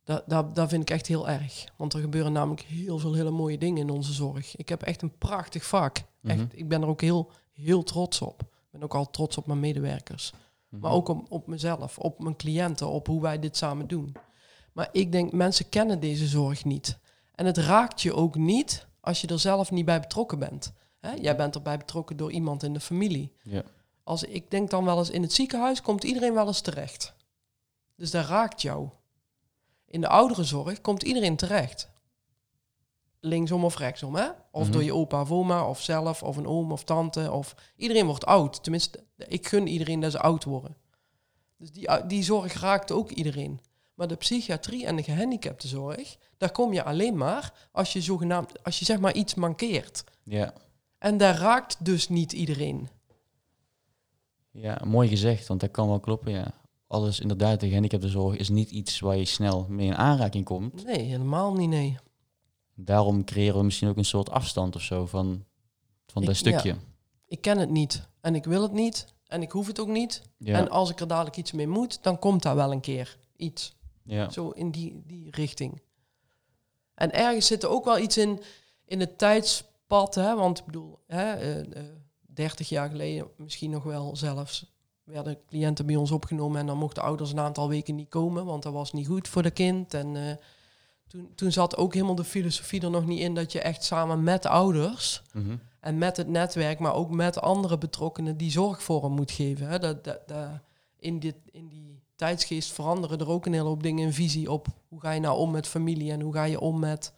Dat, 0.07 0.23
dat, 0.27 0.55
dat 0.55 0.69
vind 0.69 0.81
ik 0.81 0.89
echt 0.89 1.07
heel 1.07 1.29
erg. 1.29 1.65
Want 1.75 1.93
er 1.93 1.99
gebeuren 1.99 2.31
namelijk 2.31 2.61
heel 2.61 2.97
veel 2.99 3.13
hele 3.13 3.31
mooie 3.31 3.57
dingen 3.57 3.77
in 3.81 3.89
onze 3.89 4.13
zorg. 4.13 4.55
Ik 4.55 4.69
heb 4.69 4.81
echt 4.81 5.01
een 5.01 5.17
prachtig 5.17 5.65
vak. 5.65 5.97
Echt, 6.23 6.37
Mhm. 6.37 6.45
ik 6.51 6.67
ben 6.67 6.81
er 6.81 6.87
ook 6.87 7.01
heel, 7.01 7.31
heel 7.53 7.83
trots 7.83 8.21
op. 8.21 8.41
Ik 8.41 8.47
ben 8.71 8.83
ook 8.83 8.95
al 8.95 9.09
trots 9.09 9.37
op 9.37 9.47
mijn 9.47 9.59
medewerkers. 9.59 10.33
Mhm. 10.69 10.81
Maar 10.81 10.91
ook 10.91 11.07
op, 11.07 11.25
op 11.31 11.47
mezelf, 11.47 11.97
op 11.97 12.19
mijn 12.23 12.35
cliënten, 12.35 12.87
op 12.87 13.07
hoe 13.07 13.21
wij 13.21 13.39
dit 13.39 13.57
samen 13.57 13.87
doen. 13.87 14.15
Maar 14.73 14.89
ik 14.91 15.11
denk, 15.11 15.31
mensen 15.31 15.69
kennen 15.69 15.99
deze 15.99 16.27
zorg 16.27 16.65
niet. 16.65 16.97
En 17.35 17.45
het 17.45 17.57
raakt 17.57 18.01
je 18.01 18.13
ook 18.13 18.35
niet 18.35 18.87
als 18.99 19.21
je 19.21 19.27
er 19.27 19.39
zelf 19.39 19.71
niet 19.71 19.85
bij 19.85 19.99
betrokken 19.99 20.39
bent. 20.39 20.73
Hè? 20.99 21.11
Jij 21.11 21.35
bent 21.35 21.55
erbij 21.55 21.77
betrokken 21.77 22.17
door 22.17 22.31
iemand 22.31 22.63
in 22.63 22.73
de 22.73 22.79
familie. 22.79 23.31
Ja. 23.43 23.63
Als 24.03 24.23
ik 24.23 24.51
denk 24.51 24.69
dan 24.69 24.85
wel 24.85 24.97
eens 24.97 25.09
in 25.09 25.21
het 25.21 25.33
ziekenhuis 25.33 25.81
komt 25.81 26.03
iedereen 26.03 26.33
wel 26.33 26.47
eens 26.47 26.61
terecht. 26.61 27.13
Dus 27.95 28.11
dat 28.11 28.25
raakt 28.25 28.61
jou. 28.61 28.89
In 29.87 30.01
de 30.01 30.07
ouderenzorg 30.07 30.81
komt 30.81 31.03
iedereen 31.03 31.35
terecht. 31.35 31.89
Linksom 33.19 33.63
of 33.63 33.77
rechtsom, 33.77 34.15
hè? 34.15 34.27
Of 34.51 34.63
Mhm. 34.63 34.71
door 34.71 34.83
je 34.83 34.93
opa 34.93 35.21
of 35.21 35.31
oma, 35.31 35.69
of 35.69 35.81
zelf, 35.81 36.23
of 36.23 36.37
een 36.37 36.47
oom 36.47 36.71
of 36.71 36.83
tante. 36.83 37.31
Of... 37.31 37.55
Iedereen 37.75 38.05
wordt 38.05 38.25
oud. 38.25 38.63
Tenminste, 38.63 39.03
ik 39.17 39.47
gun 39.47 39.67
iedereen 39.67 39.99
dat 39.99 40.11
ze 40.11 40.19
oud 40.19 40.43
worden. 40.43 40.77
Dus 41.57 41.71
die, 41.71 42.05
die 42.07 42.23
zorg 42.23 42.53
raakt 42.53 42.91
ook 42.91 43.09
iedereen. 43.11 43.59
Maar 43.93 44.07
de 44.07 44.15
psychiatrie 44.15 44.85
en 44.85 44.95
de 44.95 45.03
gehandicaptenzorg, 45.03 46.17
daar 46.37 46.51
kom 46.51 46.73
je 46.73 46.83
alleen 46.83 47.17
maar 47.17 47.53
als 47.71 47.93
je 47.93 48.01
zogenaamd, 48.01 48.63
als 48.63 48.79
je 48.79 48.85
zeg 48.85 48.99
maar 48.99 49.13
iets 49.13 49.35
mankeert. 49.35 50.03
ja. 50.23 50.53
En 50.97 51.17
daar 51.17 51.35
raakt 51.37 51.85
dus 51.85 52.09
niet 52.09 52.31
iedereen. 52.33 52.89
ja, 54.51 54.81
mooi 54.85 55.07
gezegd, 55.07 55.47
want 55.47 55.59
dat 55.59 55.71
kan 55.71 55.87
wel 55.87 55.99
kloppen, 55.99 56.31
ja. 56.31 56.53
Alles 56.87 57.19
inderdaad, 57.19 57.59
de 57.59 57.67
gehandicapte 57.67 58.07
zorg 58.09 58.35
is 58.37 58.49
niet 58.49 58.71
iets 58.71 58.99
waar 58.99 59.17
je 59.17 59.25
snel 59.25 59.65
mee 59.69 59.87
in 59.87 59.95
aanraking 59.95 60.45
komt. 60.45 60.83
Nee, 60.85 60.99
helemaal 61.01 61.53
niet, 61.53 61.69
nee. 61.69 61.97
Daarom 62.75 63.23
creëren 63.23 63.57
we 63.57 63.63
misschien 63.63 63.87
ook 63.87 63.97
een 63.97 64.05
soort 64.05 64.29
afstand 64.29 64.75
of 64.75 64.81
zo 64.81 65.05
van, 65.05 65.43
van 66.05 66.21
Ik- 66.21 66.27
dat 66.27 66.37
stukje. 66.37 66.75
Ik 67.27 67.41
ken 67.41 67.57
het 67.57 67.69
niet. 67.69 68.07
En 68.21 68.35
ik 68.35 68.45
wil 68.45 68.61
het 68.61 68.71
niet. 68.71 69.05
En 69.27 69.41
ik 69.41 69.51
hoef 69.51 69.67
het 69.67 69.79
ook 69.79 69.87
niet. 69.87 70.21
Ja. 70.37 70.57
En 70.57 70.69
als 70.69 70.89
ik 70.89 70.99
er 70.99 71.07
dadelijk 71.07 71.37
iets 71.37 71.51
mee 71.51 71.67
moet, 71.67 72.03
dan 72.03 72.19
komt 72.19 72.43
dat 72.43 72.55
wel 72.55 72.71
een 72.71 72.79
keer. 72.81 73.17
iets. 73.35 73.75
Ja. 74.03 74.29
Zo 74.29 74.49
in 74.49 74.71
die, 74.71 75.01
die 75.05 75.31
richting. 75.31 75.81
En 76.93 77.11
ergens 77.13 77.47
zit 77.47 77.63
er 77.63 77.69
ook 77.69 77.85
wel 77.85 77.97
iets 77.99 78.17
in, 78.17 78.41
in 78.85 78.99
het 78.99 79.17
tijdspad, 79.17 80.15
hè? 80.15 80.35
want 80.35 80.59
ik 80.59 80.65
bedoel, 80.65 80.99
hè, 81.07 81.33
eh, 81.33 81.59
eh, 81.59 81.85
30 82.19 82.69
jaar 82.69 82.89
geleden, 82.89 83.27
misschien 83.37 83.69
nog 83.69 83.83
wel 83.83 84.15
zelfs, 84.15 84.76
werden 85.07 85.37
cliënten 85.47 85.85
bij 85.85 85.95
ons 85.95 86.11
opgenomen 86.11 86.59
en 86.59 86.65
dan 86.65 86.77
mochten 86.77 87.03
ouders 87.03 87.31
een 87.31 87.39
aantal 87.39 87.69
weken 87.69 87.95
niet 87.95 88.09
komen, 88.09 88.45
want 88.45 88.63
dat 88.63 88.73
was 88.73 88.93
niet 88.93 89.07
goed 89.07 89.27
voor 89.27 89.43
de 89.43 89.51
kind. 89.51 89.93
En 89.93 90.15
eh, 90.15 90.35
toen, 91.07 91.31
toen 91.35 91.51
zat 91.51 91.77
ook 91.77 91.93
helemaal 91.93 92.15
de 92.15 92.23
filosofie 92.23 92.81
er 92.81 92.89
nog 92.89 93.05
niet 93.05 93.19
in 93.19 93.35
dat 93.35 93.51
je 93.51 93.61
echt 93.61 93.83
samen 93.83 94.23
met 94.23 94.45
ouders 94.45 95.21
Mhm. 95.33 95.55
en 95.79 95.97
met 95.97 96.17
het 96.17 96.27
netwerk, 96.27 96.79
maar 96.79 96.93
ook 96.93 97.09
met 97.09 97.41
andere 97.41 97.77
betrokkenen 97.77 98.37
die 98.37 98.51
zorg 98.51 98.83
voor 98.83 99.03
hem 99.03 99.11
moet 99.11 99.31
geven. 99.31 99.67
Hè? 99.67 99.79
Dat, 99.79 100.03
dat, 100.03 100.27
dat, 100.27 100.49
in, 100.99 101.19
dit, 101.19 101.35
in 101.51 101.67
die 101.67 102.01
tijdsgeest 102.15 102.71
veranderen 102.71 103.19
er 103.19 103.29
ook 103.29 103.45
een 103.45 103.53
hele 103.53 103.65
hoop 103.67 103.83
dingen 103.83 104.05
in 104.05 104.13
visie 104.13 104.51
op. 104.51 104.67
Hoe 104.87 104.99
ga 104.99 105.11
je 105.11 105.19
nou 105.19 105.37
om 105.37 105.51
met 105.51 105.67
familie 105.67 106.11
en 106.11 106.21
hoe 106.21 106.33
ga 106.33 106.43
je 106.43 106.59
om 106.59 106.79
met... 106.79 107.13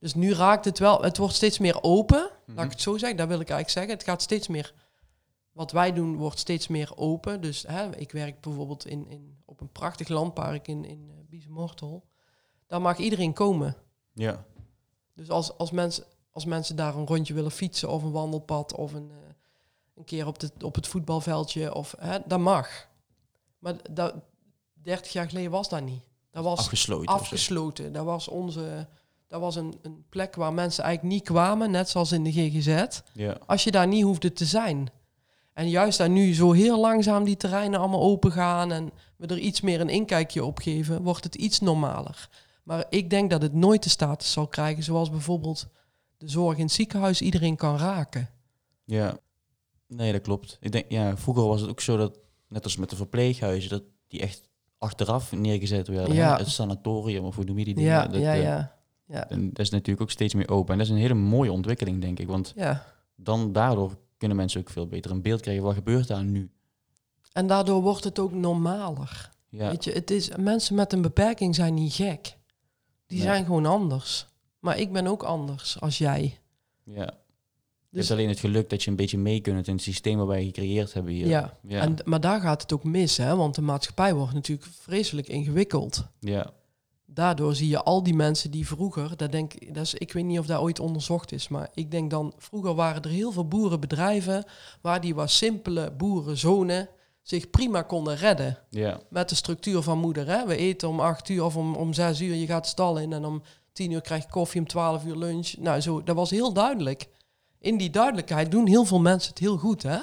Dus 0.00 0.14
nu 0.14 0.32
raakt 0.34 0.64
het 0.64 0.78
wel, 0.78 1.02
het 1.02 1.16
wordt 1.16 1.34
steeds 1.34 1.58
meer 1.58 1.82
open, 1.82 2.18
laat 2.18 2.56
Mhm. 2.56 2.64
ik 2.64 2.70
het 2.70 2.80
zo 2.80 2.96
zeggen. 2.98 3.18
Dat 3.18 3.28
wil 3.28 3.40
ik 3.40 3.50
eigenlijk 3.50 3.70
zeggen. 3.70 3.92
Het 3.92 4.02
gaat 4.04 4.22
steeds 4.22 4.48
meer, 4.48 4.74
wat 5.58 5.70
wij 5.72 5.92
doen 5.92 6.16
wordt 6.16 6.38
steeds 6.38 6.68
meer 6.68 6.96
open. 6.96 7.40
Dus 7.40 7.64
hè, 7.66 7.96
ik 7.96 8.12
werk 8.12 8.40
bijvoorbeeld 8.40 8.86
in, 8.86 9.08
in, 9.08 9.36
op 9.44 9.60
een 9.60 9.72
prachtig 9.72 10.08
landpark 10.08 10.68
in, 10.68 10.84
in 10.84 11.08
uh, 11.08 11.14
Biesemortel. 11.28 12.04
Daar 12.66 12.80
mag 12.80 12.98
iedereen 12.98 13.32
komen. 13.32 13.76
Ja. 14.12 14.44
Dus 15.14 15.30
als, 15.30 15.58
als, 15.58 15.70
mensen, 15.70 16.04
als 16.32 16.44
mensen 16.44 16.76
daar 16.76 16.96
een 16.96 17.06
rondje 17.06 17.34
willen 17.34 17.50
fietsen 17.50 17.90
of 17.90 18.02
een 18.02 18.10
wandelpad 18.10 18.74
of 18.74 18.92
een, 18.92 19.10
eh, 19.10 19.16
een 19.94 20.04
keer 20.04 20.26
op, 20.26 20.38
de, 20.38 20.50
op 20.64 20.74
het 20.74 20.86
voetbalveldje, 20.86 21.74
of, 21.74 21.94
hè, 21.98 22.18
dat 22.26 22.40
mag. 22.40 22.88
Maar 23.58 23.76
dat, 23.90 24.14
30 24.72 25.12
jaar 25.12 25.28
geleden 25.28 25.50
was 25.50 25.68
dat 25.68 25.82
niet. 25.82 26.02
Dat 26.30 26.44
was 26.44 26.58
Afgesloten. 26.58 27.06
afgesloten. 27.14 27.92
Dat 27.92 28.04
was, 28.04 28.28
onze, 28.28 28.88
dat 29.26 29.40
was 29.40 29.56
een, 29.56 29.78
een 29.82 30.04
plek 30.08 30.34
waar 30.34 30.52
mensen 30.52 30.84
eigenlijk 30.84 31.14
niet 31.14 31.24
kwamen, 31.24 31.70
net 31.70 31.88
zoals 31.88 32.12
in 32.12 32.24
de 32.24 32.32
GGZ, 32.32 33.00
Ja. 33.12 33.38
als 33.46 33.64
je 33.64 33.70
daar 33.70 33.86
niet 33.86 34.02
hoefde 34.02 34.32
te 34.32 34.44
zijn. 34.44 34.90
En 35.58 35.68
juist 35.68 35.98
daar 35.98 36.10
nu 36.10 36.34
zo 36.34 36.52
heel 36.52 36.80
langzaam 36.80 37.24
die 37.24 37.36
terreinen 37.36 37.78
allemaal 37.78 38.02
open 38.02 38.32
gaan 38.32 38.72
en 38.72 38.90
we 39.16 39.26
er 39.26 39.38
iets 39.38 39.60
meer 39.60 39.80
een 39.80 39.88
inkijkje 39.88 40.44
op 40.44 40.58
geven, 40.58 41.02
wordt 41.02 41.24
het 41.24 41.34
iets 41.34 41.60
normaler. 41.60 42.28
Maar 42.62 42.84
ik 42.88 43.10
denk 43.10 43.30
dat 43.30 43.42
het 43.42 43.52
nooit 43.52 43.82
de 43.82 43.88
status 43.88 44.32
zal 44.32 44.46
krijgen 44.46 44.82
zoals 44.82 45.10
bijvoorbeeld 45.10 45.68
de 46.16 46.28
zorg 46.28 46.56
in 46.56 46.64
het 46.64 46.72
ziekenhuis 46.72 47.20
iedereen 47.20 47.56
kan 47.56 47.78
raken. 47.78 48.28
Ja. 48.84 49.18
Nee, 49.86 50.12
dat 50.12 50.20
klopt. 50.20 50.56
Ik 50.60 50.72
denk, 50.72 50.84
ja, 50.88 51.16
vroeger 51.16 51.46
was 51.46 51.60
het 51.60 51.70
ook 51.70 51.80
zo 51.80 51.96
dat, 51.96 52.18
net 52.48 52.64
als 52.64 52.76
met 52.76 52.90
de 52.90 52.96
verpleeghuizen, 52.96 53.70
dat 53.70 53.82
die 54.08 54.20
echt 54.20 54.48
achteraf 54.78 55.32
neergezet 55.32 55.88
werden. 55.88 56.14
Ja. 56.14 56.32
hè? 56.32 56.38
Het 56.38 56.48
sanatorium, 56.48 57.24
of 57.24 57.36
hoe 57.36 57.44
noem 57.44 57.58
je 57.58 57.64
die 57.64 57.74
dingen? 57.74 57.90
Ja, 57.90 58.06
Dat, 58.06 58.20
ja, 58.20 58.34
eh, 58.34 58.42
ja. 58.42 58.76
Ja, 59.06 59.28
En 59.28 59.48
dat 59.48 59.58
is 59.58 59.70
natuurlijk 59.70 60.00
ook 60.00 60.10
steeds 60.10 60.34
meer 60.34 60.48
open. 60.48 60.72
En 60.72 60.78
dat 60.78 60.86
is 60.86 60.92
een 60.92 61.00
hele 61.00 61.14
mooie 61.14 61.52
ontwikkeling, 61.52 62.00
denk 62.00 62.18
ik. 62.18 62.26
Want 62.26 62.52
ja. 62.56 62.84
dan 63.16 63.52
daardoor 63.52 63.98
kunnen 64.18 64.36
mensen 64.36 64.60
ook 64.60 64.70
veel 64.70 64.86
beter 64.86 65.10
een 65.10 65.22
beeld 65.22 65.40
krijgen. 65.40 65.62
Wat 65.64 65.74
gebeurt 65.74 66.08
daar 66.08 66.24
nu? 66.24 66.50
En 67.32 67.46
daardoor 67.46 67.82
wordt 67.82 68.04
het 68.04 68.18
ook 68.18 68.32
normaler. 68.32 69.30
Ja, 69.48 69.70
Weet 69.70 69.84
je, 69.84 69.92
het 69.92 70.10
is, 70.10 70.30
mensen 70.36 70.74
met 70.74 70.92
een 70.92 71.02
beperking 71.02 71.54
zijn 71.54 71.74
niet 71.74 71.92
gek. 71.92 72.36
Die 73.06 73.18
Nee. 73.18 73.26
zijn 73.26 73.44
gewoon 73.44 73.66
anders. 73.66 74.26
Maar 74.60 74.78
ik 74.78 74.92
ben 74.92 75.06
ook 75.06 75.22
anders 75.22 75.80
als 75.80 75.98
jij. 75.98 76.38
ja. 76.84 77.00
het 77.04 77.96
Dus- 77.96 78.04
is 78.04 78.10
alleen 78.12 78.28
het 78.28 78.38
geluk 78.38 78.70
dat 78.70 78.82
je 78.82 78.90
een 78.90 78.96
beetje 78.96 79.18
mee 79.18 79.40
kunt 79.40 79.66
in 79.68 79.74
het 79.74 79.82
systeem 79.82 80.16
waar 80.18 80.26
wij 80.26 80.44
gecreëerd 80.44 80.92
hebben 80.92 81.12
hier. 81.12 81.26
Ja. 81.26 81.58
ja. 81.62 81.80
En, 81.80 81.96
maar 82.04 82.20
daar 82.20 82.40
gaat 82.40 82.62
het 82.62 82.72
ook 82.72 82.84
mis, 82.84 83.16
hè? 83.16 83.36
want 83.36 83.54
de 83.54 83.62
maatschappij 83.62 84.14
wordt 84.14 84.34
natuurlijk 84.34 84.68
vreselijk 84.80 85.28
ingewikkeld. 85.28 86.04
ja. 86.20 86.50
Daardoor 87.10 87.54
zie 87.54 87.68
je 87.68 87.82
al 87.82 88.02
die 88.02 88.14
mensen 88.14 88.50
die 88.50 88.66
vroeger, 88.66 89.16
dat 89.16 89.32
denk, 89.32 89.54
ik- 89.54 89.74
dat 89.74 89.82
is, 89.84 89.94
ik 89.94 90.12
weet 90.12 90.24
niet 90.24 90.38
of 90.38 90.46
dat 90.46 90.60
ooit 90.60 90.80
onderzocht 90.80 91.32
is, 91.32 91.48
maar 91.48 91.68
ik 91.74 91.90
denk 91.90 92.10
dan, 92.10 92.32
vroeger 92.38 92.74
waren 92.74 93.02
er 93.02 93.10
heel 93.10 93.32
veel 93.32 93.48
boerenbedrijven 93.48 94.44
waar 94.82 95.00
die 95.00 95.14
wat 95.14 95.30
simpele 95.30 95.92
boerenzonen 95.96 96.88
zich 97.22 97.50
prima 97.50 97.82
konden 97.82 98.16
redden. 98.16 98.58
ja. 98.70 99.00
Met 99.10 99.28
de 99.28 99.34
structuur 99.34 99.82
van 99.82 99.98
moeder. 99.98 100.26
Hè? 100.26 100.46
We 100.46 100.56
eten 100.56 100.88
om 100.88 101.00
acht 101.00 101.28
uur 101.28 101.44
of 101.44 101.56
om, 101.56 101.74
om 101.74 101.92
zes 101.92 102.20
uur, 102.20 102.34
je 102.34 102.46
gaat 102.46 102.66
stal 102.66 102.98
in 102.98 103.12
en 103.12 103.24
om 103.24 103.42
tien 103.72 103.90
uur 103.90 104.00
krijg 104.00 104.22
je 104.22 104.30
koffie, 104.30 104.60
om 104.60 104.66
twaalf 104.66 105.04
uur 105.04 105.16
lunch. 105.16 105.54
Nou, 105.58 105.80
zo, 105.80 106.02
dat 106.02 106.16
was 106.16 106.30
heel 106.30 106.52
duidelijk. 106.52 107.08
In 107.58 107.76
die 107.76 107.90
duidelijkheid 107.90 108.50
doen 108.50 108.66
heel 108.66 108.84
veel 108.84 109.00
mensen 109.00 109.30
het 109.30 109.38
heel 109.38 109.56
goed, 109.56 109.82
hè? 109.82 109.98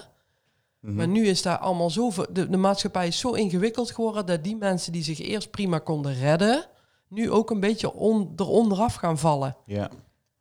Mhm. 0.79 0.95
Maar 0.95 1.07
nu 1.07 1.27
is 1.27 1.41
daar 1.41 1.57
allemaal 1.57 1.89
zoveel. 1.89 2.25
De, 2.31 2.49
de 2.49 2.57
maatschappij 2.57 3.07
is 3.07 3.19
zo 3.19 3.31
ingewikkeld 3.31 3.91
geworden 3.91 4.25
dat 4.25 4.43
die 4.43 4.55
mensen 4.55 4.91
die 4.91 5.03
zich 5.03 5.19
eerst 5.19 5.51
prima 5.51 5.79
konden 5.79 6.13
redden, 6.13 6.65
nu 7.07 7.31
ook 7.31 7.49
een 7.49 7.59
beetje 7.59 7.93
on, 7.93 8.33
eronderaf 8.35 8.95
gaan 8.95 9.17
vallen. 9.17 9.55
Ja. 9.65 9.89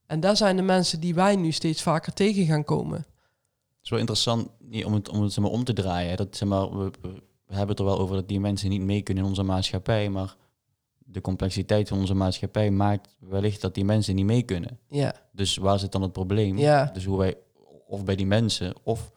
En 0.07 0.20
daar 0.20 0.37
zijn 0.37 0.57
de 0.57 0.62
mensen 0.62 1.00
die 1.00 1.14
wij 1.14 1.37
nu 1.37 1.53
steeds 1.53 1.83
vaker 1.83 2.12
tegen 2.12 2.46
gaan 2.46 2.64
komen. 2.64 2.98
Het 2.98 3.83
is 3.83 3.90
wel 3.90 3.98
interessant 3.98 4.48
om 4.85 4.94
het, 4.94 5.09
om 5.09 5.22
het 5.22 5.33
zeg 5.33 5.44
maar, 5.44 5.53
om 5.53 5.64
te 5.64 5.72
draaien. 5.72 6.16
Dat, 6.16 6.37
zeg 6.37 6.48
maar, 6.48 6.79
we, 6.79 6.90
we 7.46 7.55
hebben 7.55 7.68
het 7.68 7.79
er 7.79 7.85
wel 7.85 7.98
over 7.98 8.16
dat 8.16 8.29
die 8.29 8.40
mensen 8.40 8.68
niet 8.68 8.81
mee 8.81 9.03
kunnen 9.03 9.22
in 9.22 9.29
onze 9.29 9.42
maatschappij. 9.42 10.09
Maar 10.11 10.37
de 10.98 11.20
complexiteit 11.20 11.88
van 11.88 11.98
onze 11.98 12.14
maatschappij 12.14 12.70
maakt 12.70 13.16
wellicht 13.18 13.61
dat 13.61 13.74
die 13.74 13.85
mensen 13.85 14.14
niet 14.14 14.24
mee 14.24 14.42
kunnen. 14.42 14.79
Ja, 14.88 15.14
Dus 15.33 15.57
waar 15.57 15.79
zit 15.79 15.92
dan 15.92 16.03
het 16.03 16.12
probleem? 16.12 16.59
Ja. 16.59 16.90
Dus 16.92 17.05
hoe 17.05 17.18
wij, 17.18 17.37
of 17.87 18.05
bij 18.05 18.16
die 18.16 18.27
mensen, 18.27 18.74
of, 18.83 19.11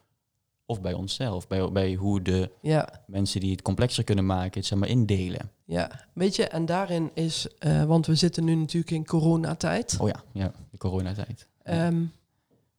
of 0.69 0.82
bij 0.82 0.93
onszelf. 0.93 1.47
Bij, 1.47 1.71
bij 1.71 1.93
hoe 1.93 2.21
de 2.21 2.51
ja, 2.62 3.03
mensen 3.08 3.39
die 3.39 3.51
het 3.51 3.62
complexer 3.62 4.03
kunnen 4.03 4.25
maken, 4.25 4.60
het 4.60 4.65
zeg 4.65 4.80
maar 4.80 4.89
indelen. 4.89 5.51
ja. 5.65 6.06
Weet 6.13 6.36
je, 6.36 6.47
en 6.47 6.65
daarin 6.65 7.12
is, 7.13 7.47
eh, 7.60 7.84
want 7.84 8.06
we 8.06 8.15
zitten 8.15 8.43
nu 8.43 8.56
natuurlijk 8.56 8.91
in 8.91 9.06
coronatijd. 9.06 9.97
Oh 9.99 10.08
ja, 10.08 10.23
ja 10.34 10.51
de 10.71 10.77
coronatijd. 10.77 11.47
Ehm, 11.63 12.03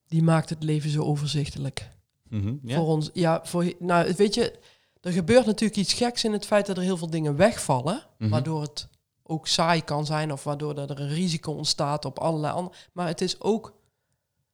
die 0.06 0.22
maakt 0.22 0.50
het 0.50 0.62
leven 0.62 0.90
zo 0.90 1.02
overzichtelijk. 1.02 1.88
Mhm, 2.28 2.54
ja. 2.62 2.76
Voor 2.76 2.86
ons, 2.86 3.10
ja, 3.12 3.40
voor, 3.44 3.72
nou, 3.78 4.14
weet 4.16 4.34
je, 4.34 4.58
er 5.00 5.12
gebeurt 5.12 5.46
natuurlijk 5.46 5.80
iets 5.80 5.92
geks 5.92 6.24
in 6.24 6.32
het 6.32 6.46
feit 6.46 6.66
dat 6.66 6.76
er 6.76 6.82
heel 6.82 6.96
veel 6.96 7.10
dingen 7.10 7.36
wegvallen, 7.36 8.02
Mhm. 8.18 8.30
waardoor 8.30 8.62
het 8.62 8.88
ook 9.22 9.46
saai 9.46 9.82
kan 9.84 10.06
zijn 10.06 10.32
of 10.32 10.44
waardoor 10.44 10.78
er 10.78 11.00
een 11.00 11.08
risico 11.08 11.52
ontstaat 11.52 12.04
op 12.04 12.18
allerlei 12.18 12.54
andere. 12.54 12.76
Maar 12.92 13.06
het 13.06 13.20
is 13.20 13.40
ook, 13.40 13.74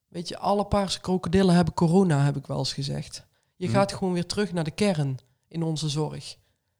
weet 0.09 0.29
je, 0.29 0.39
alle 0.39 0.65
paarse 0.65 1.01
krokodillen 1.01 1.55
hebben 1.55 1.75
corona, 1.75 2.25
heb 2.25 2.37
ik 2.37 2.47
wel 2.47 2.59
eens 2.59 2.73
gezegd. 2.73 3.24
Je 3.57 3.67
Mhm. 3.67 3.75
gaat 3.75 3.93
gewoon 3.93 4.13
weer 4.13 4.27
terug 4.27 4.53
naar 4.53 4.65
de 4.65 4.71
kern 4.71 5.19
in 5.49 5.63
onze 5.63 5.89
zorg. 5.89 6.37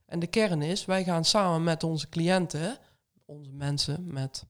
En 0.07 0.19
de 0.19 0.27
kern 0.27 0.63
is, 0.63 0.85
wij 0.85 1.05
gaan 1.05 1.25
samen 1.25 1.63
met 1.65 1.83
onze 1.83 2.09
cliënten, 2.09 2.79
onze 3.27 3.53
mensen, 3.53 4.13
met 4.13 4.45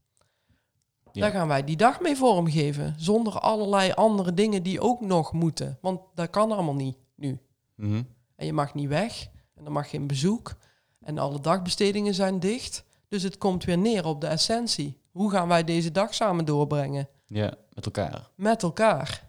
Ja. 1.13 1.21
daar 1.21 1.31
gaan 1.31 1.49
wij 1.49 1.65
die 1.65 1.77
dag 1.77 2.01
mee 2.01 2.17
vormgeven. 2.17 2.95
Zonder 2.99 3.39
allerlei 3.41 3.93
andere 3.93 4.35
dingen 4.35 4.63
die 4.63 4.81
ook 4.81 5.01
nog 5.01 5.33
moeten. 5.33 5.79
Want 5.81 6.01
dat 6.15 6.31
kan 6.31 6.53
allemaal 6.53 6.75
niet 6.75 6.97
nu. 7.17 7.39
Mhm. 7.75 8.03
En 8.37 8.47
je 8.47 8.53
mag 8.53 8.75
niet 8.75 8.89
weg. 8.89 9.29
En 9.55 9.65
dan 9.65 9.73
mag 9.73 9.91
geen 9.91 10.07
bezoek. 10.07 10.55
En 11.01 11.19
alle 11.19 11.41
dagbestedingen 11.41 12.15
zijn 12.15 12.41
dicht. 12.41 12.85
Dus 13.09 13.23
het 13.23 13.39
komt 13.39 13.65
weer 13.65 13.79
neer 13.79 14.07
op 14.07 14.21
de 14.21 14.27
essentie. 14.27 15.01
Hoe 15.13 15.31
gaan 15.31 15.49
wij 15.49 15.65
deze 15.65 15.91
dag 15.91 16.15
samen 16.15 16.45
doorbrengen? 16.45 17.09
ja, 17.27 17.55
met 17.73 17.85
elkaar. 17.85 18.31
Met 18.37 18.63
elkaar. 18.63 19.24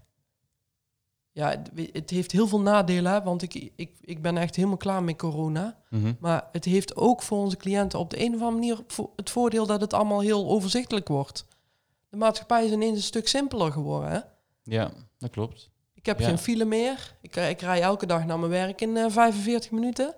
Ja, 1.35 1.63
het, 1.93 2.09
heeft 2.09 2.31
heel 2.31 2.47
veel 2.47 2.59
nadelen. 2.61 3.11
hè, 3.11 3.23
Want 3.23 3.41
ik, 3.41 3.71
ik, 3.75 3.91
ik 4.01 4.21
ben 4.21 4.37
echt 4.37 4.55
helemaal 4.55 4.77
klaar 4.77 5.03
met 5.03 5.17
corona. 5.17 5.77
Mhm. 5.89 6.13
Maar 6.19 6.47
het 6.51 6.65
heeft 6.65 6.95
ook 6.95 7.21
voor 7.21 7.37
onze 7.37 7.57
cliënten 7.57 7.99
op 7.99 8.09
de 8.09 8.19
een 8.19 8.35
of 8.35 8.41
andere 8.41 8.51
manier 8.51 8.77
het 9.15 9.29
voordeel 9.29 9.65
dat 9.65 9.81
het 9.81 9.93
allemaal 9.93 10.19
heel 10.19 10.47
overzichtelijk 10.47 11.07
wordt. 11.07 11.45
De 12.09 12.17
maatschappij 12.17 12.65
is 12.65 12.71
ineens 12.71 12.97
een 12.97 13.03
stuk 13.03 13.27
simpeler 13.27 13.71
geworden. 13.71 14.09
Hè? 14.11 14.19
Ja, 14.63 14.91
dat 15.17 15.29
klopt. 15.29 15.69
Ik 15.93 16.05
heb 16.05 16.19
Ja. 16.19 16.25
geen 16.27 16.37
file 16.37 16.65
meer. 16.65 17.15
Ik, 17.21 17.35
eh, 17.35 17.49
ik 17.49 17.61
rij 17.61 17.81
elke 17.81 18.05
dag 18.05 18.25
naar 18.25 18.39
mijn 18.39 18.51
werk 18.51 18.81
in 18.81 18.97
eh, 18.97 19.05
45 19.09 19.71
minuten. 19.71 20.15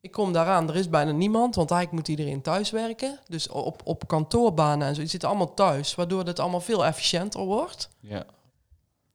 Ik 0.00 0.10
kom 0.10 0.32
daaraan, 0.32 0.68
er 0.68 0.76
is 0.76 0.88
bijna 0.88 1.10
niemand, 1.12 1.54
want 1.54 1.70
eigenlijk 1.70 2.08
moet 2.08 2.18
iedereen 2.18 2.42
thuis 2.42 2.70
werken. 2.70 3.18
Dus 3.28 3.48
op, 3.48 3.80
op 3.84 4.08
kantoorbanen 4.08 4.86
en 4.88 4.94
zo, 4.94 5.00
je 5.00 5.06
zit 5.06 5.24
allemaal 5.24 5.54
thuis, 5.54 5.94
waardoor 5.94 6.24
het 6.24 6.38
allemaal 6.38 6.60
veel 6.60 6.84
efficiënter 6.84 7.40
wordt. 7.44 7.88
Ja. 8.00 8.24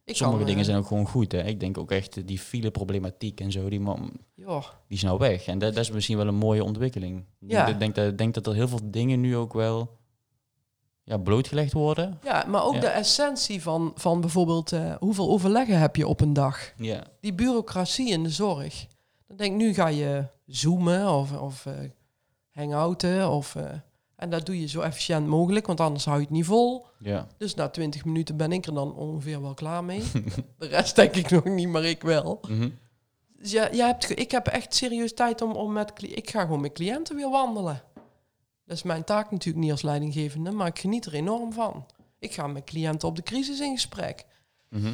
Ik 0.08 0.16
Sommige 0.16 0.38
kan, 0.38 0.48
dingen 0.48 0.62
eh, 0.64 0.70
zijn 0.70 0.78
ook 0.82 0.88
gewoon 0.88 1.08
goed. 1.08 1.32
Hè? 1.32 1.44
Ik 1.44 1.60
denk 1.60 1.78
ook 1.78 1.92
echt 1.92 2.18
eh, 2.18 2.24
die 2.26 2.40
fileproblematiek 2.40 3.40
en 3.40 3.52
zo, 3.52 3.70
die, 3.70 3.80
man, 3.80 4.12
joh, 4.36 4.62
die 4.88 4.98
is 4.98 5.04
nou 5.04 5.18
weg. 5.18 5.46
En 5.48 5.60
dat, 5.60 5.74
dat 5.74 5.84
is 5.84 5.92
misschien 5.92 6.18
wel 6.18 6.28
een 6.28 6.36
mooie 6.36 6.64
ontwikkeling. 6.64 7.26
Ja. 7.40 7.68
Ik 7.68 7.80
denk, 7.80 7.96
dat, 7.96 8.18
denk 8.18 8.34
dat 8.34 8.48
er 8.48 8.54
heel 8.54 8.68
veel 8.68 8.80
dingen 8.84 9.22
nu 9.22 9.36
ook 9.36 9.54
wel 9.54 9.98
ja, 11.04 11.18
blootgelegd 11.18 11.74
worden. 11.74 12.20
Ja, 12.24 12.46
maar 12.48 12.64
ook 12.64 12.74
Ja. 12.74 12.80
de 12.80 12.88
essentie 12.88 13.62
van, 13.62 13.92
van 13.96 14.22
bijvoorbeeld 14.22 14.72
eh, 14.72 14.96
hoeveel 15.00 15.30
overleggen 15.30 15.80
heb 15.80 15.96
je 15.96 16.08
op 16.08 16.22
een 16.22 16.34
dag? 16.34 16.74
Ja. 16.78 17.04
Die 17.22 17.34
bureaucratie 17.34 18.10
in 18.10 18.24
de 18.24 18.30
zorg. 18.30 18.86
Dan 19.28 19.38
denk 19.38 19.52
ik, 19.52 19.58
nu 19.58 19.74
ga 19.74 19.88
je 19.88 20.26
zoomen 20.46 21.10
of, 21.10 21.40
of 21.40 21.66
eh, 21.66 21.74
hangouten. 22.52 23.30
Of, 23.32 23.56
en 24.18 24.30
dat 24.30 24.46
doe 24.46 24.60
je 24.60 24.68
zo 24.68 24.82
efficiënt 24.82 25.28
mogelijk, 25.28 25.68
want 25.68 25.80
anders 25.80 26.06
hou 26.06 26.18
je 26.18 26.24
het 26.24 26.34
niet 26.34 26.46
vol. 26.46 26.86
Ja. 27.00 27.28
Dus 27.38 27.54
na 27.54 27.70
20 27.70 28.06
minuten 28.06 28.38
ben 28.38 28.52
ik 28.52 28.66
er 28.66 28.74
dan 28.74 28.96
ongeveer 28.96 29.42
wel 29.42 29.54
klaar 29.54 29.84
mee. 29.84 30.04
de 30.60 30.68
rest 30.68 30.96
denk 30.96 31.16
ik 31.16 31.30
nog 31.30 31.44
niet, 31.44 31.68
maar 31.68 31.84
ik 31.84 32.02
wel. 32.02 32.40
Mhm. 32.48 32.70
Dus 33.40 33.52
ja, 33.52 33.72
jij 33.72 33.88
hebt, 33.88 34.20
ik 34.20 34.32
heb 34.32 34.48
echt 34.48 34.76
serieus 34.76 35.14
tijd 35.14 35.42
om, 35.42 35.52
om 35.52 35.74
met... 35.74 35.92
Ik 36.02 36.30
ga 36.30 36.42
gewoon 36.42 36.62
met 36.62 36.72
cliënten 36.72 37.16
weer 37.16 37.30
wandelen. 37.30 37.84
Dat 38.66 38.78
is 38.78 38.84
mijn 38.84 39.04
taak 39.04 39.32
natuurlijk 39.32 39.64
niet 39.64 39.72
als 39.72 39.82
leidinggevende, 39.82 40.52
maar 40.52 40.68
ik 40.68 40.80
geniet 40.80 41.06
er 41.06 41.14
enorm 41.14 41.54
van. 41.54 41.86
Ik 42.20 42.34
ga 42.34 42.48
met 42.48 42.64
cliënten 42.64 43.08
op 43.08 43.16
de 43.16 43.24
crisis 43.24 43.60
in 43.60 43.74
gesprek. 43.74 44.26
Mhm. 44.70 44.94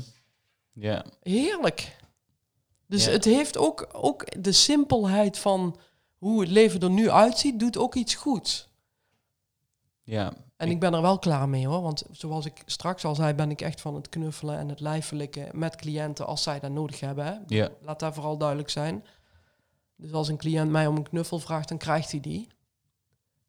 Ja, 0.74 1.06
Heerlijk. 1.22 1.98
Dus 2.88 3.06
het 3.06 3.26
heeft 3.26 3.58
ook, 3.58 3.90
ook 3.92 4.44
de 4.44 4.52
simpelheid 4.52 5.38
van 5.38 5.80
hoe 6.18 6.42
het 6.42 6.50
leven 6.50 6.80
er 6.80 6.90
nu 6.90 7.10
uitziet, 7.10 7.60
doet 7.60 7.78
ook 7.78 7.96
iets 7.96 8.16
goeds. 8.16 8.72
Ja. 10.04 10.34
En 10.58 10.68
Ik- 10.68 10.74
ik 10.74 10.80
ben 10.80 10.94
er 10.94 11.02
wel 11.02 11.20
klaar 11.20 11.50
mee 11.50 11.68
hoor. 11.68 11.82
Want 11.82 12.04
zoals 12.12 12.46
ik 12.46 12.62
straks 12.66 13.06
al 13.06 13.16
zei, 13.16 13.34
ben 13.34 13.52
ik 13.52 13.62
echt 13.62 13.82
van 13.82 13.96
het 13.96 14.10
knuffelen 14.10 14.58
en 14.58 14.70
het 14.70 14.80
lijfelijke 14.80 15.50
met 15.54 15.76
cliënten 15.76 16.26
als 16.26 16.44
zij 16.44 16.60
dat 16.60 16.72
nodig 16.72 17.00
hebben. 17.00 17.26
Hè. 17.26 17.34
Ja, 17.48 17.70
Laat 17.82 18.00
daar 18.00 18.14
vooral 18.14 18.38
duidelijk 18.38 18.70
zijn. 18.70 19.04
Dus 19.96 20.12
als 20.14 20.28
een 20.28 20.38
cliënt 20.38 20.72
mij 20.72 20.88
om 20.88 20.96
een 20.96 21.04
knuffel 21.10 21.40
vraagt, 21.40 21.70
dan 21.70 21.78
krijgt 21.78 22.12
hij 22.12 22.20
die. 22.20 22.48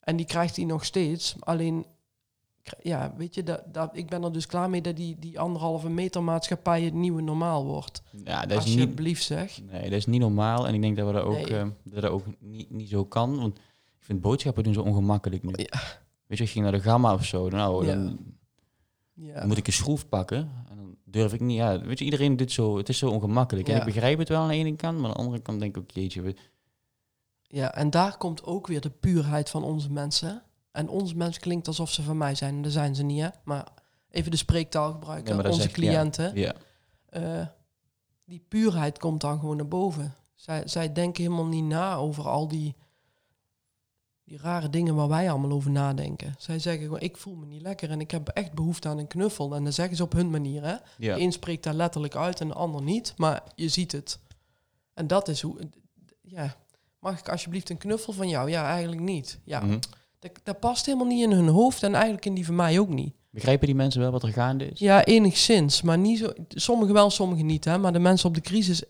En 0.01 0.17
die 0.17 0.27
krijgt 0.27 0.57
hij 0.57 0.65
nog 0.65 0.85
steeds. 0.85 1.35
Alleen, 1.41 1.87
ja, 2.83 3.13
weet 3.17 3.35
je, 3.35 3.43
dat, 3.43 3.63
dat, 3.75 3.97
ik 3.97 4.09
ben 4.09 4.23
er 4.25 4.33
dus 4.33 4.47
klaar 4.47 4.71
mee 4.71 4.81
dat 4.81 4.97
die, 4.97 5.17
die 5.19 5.39
anderhalve 5.41 5.89
meter 5.89 6.23
maatschappij 6.23 6.83
het 6.83 6.95
nieuwe 6.95 7.23
normaal 7.23 7.65
wordt. 7.65 8.03
ja 8.25 8.47
dat 8.47 8.59
is 8.59 8.65
niet... 8.65 8.75
Alsjeblieft 8.79 9.23
zeg. 9.25 9.61
Nee, 9.63 9.83
dat 9.83 9.93
is 9.93 10.07
niet 10.07 10.21
normaal. 10.21 10.67
En 10.67 10.75
ik 10.75 10.81
denk 10.83 10.97
dat 10.97 11.07
we 11.07 11.13
dat 11.13 11.23
ook, 11.23 11.33
Nee. 11.35 11.59
eh, 11.59 11.67
dat 11.83 12.03
dat 12.03 12.11
ook 12.11 12.25
niet, 12.39 12.71
niet 12.71 12.89
zo 12.89 13.05
kan. 13.05 13.37
Want 13.37 13.57
ik 13.59 14.05
vind 14.05 14.21
boodschappen 14.21 14.63
doen 14.65 14.75
zo 14.75 14.83
ongemakkelijk 14.83 15.43
nu. 15.43 15.53
Ja. 15.57 15.81
Weet 16.27 16.39
je, 16.39 16.45
ik 16.45 16.51
ging 16.51 16.65
naar 16.65 16.73
de 16.73 16.81
gamma 16.81 17.13
of 17.15 17.25
zo. 17.25 17.49
Nou, 17.49 17.87
Ja. 17.87 17.95
dan, 17.95 18.19
Ja. 19.13 19.47
moet 19.47 19.57
ik 19.57 19.67
een 19.67 19.73
schroef 19.73 20.09
pakken. 20.09 20.39
En 20.69 20.77
dan 20.77 20.97
durf 21.05 21.33
ik 21.33 21.41
niet. 21.41 21.57
Ja, 21.57 21.81
weet 21.81 21.99
je, 21.99 22.05
iedereen 22.05 22.37
doet 22.37 22.53
zo. 22.53 22.77
Het 22.77 22.89
is 22.89 22.99
zo 22.99 23.11
ongemakkelijk. 23.11 23.67
En 23.69 23.75
Ja. 23.75 23.79
ik 23.81 23.85
begrijp 23.87 24.19
het 24.19 24.29
wel 24.29 24.41
aan 24.41 24.49
de 24.49 24.55
ene 24.55 24.77
kant. 24.77 24.99
Maar 24.99 25.07
aan 25.07 25.15
de 25.17 25.23
andere 25.23 25.43
kant 25.43 25.61
denk 25.61 25.77
ik 25.77 25.83
ook, 25.83 25.91
jeetje. 25.91 26.23
we- 26.23 26.37
ja, 27.43 27.75
en 27.75 27.91
daar 27.91 28.17
komt 28.17 28.45
ook 28.45 28.67
weer 28.67 28.81
de 28.81 28.91
puurheid 28.91 29.51
van 29.51 29.65
onze 29.65 29.91
mensen. 29.93 30.43
En 30.73 30.89
onze 30.89 31.17
mensen 31.17 31.41
klinkt 31.43 31.67
alsof 31.69 31.91
ze 31.91 32.03
van 32.03 32.17
mij 32.17 32.35
zijn. 32.35 32.55
En 32.55 32.63
dat 32.63 32.73
zijn 32.73 32.95
ze 32.95 33.03
niet, 33.03 33.21
hè. 33.21 33.29
Maar 33.45 33.67
even 34.11 34.31
de 34.31 34.37
spreektaal 34.37 34.93
gebruiken. 34.93 35.37
Dat 35.37 35.53
onze 35.53 35.63
ja. 35.69 35.73
cliënten. 35.75 36.35
Ja, 36.35 36.55
eh, 37.09 37.47
die 38.25 38.45
puurheid 38.49 38.99
komt 38.99 39.21
dan 39.21 39.39
gewoon 39.39 39.57
naar 39.57 39.69
boven. 39.69 40.15
Zij, 40.35 40.69
zij 40.69 40.93
denken 40.93 41.23
helemaal 41.23 41.47
niet 41.47 41.65
na 41.65 41.95
over 41.95 42.29
al 42.29 42.49
die, 42.49 42.75
die 44.25 44.39
rare 44.39 44.71
dingen 44.71 44.95
waar 44.95 45.09
wij 45.09 45.31
allemaal 45.31 45.51
over 45.53 45.71
nadenken. 45.71 46.35
Zij 46.39 46.59
zeggen 46.59 46.83
gewoon, 46.85 47.01
ik 47.01 47.17
voel 47.17 47.35
me 47.35 47.47
niet 47.47 47.63
lekker 47.63 47.91
en 47.91 48.01
ik 48.01 48.11
heb 48.11 48.29
echt 48.29 48.53
behoefte 48.53 48.89
aan 48.89 48.99
een 48.99 49.07
knuffel. 49.07 49.55
En 49.55 49.63
dan 49.65 49.73
zeggen 49.73 49.97
ze 49.97 50.03
op 50.03 50.13
hun 50.13 50.31
manier. 50.31 50.63
Hè? 50.63 50.75
ja. 50.99 51.15
De 51.15 51.21
een 51.21 51.33
spreekt 51.33 51.63
daar 51.65 51.75
letterlijk 51.75 52.17
uit 52.17 52.41
en 52.41 52.49
de 52.49 52.55
ander 52.55 52.83
niet, 52.83 53.15
maar 53.17 53.43
je 53.55 53.69
ziet 53.69 53.93
het. 53.93 54.19
En 54.95 55.07
dat 55.07 55.29
is 55.29 55.41
hoe... 55.41 55.59
Ja, 56.23 56.57
mag 56.99 57.19
ik 57.19 57.29
alsjeblieft 57.29 57.71
een 57.71 57.79
knuffel 57.79 58.13
van 58.13 58.29
jou? 58.29 58.51
Ja, 58.51 58.69
eigenlijk 58.69 59.01
niet. 59.03 59.39
Ja, 59.45 59.61
Mhm. 59.61 59.79
dat, 60.19 60.31
dat 60.43 60.61
past 60.61 60.87
helemaal 60.87 61.07
niet 61.07 61.23
in 61.23 61.31
hun 61.33 61.49
hoofd 61.49 61.83
en 61.83 61.95
eigenlijk 61.95 62.27
in 62.27 62.35
die 62.35 62.45
van 62.47 62.55
mij 62.55 62.79
ook 62.79 62.89
niet. 62.89 63.15
Begrijpen 63.31 63.67
die 63.67 63.75
mensen 63.77 64.01
wel 64.01 64.11
wat 64.11 64.23
er 64.23 64.33
gaande 64.33 64.67
is? 64.69 64.79
Ja, 64.79 65.05
enigszins. 65.05 65.83
Maar 65.83 65.99
niet 65.99 66.19
zo. 66.19 66.33
Sommigen 66.49 66.95
wel, 66.95 67.11
sommigen 67.11 67.47
niet. 67.47 67.65
Hè? 67.65 67.79
Maar 67.79 67.93
de 67.93 67.99
mensen 67.99 68.29
op 68.29 68.35
de 68.35 68.41
crisis 68.41 68.83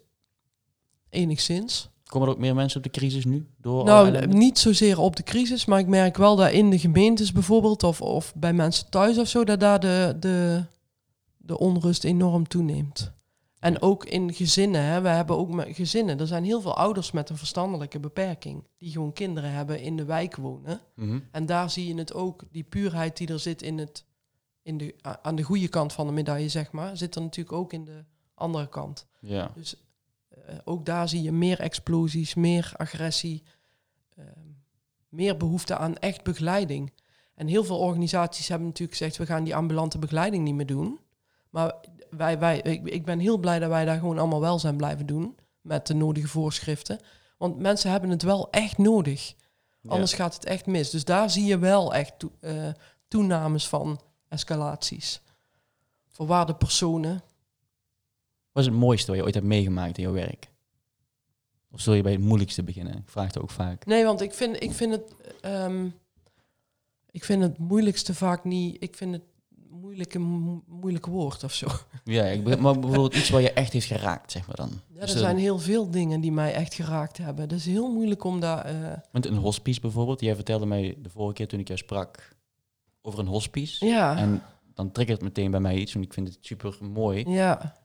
enigszins. 1.09 1.89
Komen 2.05 2.29
er 2.29 2.35
ook 2.35 2.41
meer 2.41 2.55
mensen 2.55 2.77
op 2.77 2.85
de 2.85 2.91
crisis 2.91 3.25
nu? 3.25 3.47
Door 3.57 3.85
nou, 3.85 4.27
niet 4.27 4.59
zozeer 4.59 4.99
op 4.99 5.17
de 5.17 5.23
crisis, 5.23 5.65
maar 5.65 5.79
ik 5.79 5.87
merk 5.87 6.17
wel 6.17 6.37
dat 6.37 6.51
in 6.51 6.71
de 6.71 6.79
gemeentes 6.79 7.33
bijvoorbeeld, 7.33 7.83
of, 7.83 8.01
of 8.01 8.35
bij 8.35 8.53
mensen 8.53 8.91
thuis 8.91 9.19
of 9.19 9.29
zo, 9.29 9.45
dat 9.45 9.61
daar 9.61 9.81
de, 9.81 10.17
de, 10.21 10.65
de 11.37 11.59
onrust 11.59 12.05
enorm 12.05 12.49
toeneemt. 12.49 13.13
En 13.65 13.83
ook 13.83 14.05
in 14.05 14.35
gezinnen. 14.35 14.85
Hè? 14.85 15.01
We 15.01 15.09
hebben 15.09 15.37
ook 15.37 15.51
met 15.51 15.69
gezinnen. 15.71 16.21
Er 16.21 16.27
zijn 16.27 16.45
heel 16.45 16.61
veel 16.61 16.77
ouders 16.77 17.11
met 17.11 17.31
een 17.31 17.37
verstandelijke 17.37 18.01
beperking. 18.01 18.65
Die 18.79 18.91
gewoon 18.91 19.13
kinderen 19.13 19.51
hebben 19.51 19.81
in 19.81 19.97
de 19.97 20.05
wijk 20.05 20.37
wonen. 20.37 20.81
Mhm. 20.95 21.19
En 21.31 21.47
daar 21.47 21.71
zie 21.71 21.87
je 21.87 21.95
het 21.95 22.15
ook, 22.15 22.45
die 22.51 22.63
puurheid 22.63 23.17
die 23.17 23.29
er 23.29 23.39
zit 23.39 23.63
in 23.63 23.79
het, 23.79 24.05
in 24.63 24.79
de, 24.79 24.95
aan 25.23 25.37
de 25.37 25.43
goede 25.43 25.69
kant 25.69 25.93
van 25.93 26.07
de 26.07 26.13
medaille, 26.13 26.49
zeg 26.49 26.73
maar, 26.73 26.97
zit 26.97 27.15
er 27.15 27.23
natuurlijk 27.23 27.57
ook 27.57 27.73
in 27.73 27.85
de 27.85 28.05
andere 28.35 28.69
kant. 28.69 29.07
Ja. 29.21 29.51
Dus 29.55 29.77
ook 30.65 30.87
daar 30.87 31.09
zie 31.09 31.23
je 31.23 31.33
meer 31.33 31.61
explosies, 31.61 32.35
meer 32.35 32.73
agressie, 32.77 33.43
ehm, 34.17 34.29
meer 35.09 35.37
behoefte 35.37 35.77
aan 35.77 35.97
echt 35.97 36.23
begeleiding. 36.23 36.93
En 37.35 37.47
heel 37.47 37.65
veel 37.65 37.79
organisaties 37.79 38.49
hebben 38.49 38.67
natuurlijk 38.67 38.99
gezegd, 38.99 39.17
we 39.17 39.27
gaan 39.27 39.45
die 39.45 39.57
ambulante 39.57 39.99
begeleiding 39.99 40.45
niet 40.45 40.55
meer 40.55 40.67
doen. 40.67 41.01
Maar 41.51 41.75
wij, 42.11 42.39
wij, 42.39 42.59
ik, 42.59 42.87
ik 42.87 43.05
ben 43.05 43.19
heel 43.19 43.39
blij 43.39 43.59
dat 43.59 43.69
wij 43.69 43.85
daar 43.85 43.99
gewoon 43.99 44.19
allemaal 44.19 44.41
wel 44.41 44.59
zijn 44.59 44.77
blijven 44.77 45.07
doen, 45.07 45.37
met 45.61 45.87
de 45.87 45.95
nodige 45.95 46.29
voorschriften. 46.29 47.01
Want 47.39 47.59
mensen 47.59 47.91
hebben 47.91 48.11
het 48.11 48.23
wel 48.23 48.51
echt 48.51 48.79
nodig. 48.79 49.35
Anders 49.87 50.13
gaat 50.13 50.35
het 50.35 50.45
echt 50.45 50.67
mis. 50.67 50.91
Dus 50.91 51.05
daar 51.05 51.31
zie 51.31 51.45
je 51.45 51.59
wel 51.59 51.95
echt 51.95 52.15
eh, 52.41 52.69
toenames 53.09 53.69
van 53.69 54.01
escalaties. 54.29 55.23
Verwaarde 56.09 56.55
personen. 56.55 57.23
Wat 58.55 58.65
is 58.65 58.71
het 58.71 58.79
mooiste 58.79 59.07
wat 59.07 59.17
je 59.17 59.25
ooit 59.25 59.35
hebt 59.35 59.47
meegemaakt 59.47 59.97
in 59.99 60.03
jouw 60.05 60.13
werk? 60.13 60.53
Of 61.71 61.81
zul 61.81 61.95
je 61.95 62.03
bij 62.03 62.13
het 62.13 62.21
moeilijkste 62.21 62.63
beginnen? 62.63 62.97
Ik 62.97 63.09
vraag 63.09 63.27
het 63.27 63.39
ook 63.41 63.51
vaak. 63.51 63.87
Nee, 63.87 64.05
want 64.05 64.21
ik 64.21 64.33
vind, 64.35 64.63
ik 64.63 64.73
vind 64.73 64.93
het. 64.93 65.15
ehm, 65.41 65.89
ik 67.11 67.25
vind 67.25 67.43
het 67.43 67.59
moeilijkste 67.59 68.15
vaak 68.15 68.45
niet. 68.45 68.83
Ik 68.83 68.97
vind 68.97 69.13
het 69.13 69.23
moeilijke, 69.69 70.19
mo- 70.19 70.63
moeilijke 70.67 71.11
woord 71.11 71.45
of 71.45 71.53
zo. 71.55 71.67
Ja, 72.05 72.25
ik 72.25 72.45
maar 72.61 72.79
bijvoorbeeld 72.79 73.15
iets 73.15 73.31
wat 73.31 73.43
je 73.43 73.53
echt 73.53 73.73
heeft 73.73 73.87
geraakt, 73.87 74.33
zeg 74.33 74.47
maar 74.47 74.57
dan. 74.57 74.71
Ja, 74.89 75.01
er 75.01 75.07
Dus, 75.07 75.15
eh, 75.15 75.21
zijn 75.21 75.39
heel 75.39 75.59
veel 75.59 75.91
dingen 75.91 76.21
die 76.21 76.33
mij 76.33 76.53
echt 76.55 76.75
geraakt 76.75 77.17
hebben. 77.19 77.43
Het 77.45 77.53
is 77.53 77.67
heel 77.67 77.93
moeilijk 77.93 78.25
om 78.25 78.41
daar. 78.41 79.03
Met 79.13 79.27
een 79.27 79.37
hospice 79.37 79.81
bijvoorbeeld. 79.81 80.21
Jij 80.21 80.35
vertelde 80.35 80.67
mij 80.67 80.97
de 81.03 81.11
vorige 81.11 81.35
keer 81.35 81.49
toen 81.49 81.61
ik 81.61 81.67
jou 81.67 81.79
sprak 81.79 82.37
over 83.03 83.19
een 83.19 83.27
hospice. 83.27 83.87
ja, 83.87 84.17
En 84.17 84.43
dan 84.75 84.93
triggert 84.93 85.19
het 85.21 85.29
meteen 85.29 85.51
bij 85.51 85.61
mij 85.61 85.77
iets, 85.77 85.93
want 85.93 86.05
ik 86.05 86.13
vind 86.13 86.29
het 86.29 86.39
super 86.41 86.77
mooi. 86.81 87.25
ja, 87.31 87.83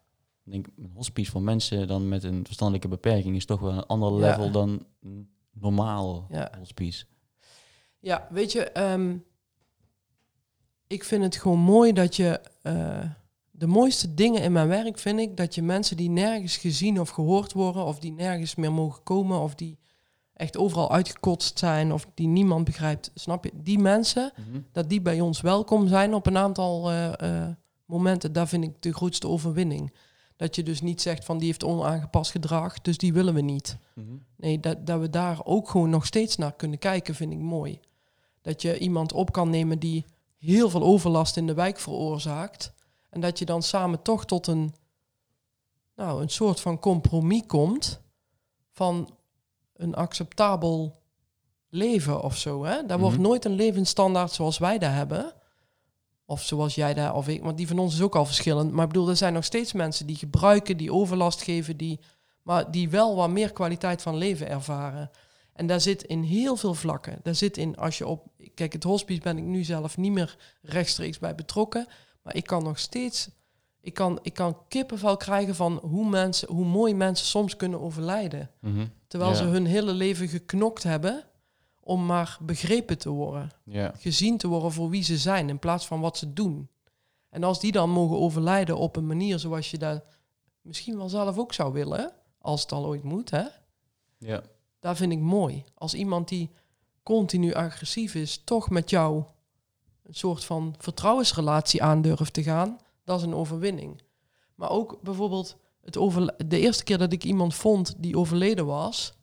denk, 0.52 0.68
een 0.78 0.92
hospice 0.96 1.32
voor 1.32 1.42
mensen 1.42 1.88
dan 1.88 2.08
met 2.08 2.24
een 2.24 2.46
verstandelijke 2.46 2.88
beperking 2.88 3.36
is 3.36 3.46
toch 3.46 3.60
wel 3.60 3.72
een 3.72 3.86
ander 3.86 4.12
Ja. 4.12 4.18
level 4.18 4.52
dan 4.52 4.86
normaal 5.54 6.26
Ja. 6.30 6.52
hospice. 6.60 7.06
ja. 8.00 8.28
Weet 8.32 8.52
je, 8.52 8.64
ehm, 8.72 9.16
ik 10.88 11.04
vind 11.04 11.24
het 11.24 11.36
gewoon 11.36 11.60
mooi 11.60 11.94
dat 11.94 12.16
je. 12.16 12.42
eh, 12.62 13.00
de 13.52 13.68
mooiste 13.68 14.14
dingen 14.14 14.42
in 14.42 14.52
mijn 14.52 14.68
werk 14.68 14.98
vind 15.00 15.20
ik 15.20 15.38
dat 15.38 15.56
je 15.56 15.62
mensen 15.62 15.98
die 15.98 16.10
nergens 16.10 16.58
gezien 16.58 17.00
of 17.00 17.10
gehoord 17.10 17.54
worden, 17.54 17.86
of 17.86 18.00
die 18.00 18.12
nergens 18.12 18.56
meer 18.56 18.72
mogen 18.74 19.04
komen, 19.04 19.40
of 19.40 19.56
die 19.56 19.78
echt 20.34 20.58
overal 20.58 20.92
uitgekotst 20.92 21.60
zijn, 21.60 21.92
of 21.94 22.08
die 22.14 22.28
niemand 22.28 22.66
begrijpt, 22.66 23.12
snap 23.14 23.44
je? 23.44 23.52
Die 23.54 23.80
mensen, 23.80 24.32
dat 24.72 24.90
die 24.90 25.02
bij 25.02 25.20
ons 25.22 25.42
welkom 25.42 25.88
zijn 25.88 26.14
op 26.14 26.26
een 26.26 26.38
aantal 26.38 26.90
eh, 26.92 27.42
eh, 27.44 27.50
momenten, 27.86 28.34
daar 28.34 28.48
vind 28.48 28.64
ik 28.64 28.82
de 28.82 28.94
grootste 28.94 29.28
overwinning. 29.28 29.94
Dat 30.40 30.56
je 30.56 30.64
dus 30.64 30.82
niet 30.82 31.02
zegt 31.02 31.26
van 31.26 31.38
die 31.38 31.48
heeft 31.48 31.64
onaangepast 31.64 32.32
gedrag, 32.32 32.82
dus 32.82 32.98
die 32.98 33.14
willen 33.14 33.34
we 33.34 33.42
niet. 33.42 33.78
Mhm. 33.94 34.08
Nee, 34.36 34.60
dat, 34.60 34.86
dat 34.86 35.00
we 35.00 35.10
daar 35.10 35.46
ook 35.46 35.70
gewoon 35.70 35.90
nog 35.90 36.06
steeds 36.06 36.36
naar 36.38 36.54
kunnen 36.54 36.80
kijken, 36.80 37.16
vind 37.16 37.32
ik 37.32 37.40
mooi. 37.40 37.80
Dat 38.42 38.62
je 38.62 38.78
iemand 38.78 39.14
op 39.14 39.32
kan 39.32 39.50
nemen 39.50 39.80
die 39.80 40.06
heel 40.38 40.70
veel 40.70 40.84
overlast 40.84 41.38
in 41.38 41.48
de 41.48 41.54
wijk 41.54 41.80
veroorzaakt. 41.80 42.74
En 43.10 43.22
dat 43.22 43.40
je 43.40 43.46
dan 43.46 43.64
samen 43.64 44.02
toch 44.02 44.26
tot 44.26 44.48
een, 44.48 44.74
nou, 45.96 46.22
een 46.22 46.30
soort 46.30 46.60
van 46.60 46.80
compromis 46.80 47.44
komt 47.48 48.02
van 48.72 49.10
een 49.74 49.96
acceptabel 49.96 51.02
leven 51.70 52.22
of 52.24 52.38
zo. 52.38 52.64
Hè? 52.66 52.86
Daar 52.86 53.00
wordt 53.00 53.16
Mhm. 53.18 53.24
nooit 53.26 53.46
een 53.46 53.56
levensstandaard 53.56 54.32
zoals 54.32 54.58
wij 54.58 54.78
daar 54.78 54.96
hebben. 54.96 55.34
Of 56.30 56.44
zoals 56.44 56.76
jij 56.76 56.94
daar, 56.94 57.16
of 57.16 57.28
ik, 57.28 57.44
want 57.44 57.58
die 57.58 57.68
van 57.68 57.80
ons 57.80 57.94
is 57.94 58.02
ook 58.02 58.16
al 58.16 58.26
verschillend. 58.26 58.72
Maar 58.72 58.86
ik 58.86 58.92
bedoel, 58.92 59.10
er 59.10 59.16
zijn 59.18 59.34
nog 59.34 59.44
steeds 59.44 59.74
mensen 59.74 60.06
die 60.08 60.16
gebruiken, 60.16 60.78
die 60.78 60.94
overlast 60.94 61.42
geven, 61.42 61.78
die, 61.78 62.00
maar 62.44 62.72
die 62.72 62.90
wel 62.90 63.16
wat 63.16 63.30
meer 63.30 63.52
kwaliteit 63.52 64.02
van 64.02 64.18
leven 64.18 64.50
ervaren. 64.50 65.10
En 65.54 65.68
daar 65.68 65.82
zit 65.82 66.04
in 66.04 66.22
heel 66.24 66.56
veel 66.56 66.74
vlakken. 66.74 67.20
Daar 67.24 67.36
zit 67.36 67.58
in, 67.58 67.78
als 67.78 67.98
je 67.98 68.08
op, 68.08 68.28
kijk, 68.54 68.74
het 68.74 68.84
hospice 68.84 69.22
ben 69.22 69.38
ik 69.38 69.44
nu 69.44 69.64
zelf 69.64 69.98
niet 69.98 70.12
meer 70.12 70.36
rechtstreeks 70.62 71.20
bij 71.20 71.36
betrokken. 71.36 71.88
Maar 72.24 72.36
ik 72.36 72.46
kan 72.46 72.64
nog 72.64 72.80
steeds, 72.80 73.30
ik 73.82 73.94
kan, 73.94 74.20
ik 74.22 74.34
kan 74.34 74.58
kippenvel 74.68 75.18
krijgen 75.18 75.56
van 75.56 75.80
hoe, 75.84 76.10
mensen, 76.10 76.48
hoe 76.52 76.66
mooi 76.66 76.94
mensen 76.94 77.26
soms 77.28 77.56
kunnen 77.56 77.82
overlijden. 77.82 78.50
Mhm. 78.62 78.86
Terwijl 79.08 79.32
Ja. 79.32 79.38
ze 79.38 79.44
hun 79.44 79.66
hele 79.66 79.94
leven 79.94 80.28
geknokt 80.28 80.84
hebben 80.84 81.24
om 81.90 82.06
maar 82.06 82.38
begrepen 82.42 82.98
te 82.98 83.10
worden 83.10 83.52
Ja. 83.64 83.94
gezien 83.98 84.38
te 84.38 84.48
worden 84.48 84.72
voor 84.72 84.90
wie 84.90 85.04
ze 85.04 85.18
zijn 85.18 85.50
in 85.50 85.60
plaats 85.60 85.86
van 85.88 86.00
wat 86.00 86.18
ze 86.18 86.34
doen. 86.34 86.70
En 87.30 87.44
als 87.44 87.60
die 87.60 87.72
dan 87.72 87.90
mogen 87.90 88.18
overlijden 88.20 88.78
op 88.78 88.96
een 88.96 89.08
manier 89.08 89.40
zoals 89.40 89.72
je 89.72 89.78
dat 89.78 90.04
misschien 90.62 90.98
wel 90.98 91.10
zelf 91.10 91.38
ook 91.38 91.54
zou 91.54 91.74
willen, 91.74 92.12
als 92.40 92.62
het 92.62 92.72
al 92.72 92.86
ooit 92.86 93.04
moet, 93.04 93.30
hè? 93.30 93.44
Ja. 94.18 94.42
daar 94.80 94.96
vind 94.96 95.12
ik 95.12 95.20
mooi. 95.20 95.64
Als 95.76 95.94
iemand 95.94 96.28
die 96.28 96.50
continu 97.04 97.54
agressief 97.54 98.16
is, 98.16 98.42
toch 98.44 98.70
met 98.70 98.90
jou 98.90 99.24
een 100.04 100.16
soort 100.16 100.44
van 100.46 100.76
vertrouwensrelatie 100.78 101.84
aandurft 101.84 102.34
te 102.34 102.44
gaan, 102.44 102.80
dat 103.04 103.18
is 103.20 103.26
een 103.26 103.36
overwinning. 103.36 104.02
Maar 104.56 104.70
ook 104.70 105.00
bijvoorbeeld 105.02 105.58
het 105.82 105.98
overle- 105.98 106.36
de 106.48 106.60
eerste 106.60 106.84
keer 106.84 106.98
dat 106.98 107.12
ik 107.14 107.24
iemand 107.24 107.54
vond 107.56 107.96
die 107.98 108.18
overleden 108.18 108.66
was, 108.66 109.14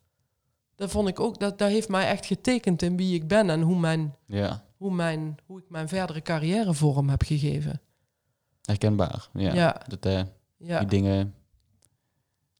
dat 0.76 0.90
vond 0.90 1.08
ik 1.08 1.20
ook, 1.20 1.38
dat, 1.38 1.58
dat 1.58 1.68
heeft 1.68 1.88
mij 1.88 2.06
echt 2.08 2.26
getekend 2.26 2.82
in 2.82 2.96
wie 2.96 3.14
ik 3.14 3.28
ben 3.28 3.50
en 3.50 3.60
hoe, 3.62 3.78
mijn, 3.78 4.14
Ja, 4.26 4.64
hoe, 4.76 4.92
mijn, 4.92 5.36
hoe 5.46 5.58
ik 5.58 5.64
mijn 5.68 5.88
verdere 5.88 6.22
carrière 6.22 6.74
vorm 6.74 7.08
heb 7.08 7.22
gegeven. 7.22 7.80
herkenbaar. 8.62 9.28
Ja, 9.32 9.54
Ja, 9.54 9.80
Dat, 9.98 10.26
ja. 10.56 10.78
die 10.78 10.88
dingen... 10.88 11.34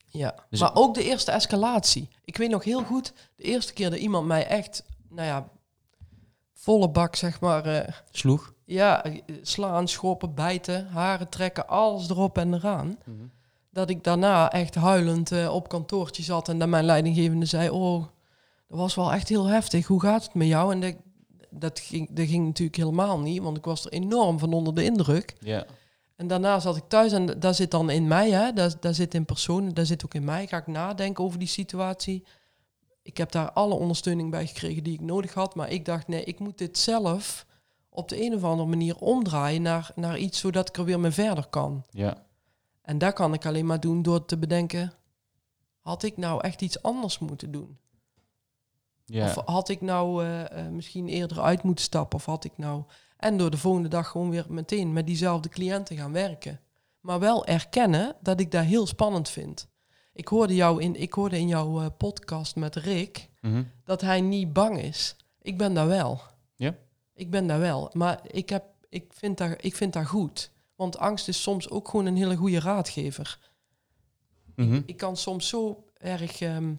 Ja, 0.09 0.35
Dus- 0.51 0.61
maar 0.61 0.75
ook 0.75 0.95
de 0.95 1.05
eerste 1.05 1.31
escalatie. 1.31 2.09
Ik 2.25 2.37
weet 2.37 2.51
nog 2.51 2.65
heel 2.65 2.85
goed, 2.85 3.13
de 3.37 3.43
eerste 3.43 3.73
keer 3.73 3.91
dat 3.91 3.99
iemand 3.99 4.27
mij 4.27 4.47
echt, 4.47 4.85
nou 5.09 5.27
ja, 5.27 5.49
volle 6.53 6.91
bak 6.91 7.17
zeg 7.17 7.41
maar, 7.41 7.65
eh, 7.67 7.93
Sloeg. 8.11 8.55
ja, 8.65 9.05
eh, 9.05 9.23
slaan, 9.43 9.89
schoppen, 9.89 10.35
bijten, 10.35 10.87
haren 10.87 11.29
trekken, 11.29 11.69
alles 11.69 12.09
erop 12.11 12.39
en 12.39 12.55
eraan. 12.55 12.99
Dat 13.77 13.91
ik 13.91 14.05
daarna 14.05 14.53
echt 14.53 14.75
huilend 14.75 15.33
eh, 15.33 15.55
op 15.55 15.69
kantoortje 15.69 16.23
zat 16.23 16.49
en 16.49 16.59
dat 16.59 16.69
mijn 16.69 16.85
leidinggevende 16.85 17.47
zei, 17.47 17.71
oh, 17.71 18.05
dat 18.69 18.79
was 18.79 18.95
wel 18.95 19.13
echt 19.13 19.29
heel 19.29 19.47
heftig, 19.47 19.87
hoe 19.87 20.01
gaat 20.01 20.23
het 20.23 20.35
met 20.35 20.47
jou? 20.47 20.73
En 20.73 20.81
dat, 20.81 20.95
dat, 21.51 21.81
ging, 21.81 22.09
dat 22.11 22.27
ging 22.27 22.47
natuurlijk 22.47 22.77
helemaal 22.77 23.19
niet, 23.19 23.43
want 23.43 23.57
ik 23.57 23.65
was 23.65 23.85
er 23.85 23.93
enorm 23.93 24.39
van 24.39 24.53
onder 24.53 24.75
de 24.75 24.85
indruk. 24.85 25.37
Ja. 25.41 25.67
En 26.17 26.27
daarna 26.27 26.61
zat 26.61 26.77
ik 26.77 26.83
thuis 26.89 27.13
en 27.13 27.27
daar 27.41 27.55
zit 27.55 27.71
dan 27.71 27.91
in 27.91 28.07
mij, 28.07 28.31
hè, 28.31 28.53
daar, 28.53 28.73
daar 28.81 28.95
zit 28.95 29.15
in 29.15 29.25
persoon, 29.25 29.73
daar 29.75 29.87
zit 29.87 30.05
ook 30.05 30.15
in 30.15 30.25
mij. 30.25 30.47
Ga 30.47 30.57
ik 30.57 30.67
nadenken 30.67 31.25
over 31.25 31.39
die 31.39 31.49
situatie. 31.49 32.25
Ik 33.03 33.17
heb 33.17 33.33
daar 33.33 33.53
alle 33.53 33.75
ondersteuning 33.75 34.31
bij 34.31 34.47
gekregen 34.47 34.83
die 34.83 34.95
ik 34.95 35.01
nodig 35.01 35.35
had. 35.35 35.55
Maar 35.55 35.71
ik 35.71 35.85
dacht, 35.85 36.09
nee, 36.09 36.25
ik 36.25 36.39
moet 36.39 36.59
dit 36.59 36.79
zelf 36.79 37.47
op 37.91 38.09
de 38.09 38.23
een 38.23 38.35
of 38.35 38.45
andere 38.45 38.69
manier 38.69 38.97
omdraaien 38.97 39.63
naar, 39.63 39.91
naar 39.95 40.19
iets 40.19 40.39
zodat 40.39 40.69
ik 40.69 40.77
er 40.77 40.85
weer 40.85 41.01
mee 41.01 41.11
verder 41.11 41.47
kan. 41.47 41.85
Ja. 41.91 42.26
En 42.87 42.99
dat 42.99 43.13
kan 43.13 43.35
ik 43.35 43.47
alleen 43.47 43.67
maar 43.67 43.81
doen 43.81 44.03
door 44.03 44.25
te 44.25 44.39
bedenken, 44.39 44.93
had 45.81 46.03
ik 46.03 46.17
nou 46.17 46.41
echt 46.43 46.63
iets 46.63 46.83
anders 46.83 47.19
moeten 47.19 47.51
doen? 47.51 47.79
Of 49.25 49.35
had 49.45 49.69
ik 49.69 49.81
nou 49.81 50.25
eh, 50.25 50.59
eh, 50.65 50.73
misschien 50.73 51.09
eerder 51.09 51.41
uit 51.41 51.63
moeten 51.63 51.85
stappen? 51.85 52.19
Of 52.19 52.25
had 52.25 52.45
ik 52.45 52.59
nou... 52.59 52.83
En 53.17 53.37
door 53.37 53.51
de 53.51 53.57
volgende 53.59 53.89
dag 53.89 54.09
gewoon 54.09 54.31
weer 54.31 54.47
meteen 54.49 54.93
met 54.93 55.07
diezelfde 55.07 55.49
cliënten 55.49 55.97
gaan 55.97 56.13
werken. 56.13 56.61
Maar 57.01 57.19
wel 57.19 57.47
erkennen 57.47 58.17
dat 58.21 58.41
ik 58.41 58.51
dat 58.51 58.65
heel 58.65 58.87
spannend 58.87 59.29
vind. 59.29 59.69
Ik 60.13 60.29
hoorde, 60.29 60.55
jou 60.55 60.83
in, 60.83 60.95
ik 61.01 61.13
hoorde 61.13 61.39
in 61.39 61.49
jouw 61.49 61.81
eh, 61.81 61.87
podcast 61.97 62.57
met 62.57 62.77
Rick 62.77 63.29
Mhm. 63.41 63.63
dat 63.85 64.01
hij 64.01 64.21
niet 64.21 64.53
bang 64.53 64.81
is. 64.83 65.17
Ik 65.43 65.59
ben 65.59 65.75
daar 65.75 65.87
wel. 65.87 66.21
Ja? 66.55 66.75
Ik 67.15 67.31
ben 67.31 67.47
daar 67.47 67.59
wel. 67.59 67.91
Maar 67.93 68.21
ik, 68.23 68.49
heb, 68.49 68.65
ik, 68.89 69.13
vind 69.13 69.39
dat, 69.39 69.55
ik 69.61 69.75
vind 69.75 69.93
dat 69.93 70.07
goed. 70.07 70.51
Want 70.77 70.99
angst 70.99 71.29
is 71.29 71.43
soms 71.43 71.71
ook 71.71 71.89
gewoon 71.89 72.07
een 72.07 72.17
hele 72.17 72.37
goede 72.37 72.61
raadgever. 72.61 73.39
Mhm. 74.57 74.83
Ik 74.87 74.97
kan 74.97 75.17
soms 75.17 75.49
zo 75.49 75.85
erg 75.99 76.41
ehm, 76.41 76.75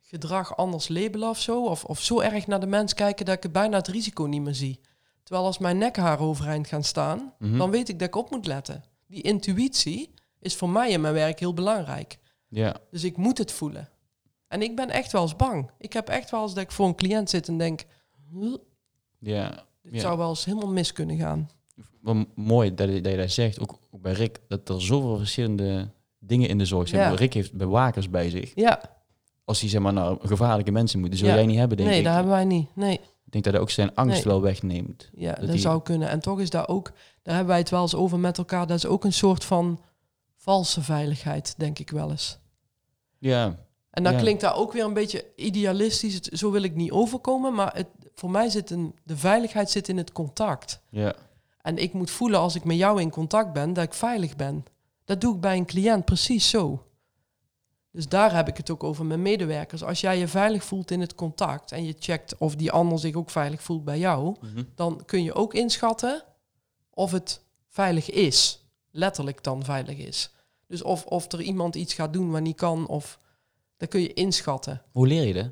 gedrag 0.00 0.56
anders 0.56 0.88
labelen 0.88 1.28
of 1.28 1.38
zo. 1.40 1.64
Of, 1.64 1.84
of 1.84 2.00
zo 2.02 2.20
erg 2.20 2.46
naar 2.46 2.60
de 2.60 2.66
mens 2.66 2.94
kijken 2.94 3.24
dat 3.26 3.36
ik 3.36 3.42
het 3.42 3.52
bijna 3.52 3.76
het 3.76 3.88
risico 3.88 4.24
niet 4.24 4.42
meer 4.42 4.54
zie. 4.54 4.80
Terwijl 5.22 5.46
als 5.46 5.58
mijn 5.58 5.78
nekhaar 5.78 6.20
overeind 6.20 6.66
gaan 6.66 6.84
staan, 6.84 7.34
Mhm. 7.38 7.58
dan 7.58 7.70
weet 7.70 7.88
ik 7.88 7.98
dat 7.98 8.08
ik 8.08 8.16
op 8.16 8.30
moet 8.30 8.46
letten. 8.46 8.84
Die 9.06 9.22
intuïtie 9.22 10.14
is 10.40 10.56
voor 10.56 10.70
mij 10.70 10.90
in 10.90 11.00
mijn 11.00 11.14
werk 11.14 11.38
heel 11.38 11.54
belangrijk. 11.54 12.18
Ja. 12.48 12.76
Dus 12.90 13.04
ik 13.04 13.16
moet 13.16 13.38
het 13.38 13.52
voelen. 13.52 13.88
En 14.48 14.62
ik 14.62 14.76
ben 14.76 14.90
echt 14.90 15.12
wel 15.12 15.22
eens 15.22 15.36
bang. 15.36 15.70
Ik 15.78 15.92
heb 15.92 16.08
echt 16.08 16.30
wel 16.30 16.42
eens 16.42 16.54
dat 16.54 16.62
ik 16.62 16.70
voor 16.72 16.86
een 16.86 16.94
cliënt 16.94 17.30
zit 17.30 17.48
en 17.48 17.58
denk... 17.58 17.84
"Huh, 18.32 18.54
Ja. 19.18 19.66
Dit 19.82 20.00
zou 20.00 20.18
wel 20.18 20.28
eens 20.28 20.44
helemaal 20.44 20.72
mis 20.72 20.92
kunnen 20.92 21.16
gaan. 21.18 21.50
Mooi 22.34 22.74
dat 22.74 22.88
je, 22.88 23.00
dat 23.00 23.12
je 23.12 23.18
dat 23.18 23.30
zegt, 23.30 23.60
ook, 23.60 23.78
ook 23.90 24.02
bij 24.02 24.12
Rick, 24.12 24.40
dat 24.48 24.68
er 24.68 24.82
zoveel 24.82 25.16
verschillende 25.18 25.88
dingen 26.18 26.48
in 26.48 26.58
de 26.58 26.64
zorg 26.64 26.88
zijn. 26.88 27.10
Ja. 27.10 27.16
Rick 27.16 27.34
heeft 27.34 27.52
bewakers 27.52 28.10
bij 28.10 28.30
zich. 28.30 28.52
Ja, 28.54 28.80
Als 29.44 29.60
hij 29.60 29.68
zeg 29.70 29.80
maar 29.80 29.92
naar 29.92 30.16
gevaarlijke 30.22 30.70
mensen 30.70 31.00
moet, 31.00 31.08
die 31.10 31.18
zul 31.18 31.28
Ja. 31.28 31.34
jij 31.34 31.46
niet 31.46 31.58
hebben, 31.58 31.76
denk 31.76 31.88
nee, 31.88 31.98
ik. 31.98 32.04
dat 32.04 32.14
hebben 32.14 32.32
wij 32.32 32.44
niet. 32.44 32.68
Nee, 32.74 32.92
Ik 33.24 33.32
denk 33.34 33.44
dat 33.44 33.52
hij 33.52 33.62
ook 33.62 33.70
zijn 33.70 33.94
angst 33.94 34.14
Nee. 34.24 34.32
wel 34.32 34.42
wegneemt. 34.42 35.10
ja, 35.14 35.32
dat, 35.34 35.50
die- 35.50 35.58
zou 35.60 35.82
kunnen. 35.82 36.08
En 36.08 36.20
toch 36.20 36.40
is 36.40 36.50
daar 36.50 36.68
ook... 36.68 36.92
Daar 37.22 37.34
hebben 37.34 37.52
wij 37.52 37.58
het 37.62 37.70
wel 37.70 37.82
eens 37.82 37.94
over 37.94 38.18
met 38.18 38.38
elkaar. 38.38 38.66
Dat 38.66 38.76
is 38.76 38.86
ook 38.86 39.04
een 39.04 39.12
soort 39.12 39.44
van 39.44 39.80
valse 40.36 40.82
veiligheid, 40.82 41.54
denk 41.58 41.78
ik 41.78 41.90
wel 41.90 42.10
eens. 42.10 42.38
Ja. 43.18 43.54
En 43.90 44.02
dan 44.02 44.12
Ja. 44.12 44.18
klinkt 44.18 44.40
dat 44.40 44.54
ook 44.54 44.72
weer 44.72 44.84
een 44.84 44.92
beetje 44.94 45.24
idealistisch. 45.36 46.14
Het- 46.14 46.30
zo 46.32 46.50
wil 46.50 46.62
ik 46.62 46.74
niet 46.74 46.90
overkomen. 46.90 47.54
Maar 47.54 47.74
het, 47.76 47.86
voor 48.14 48.30
mij 48.30 48.48
zit 48.48 48.70
een, 48.70 48.94
de 49.04 49.16
veiligheid 49.16 49.70
zit 49.70 49.88
in 49.88 49.96
het 49.96 50.12
contact. 50.12 50.80
Ja. 50.90 51.14
En 51.68 51.76
ik 51.78 51.92
moet 51.92 52.10
voelen 52.10 52.40
als 52.40 52.54
ik 52.54 52.64
met 52.64 52.76
jou 52.76 53.00
in 53.00 53.10
contact 53.10 53.52
ben, 53.52 53.72
dat 53.72 53.84
ik 53.84 53.92
veilig 53.94 54.36
ben. 54.36 54.64
Dat 55.04 55.20
doe 55.20 55.34
ik 55.34 55.40
bij 55.40 55.56
een 55.56 55.66
cliënt 55.66 56.04
precies 56.04 56.50
zo. 56.50 56.86
Dus 57.90 58.08
daar 58.08 58.34
heb 58.34 58.48
ik 58.48 58.56
het 58.56 58.70
ook 58.70 58.84
over 58.84 59.04
met 59.06 59.18
medewerkers. 59.18 59.82
Als 59.84 60.00
jij 60.00 60.18
je 60.18 60.28
veilig 60.28 60.64
voelt 60.64 60.90
in 60.90 61.00
het 61.00 61.14
contact 61.14 61.72
en 61.72 61.84
je 61.84 61.94
checkt 61.98 62.36
of 62.38 62.54
die 62.56 62.72
ander 62.72 62.98
zich 62.98 63.14
ook 63.14 63.30
veilig 63.30 63.62
voelt 63.62 63.84
bij 63.84 63.98
jou, 63.98 64.36
Mhm. 64.40 64.62
dan 64.74 65.02
kun 65.04 65.22
je 65.22 65.34
ook 65.34 65.54
inschatten 65.54 66.22
of 66.90 67.10
het 67.10 67.40
veilig 67.68 68.10
is. 68.10 68.66
Letterlijk 68.90 69.42
dan 69.42 69.64
veilig 69.64 69.96
is. 69.98 70.30
Dus 70.66 70.82
of, 70.82 71.04
of 71.04 71.32
er 71.32 71.40
iemand 71.40 71.74
iets 71.74 71.94
gaat 71.94 72.12
doen 72.12 72.30
wat 72.30 72.40
niet 72.40 72.56
kan, 72.56 72.86
of 72.86 73.18
dat 73.76 73.88
kun 73.88 74.00
je 74.00 74.12
inschatten. 74.12 74.82
Hoe 74.92 75.06
leer 75.06 75.26
je 75.26 75.32
dat? 75.34 75.50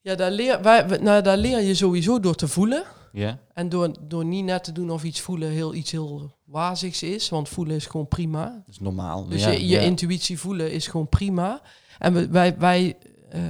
Ja, 0.00 0.14
daar 0.14 0.30
leer, 0.30 0.62
wij, 0.62 0.82
nou, 0.98 1.22
daar 1.22 1.36
leer 1.36 1.60
je 1.60 1.74
sowieso 1.74 2.20
door 2.20 2.34
te 2.34 2.48
voelen. 2.48 2.84
Ja. 3.12 3.38
En 3.52 3.68
door, 3.68 3.96
door 4.00 4.24
niet 4.24 4.44
net 4.44 4.64
te 4.64 4.72
doen 4.72 4.90
of 4.90 5.04
iets 5.04 5.20
voelen 5.20 5.50
heel, 5.50 5.74
iets 5.74 5.90
heel 5.90 6.32
wazigs 6.44 7.02
is. 7.02 7.28
Want 7.28 7.48
voelen 7.48 7.76
is 7.76 7.86
gewoon 7.86 8.08
prima. 8.08 8.44
Dat 8.44 8.74
is 8.74 8.80
normaal. 8.80 9.26
Dus 9.26 9.42
ja, 9.42 9.50
je, 9.50 9.60
je 9.60 9.66
ja. 9.66 9.80
intuïtie 9.80 10.38
voelen 10.38 10.72
is 10.72 10.86
gewoon 10.86 11.08
prima. 11.08 11.62
En 11.98 12.12
we, 12.12 12.28
wij, 12.28 12.58
wij, 12.58 12.96
eh, 13.28 13.42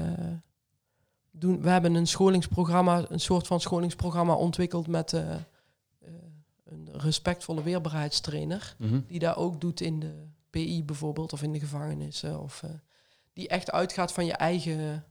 doen, 1.30 1.62
we 1.62 1.68
hebben 1.68 1.94
een 1.94 2.06
scholingsprogramma, 2.06 3.04
een 3.08 3.20
soort 3.20 3.46
van 3.46 3.60
scholingsprogramma 3.60 4.34
ontwikkeld 4.34 4.86
met 4.86 5.12
eh, 5.12 5.34
eh, 5.34 5.40
een 6.64 6.88
respectvolle 6.92 7.62
weerbaarheidstrainer. 7.62 8.74
Mhm. 8.78 9.00
Die 9.06 9.18
daar 9.18 9.36
ook 9.36 9.60
doet 9.60 9.80
in 9.80 10.00
de 10.00 10.12
PI 10.50 10.84
bijvoorbeeld, 10.84 11.32
of 11.32 11.42
in 11.42 11.52
de 11.52 11.60
gevangenissen. 11.60 12.40
Of, 12.40 12.64
die 13.32 13.48
echt 13.48 13.70
uitgaat 13.70 14.12
van 14.12 14.26
je 14.26 14.32
eigen, 14.32 15.04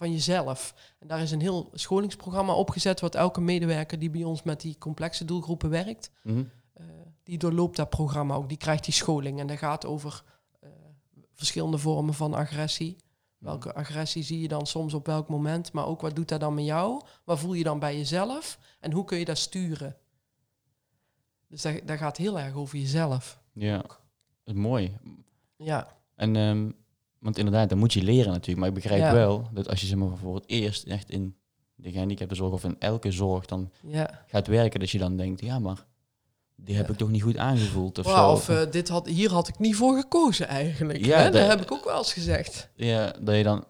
van 0.00 0.12
jezelf. 0.12 0.74
En 0.98 1.06
daar 1.08 1.20
is 1.20 1.30
een 1.30 1.40
heel 1.40 1.70
scholingsprogramma 1.72 2.54
opgezet, 2.54 3.00
wat 3.00 3.14
elke 3.14 3.40
medewerker 3.40 3.98
die 3.98 4.10
bij 4.10 4.24
ons 4.24 4.42
met 4.42 4.60
die 4.60 4.78
complexe 4.78 5.24
doelgroepen 5.24 5.70
werkt, 5.70 6.10
Mhm. 6.22 6.44
eh, 6.72 6.84
die 7.22 7.38
doorloopt 7.38 7.76
dat 7.76 7.90
programma 7.90 8.34
ook. 8.34 8.48
Die 8.48 8.56
krijgt 8.58 8.84
die 8.84 8.94
scholing. 8.94 9.40
En 9.40 9.46
dat 9.46 9.58
gaat 9.58 9.86
over 9.86 10.22
eh, 10.60 10.68
verschillende 11.34 11.78
vormen 11.78 12.14
van 12.14 12.34
agressie. 12.34 12.96
Welke 13.38 13.74
agressie 13.74 14.22
zie 14.22 14.40
je 14.40 14.48
dan 14.48 14.66
soms 14.66 14.94
op 14.94 15.06
welk 15.06 15.28
moment? 15.28 15.72
Maar 15.72 15.86
ook 15.86 16.00
wat 16.00 16.16
doet 16.16 16.28
dat 16.28 16.40
dan 16.40 16.54
met 16.54 16.64
jou? 16.64 17.00
Wat 17.24 17.38
voel 17.38 17.52
je 17.54 17.64
dan 17.64 17.78
bij 17.78 17.96
jezelf? 17.96 18.58
En 18.80 18.92
hoe 18.92 19.04
kun 19.04 19.18
je 19.18 19.24
dat 19.24 19.38
sturen? 19.38 19.96
Dus 21.48 21.62
dat, 21.62 21.80
dat 21.84 21.98
gaat 21.98 22.16
heel 22.16 22.38
erg 22.38 22.54
over 22.54 22.78
jezelf. 22.78 23.40
Ja. 23.52 23.76
Dat 23.78 23.98
is 24.44 24.52
mooi. 24.54 24.96
Ja, 25.56 25.96
En, 26.14 26.36
ehm, 26.36 26.70
want 27.20 27.38
inderdaad, 27.38 27.68
dan 27.68 27.78
moet 27.78 27.92
je 27.92 28.02
leren 28.02 28.32
natuurlijk. 28.32 28.58
Maar 28.58 28.68
ik 28.68 28.74
begrijp 28.74 29.00
Ja. 29.00 29.12
wel 29.12 29.48
dat 29.52 29.68
als 29.68 29.80
je 29.80 29.86
zeg 29.86 29.96
maar, 29.98 30.16
voor 30.16 30.34
het 30.34 30.44
eerst 30.46 30.84
echt 30.86 31.10
in 31.10 31.34
de 31.74 31.90
gehandicaptenzorg 31.90 32.52
of 32.52 32.64
in 32.64 32.76
elke 32.78 33.10
zorg 33.10 33.46
dan 33.46 33.70
ja. 33.86 34.24
gaat 34.26 34.46
werken, 34.46 34.80
dat 34.80 34.90
je 34.90 34.98
dan 34.98 35.16
denkt, 35.16 35.40
ja, 35.40 35.58
maar 35.58 35.86
die 36.56 36.76
heb 36.76 36.86
Ja. 36.86 36.92
ik 36.92 36.98
toch 36.98 37.10
niet 37.10 37.22
goed 37.22 37.36
aangevoeld 37.36 37.98
of 37.98 38.06
zo. 38.06 38.30
of 38.30 38.48
eh, 38.48 38.70
dit 38.70 38.88
had, 38.88 39.06
hier 39.06 39.30
had 39.30 39.48
ik 39.48 39.58
niet 39.58 39.76
voor 39.76 39.96
gekozen 39.96 40.48
eigenlijk. 40.48 41.04
Ja, 41.04 41.30
dat 41.30 41.46
heb 41.48 41.60
ik 41.60 41.72
ook 41.72 41.84
wel 41.84 41.98
eens 41.98 42.12
gezegd. 42.12 42.68
Ja, 42.74 43.12
dat 43.20 43.36
je 43.36 43.42
dan... 43.42 43.64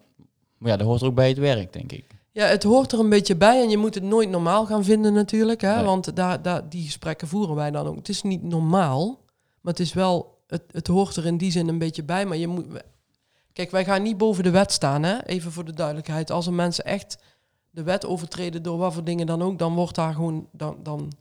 Maar 0.59 0.71
ja, 0.71 0.77
dat 0.77 0.87
hoort 0.87 1.01
er 1.01 1.07
ook 1.07 1.15
bij 1.15 1.29
het 1.29 1.39
werk, 1.39 1.73
denk 1.73 1.93
ik. 1.93 2.05
Ja, 2.33 2.47
het 2.47 2.63
hoort 2.63 2.93
er 2.93 2.99
een 2.99 3.09
beetje 3.09 3.37
bij 3.37 3.63
en 3.63 3.71
je 3.71 3.77
moet 3.77 3.95
het 3.95 4.03
nooit 4.03 4.29
normaal 4.31 4.67
gaan 4.67 4.85
vinden 4.85 5.13
natuurlijk. 5.13 5.61
Hè? 5.61 5.75
Nee. 5.77 5.85
Want 5.85 6.17
daar, 6.17 6.43
daar, 6.43 6.69
die 6.69 6.85
gesprekken 6.85 7.29
voeren 7.29 7.55
wij 7.55 7.71
dan 7.71 7.87
ook. 7.87 7.97
Het 7.97 8.09
is 8.09 8.23
niet 8.23 8.43
normaal, 8.43 9.07
maar 9.61 9.73
het 9.73 9.81
is 9.83 9.93
wel... 9.93 10.39
Het, 10.47 10.63
het 10.71 10.87
hoort 10.87 11.17
er 11.17 11.27
in 11.27 11.37
die 11.37 11.51
zin 11.51 11.69
een 11.69 11.79
beetje 11.79 12.03
bij, 12.05 12.27
maar 12.27 12.37
je 12.37 12.47
moet... 12.49 12.67
Kijk, 13.53 13.71
wij 13.71 13.85
gaan 13.85 14.03
niet 14.03 14.17
boven 14.17 14.45
de 14.45 14.51
wet 14.51 14.73
staan, 14.73 15.03
hè? 15.03 15.23
even 15.25 15.53
voor 15.53 15.65
de 15.65 15.73
duidelijkheid. 15.75 16.31
Als 16.31 16.47
er 16.47 16.53
mensen 16.53 16.85
echt 16.85 17.19
de 17.71 17.83
wet 17.83 18.07
overtreden 18.07 18.63
door 18.63 18.79
wat 18.79 18.93
voor 18.95 19.05
dingen 19.05 19.27
dan 19.27 19.43
ook, 19.43 19.59
dan 19.59 19.75
wordt 19.75 19.95
daar 19.95 20.15
gewoon... 20.15 20.49
Dan, 20.53 20.77
dan 20.83 21.13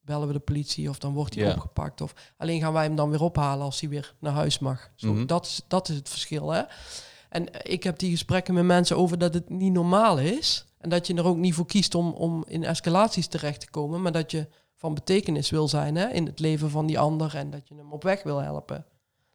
bellen 0.00 0.26
we 0.26 0.32
de 0.32 0.38
politie 0.38 0.88
of 0.88 0.98
dan 0.98 1.12
wordt 1.14 1.34
hij 1.34 1.44
Ja. 1.44 1.52
opgepakt. 1.52 2.00
Of 2.00 2.14
alleen 2.36 2.60
gaan 2.60 2.72
wij 2.72 2.84
hem 2.84 2.96
dan 2.96 3.10
weer 3.10 3.22
ophalen 3.22 3.64
als 3.64 3.80
hij 3.80 3.88
weer 3.88 4.14
naar 4.20 4.32
huis 4.32 4.58
mag. 4.58 4.90
Zo, 4.94 5.12
Mhm. 5.12 5.26
dat, 5.26 5.46
is, 5.46 5.60
dat 5.68 5.88
is 5.88 5.96
het 5.96 6.08
verschil, 6.08 6.50
hè? 6.50 6.62
En 7.28 7.46
ik 7.70 7.82
heb 7.82 7.98
die 7.98 8.10
gesprekken 8.10 8.54
met 8.54 8.64
mensen 8.64 8.96
over 8.96 9.18
dat 9.18 9.34
het 9.34 9.50
niet 9.50 9.72
normaal 9.72 10.18
is. 10.18 10.66
En 10.78 10.88
dat 10.88 11.06
je 11.06 11.14
er 11.14 11.24
ook 11.24 11.36
niet 11.36 11.54
voor 11.54 11.66
kiest 11.66 11.94
om, 11.94 12.12
om 12.12 12.44
in 12.48 12.64
escalaties 12.64 13.26
terecht 13.26 13.60
te 13.60 13.70
komen. 13.70 14.02
Maar 14.02 14.12
dat 14.12 14.30
je 14.30 14.48
van 14.74 14.94
betekenis 14.94 15.50
wil 15.50 15.68
zijn 15.68 15.96
hè, 15.96 16.08
in 16.08 16.26
het 16.26 16.38
leven 16.38 16.70
van 16.70 16.86
die 16.86 16.98
ander. 16.98 17.34
En 17.36 17.50
dat 17.50 17.68
je 17.68 17.74
hem 17.74 17.92
op 17.92 18.02
weg 18.02 18.22
wil 18.22 18.38
helpen. 18.38 18.86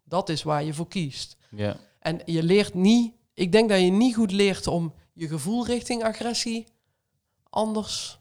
Dat 0.03 0.29
is 0.29 0.43
waar 0.43 0.63
je 0.63 0.73
voor 0.73 0.87
kiest. 0.87 1.37
Ja. 1.49 1.75
En 2.01 2.21
je 2.25 2.43
leert 2.43 2.73
niet... 2.73 3.13
Ik 3.33 3.51
denk 3.51 3.69
dat 3.69 3.79
je 3.79 3.89
niet 3.89 4.15
goed 4.15 4.31
leert 4.31 4.67
om 4.67 4.93
je 5.13 5.27
gevoel 5.27 5.65
richting 5.65 6.03
agressie 6.03 6.67
anders 7.49 8.19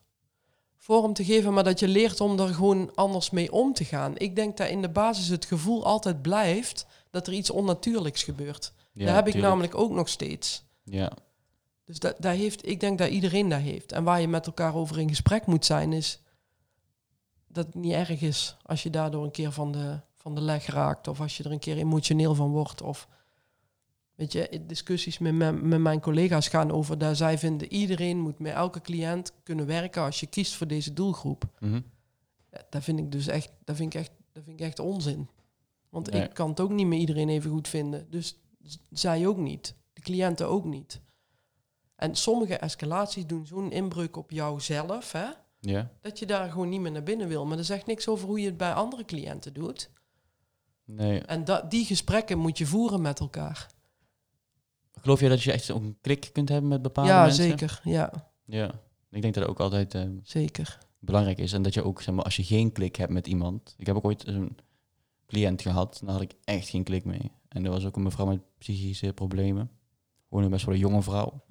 vorm 0.76 1.12
te 1.12 1.24
geven, 1.24 1.52
maar 1.52 1.64
dat 1.64 1.78
je 1.78 1.88
leert 1.88 2.20
om 2.20 2.38
er 2.38 2.54
gewoon 2.54 2.94
anders 2.94 3.30
mee 3.30 3.52
om 3.52 3.72
te 3.72 3.84
gaan. 3.84 4.18
Ik 4.18 4.36
denk 4.36 4.56
dat 4.56 4.68
in 4.68 4.82
de 4.82 4.88
basis 4.88 5.28
het 5.28 5.44
gevoel 5.44 5.84
altijd 5.84 6.22
blijft 6.22 6.86
dat 7.10 7.26
er 7.26 7.32
iets 7.32 7.50
onnatuurlijks 7.50 8.22
gebeurt. 8.22 8.72
Ja, 8.92 9.04
dat 9.04 9.14
heb 9.14 9.26
ik 9.26 9.32
tuurlijk. 9.32 9.52
namelijk 9.52 9.74
ook 9.74 9.90
nog 9.90 10.08
steeds. 10.08 10.64
Ja, 10.84 11.12
Dus 11.84 11.98
dat, 11.98 12.14
dat 12.18 12.34
heeft, 12.34 12.68
ik 12.68 12.80
denk 12.80 12.98
dat 12.98 13.08
iedereen 13.08 13.48
dat 13.48 13.60
heeft. 13.60 13.92
En 13.92 14.04
waar 14.04 14.20
je 14.20 14.28
met 14.28 14.46
elkaar 14.46 14.74
over 14.74 14.98
in 14.98 15.08
gesprek 15.08 15.46
moet 15.46 15.64
zijn, 15.64 15.92
is 15.92 16.22
dat 17.46 17.66
het 17.66 17.74
niet 17.74 17.92
erg 17.92 18.20
is 18.20 18.56
als 18.62 18.82
je 18.82 18.90
daardoor 18.90 19.24
een 19.24 19.30
keer 19.30 19.52
van 19.52 19.72
de, 19.72 20.00
van 20.14 20.34
de 20.34 20.40
leg 20.40 20.66
raakt. 20.66 21.08
Of 21.08 21.20
als 21.20 21.36
je 21.36 21.44
er 21.44 21.52
een 21.52 21.58
keer 21.58 21.76
emotioneel 21.76 22.34
van 22.34 22.50
wordt. 22.50 22.82
Of 22.82 23.08
weet 24.20 24.32
je, 24.32 24.66
discussies 24.66 25.18
met, 25.18 25.34
mijn- 25.34 25.68
met 25.68 25.80
mijn 25.80 26.00
collega's 26.00 26.48
gaan 26.48 26.70
over 26.70 26.98
dat 26.98 27.16
zij 27.16 27.38
vinden 27.38 27.72
iedereen 27.72 28.18
moet 28.18 28.38
met 28.38 28.52
elke 28.52 28.80
cliënt 28.80 29.32
kunnen 29.42 29.66
werken 29.66 30.02
als 30.02 30.20
je 30.20 30.26
kiest 30.26 30.54
voor 30.54 30.66
deze 30.66 30.92
doelgroep. 30.92 31.44
Ja, 32.50 32.62
dat 32.70 32.82
vind 32.84 32.98
ik 32.98 33.12
dus 33.12 33.26
echt, 33.26 33.52
dat 33.64 33.76
vind 33.76 33.94
ik 33.94 34.00
echt, 34.00 34.10
dat 34.32 34.42
vind 34.44 34.60
ik 34.60 34.66
echt 34.66 34.78
onzin. 34.78 35.28
Want 35.88 36.10
Nee. 36.10 36.22
ik 36.22 36.34
kan 36.34 36.48
het 36.48 36.60
ook 36.60 36.70
niet 36.70 36.86
met 36.86 36.98
iedereen 36.98 37.28
even 37.28 37.50
goed 37.50 37.68
vinden. 37.68 38.06
Dus 38.10 38.36
zij 38.90 39.26
ook 39.26 39.36
niet. 39.36 39.74
De 39.92 40.00
cliënten 40.00 40.48
ook 40.48 40.64
niet. 40.64 41.00
En 41.96 42.14
sommige 42.14 42.56
escalaties 42.56 43.26
doen 43.26 43.46
zo'n 43.46 43.72
inbreuk 43.72 44.16
op 44.16 44.30
jouzelf, 44.30 45.12
hè, 45.12 45.26
ja. 45.60 45.90
dat 46.00 46.18
je 46.18 46.26
daar 46.26 46.50
gewoon 46.50 46.68
niet 46.68 46.80
meer 46.80 46.92
naar 46.92 47.02
binnen 47.02 47.28
wil. 47.28 47.46
Maar 47.46 47.56
dat 47.56 47.66
zegt 47.66 47.86
niks 47.86 48.08
over 48.08 48.26
hoe 48.28 48.40
je 48.40 48.46
het 48.46 48.56
bij 48.56 48.72
andere 48.72 49.04
cliënten 49.04 49.52
doet. 49.52 49.90
Nee. 50.84 51.20
En 51.20 51.44
dat, 51.44 51.70
die 51.70 51.84
gesprekken 51.84 52.38
moet 52.38 52.58
je 52.58 52.66
voeren 52.66 53.00
met 53.02 53.20
elkaar. 53.20 53.66
Geloof 55.00 55.20
je 55.20 55.28
dat 55.28 55.42
je 55.42 55.52
echt 55.52 55.70
ook 55.70 55.82
een 55.82 55.96
klik 56.00 56.30
kunt 56.32 56.48
hebben 56.48 56.68
met 56.68 56.82
bepaalde 56.82 57.10
ja, 57.10 57.22
mensen? 57.24 57.44
zeker. 57.44 57.80
Ja, 57.84 58.12
Ja. 58.44 58.70
Ik 59.10 59.22
denk 59.22 59.34
dat 59.34 59.42
het 59.42 59.52
ook 59.52 59.60
altijd 59.60 59.94
eh, 59.94 60.02
zeker. 60.22 60.78
belangrijk 60.98 61.38
is. 61.38 61.52
En 61.52 61.62
dat 61.62 61.74
je 61.74 61.84
ook, 61.84 62.02
zeg 62.02 62.14
maar, 62.14 62.24
als 62.24 62.36
je 62.36 62.44
geen 62.44 62.72
klik 62.72 62.96
hebt 62.96 63.12
met 63.12 63.26
iemand. 63.26 63.74
Ik 63.78 63.86
heb 63.86 63.96
ook 63.96 64.04
ooit 64.04 64.26
een 64.26 64.56
cliënt 65.26 65.62
gehad, 65.62 66.00
daar 66.04 66.12
had 66.12 66.20
ik 66.20 66.32
echt 66.44 66.68
geen 66.68 66.82
klik 66.84 67.04
mee. 67.04 67.32
En 67.48 67.62
dat 67.62 67.72
was 67.72 67.86
ook 67.86 67.96
een 67.96 68.02
mevrouw 68.02 68.26
met 68.26 68.40
psychische 68.58 69.12
problemen. 69.12 69.70
Gewoon 70.28 70.44
een 70.44 70.50
best 70.50 70.64
wel 70.64 70.74
een 70.74 70.80
jonge 70.80 71.02
vrouw. 71.02 71.42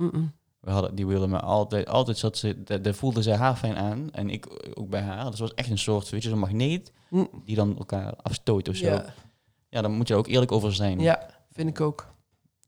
We 0.59 0.71
hadden, 0.71 0.95
die 0.95 1.07
wilde 1.07 1.27
me 1.27 1.39
altijd, 1.39 1.87
altijd 1.87 2.17
zat 2.17 2.37
ze, 2.37 2.63
daar 2.63 2.81
daar 2.81 2.93
voelde 2.93 3.21
zij 3.21 3.35
haar 3.35 3.55
fijn 3.55 3.75
aan. 3.75 4.11
En 4.11 4.29
ik 4.29 4.47
ook 4.73 4.89
bij 4.89 5.01
haar. 5.01 5.21
Dus 5.21 5.29
het 5.29 5.39
was 5.39 5.53
echt 5.53 5.69
een 5.69 5.77
soort, 5.77 6.09
weet 6.09 6.23
je, 6.23 6.29
zo'n 6.29 6.39
magneet 6.39 6.91
Mm. 7.09 7.29
die 7.45 7.55
dan 7.55 7.77
elkaar 7.77 8.15
afstoot 8.15 8.67
of 8.69 8.75
zo. 8.75 8.85
Ja. 8.85 9.13
Ja, 9.69 9.81
dan 9.81 9.91
moet 9.91 10.07
je 10.07 10.13
er 10.13 10.19
ook 10.19 10.27
eerlijk 10.27 10.51
over 10.51 10.73
zijn. 10.73 10.99
ja, 10.99 11.29
vind 11.51 11.69
ik 11.69 11.81
ook. 11.81 12.13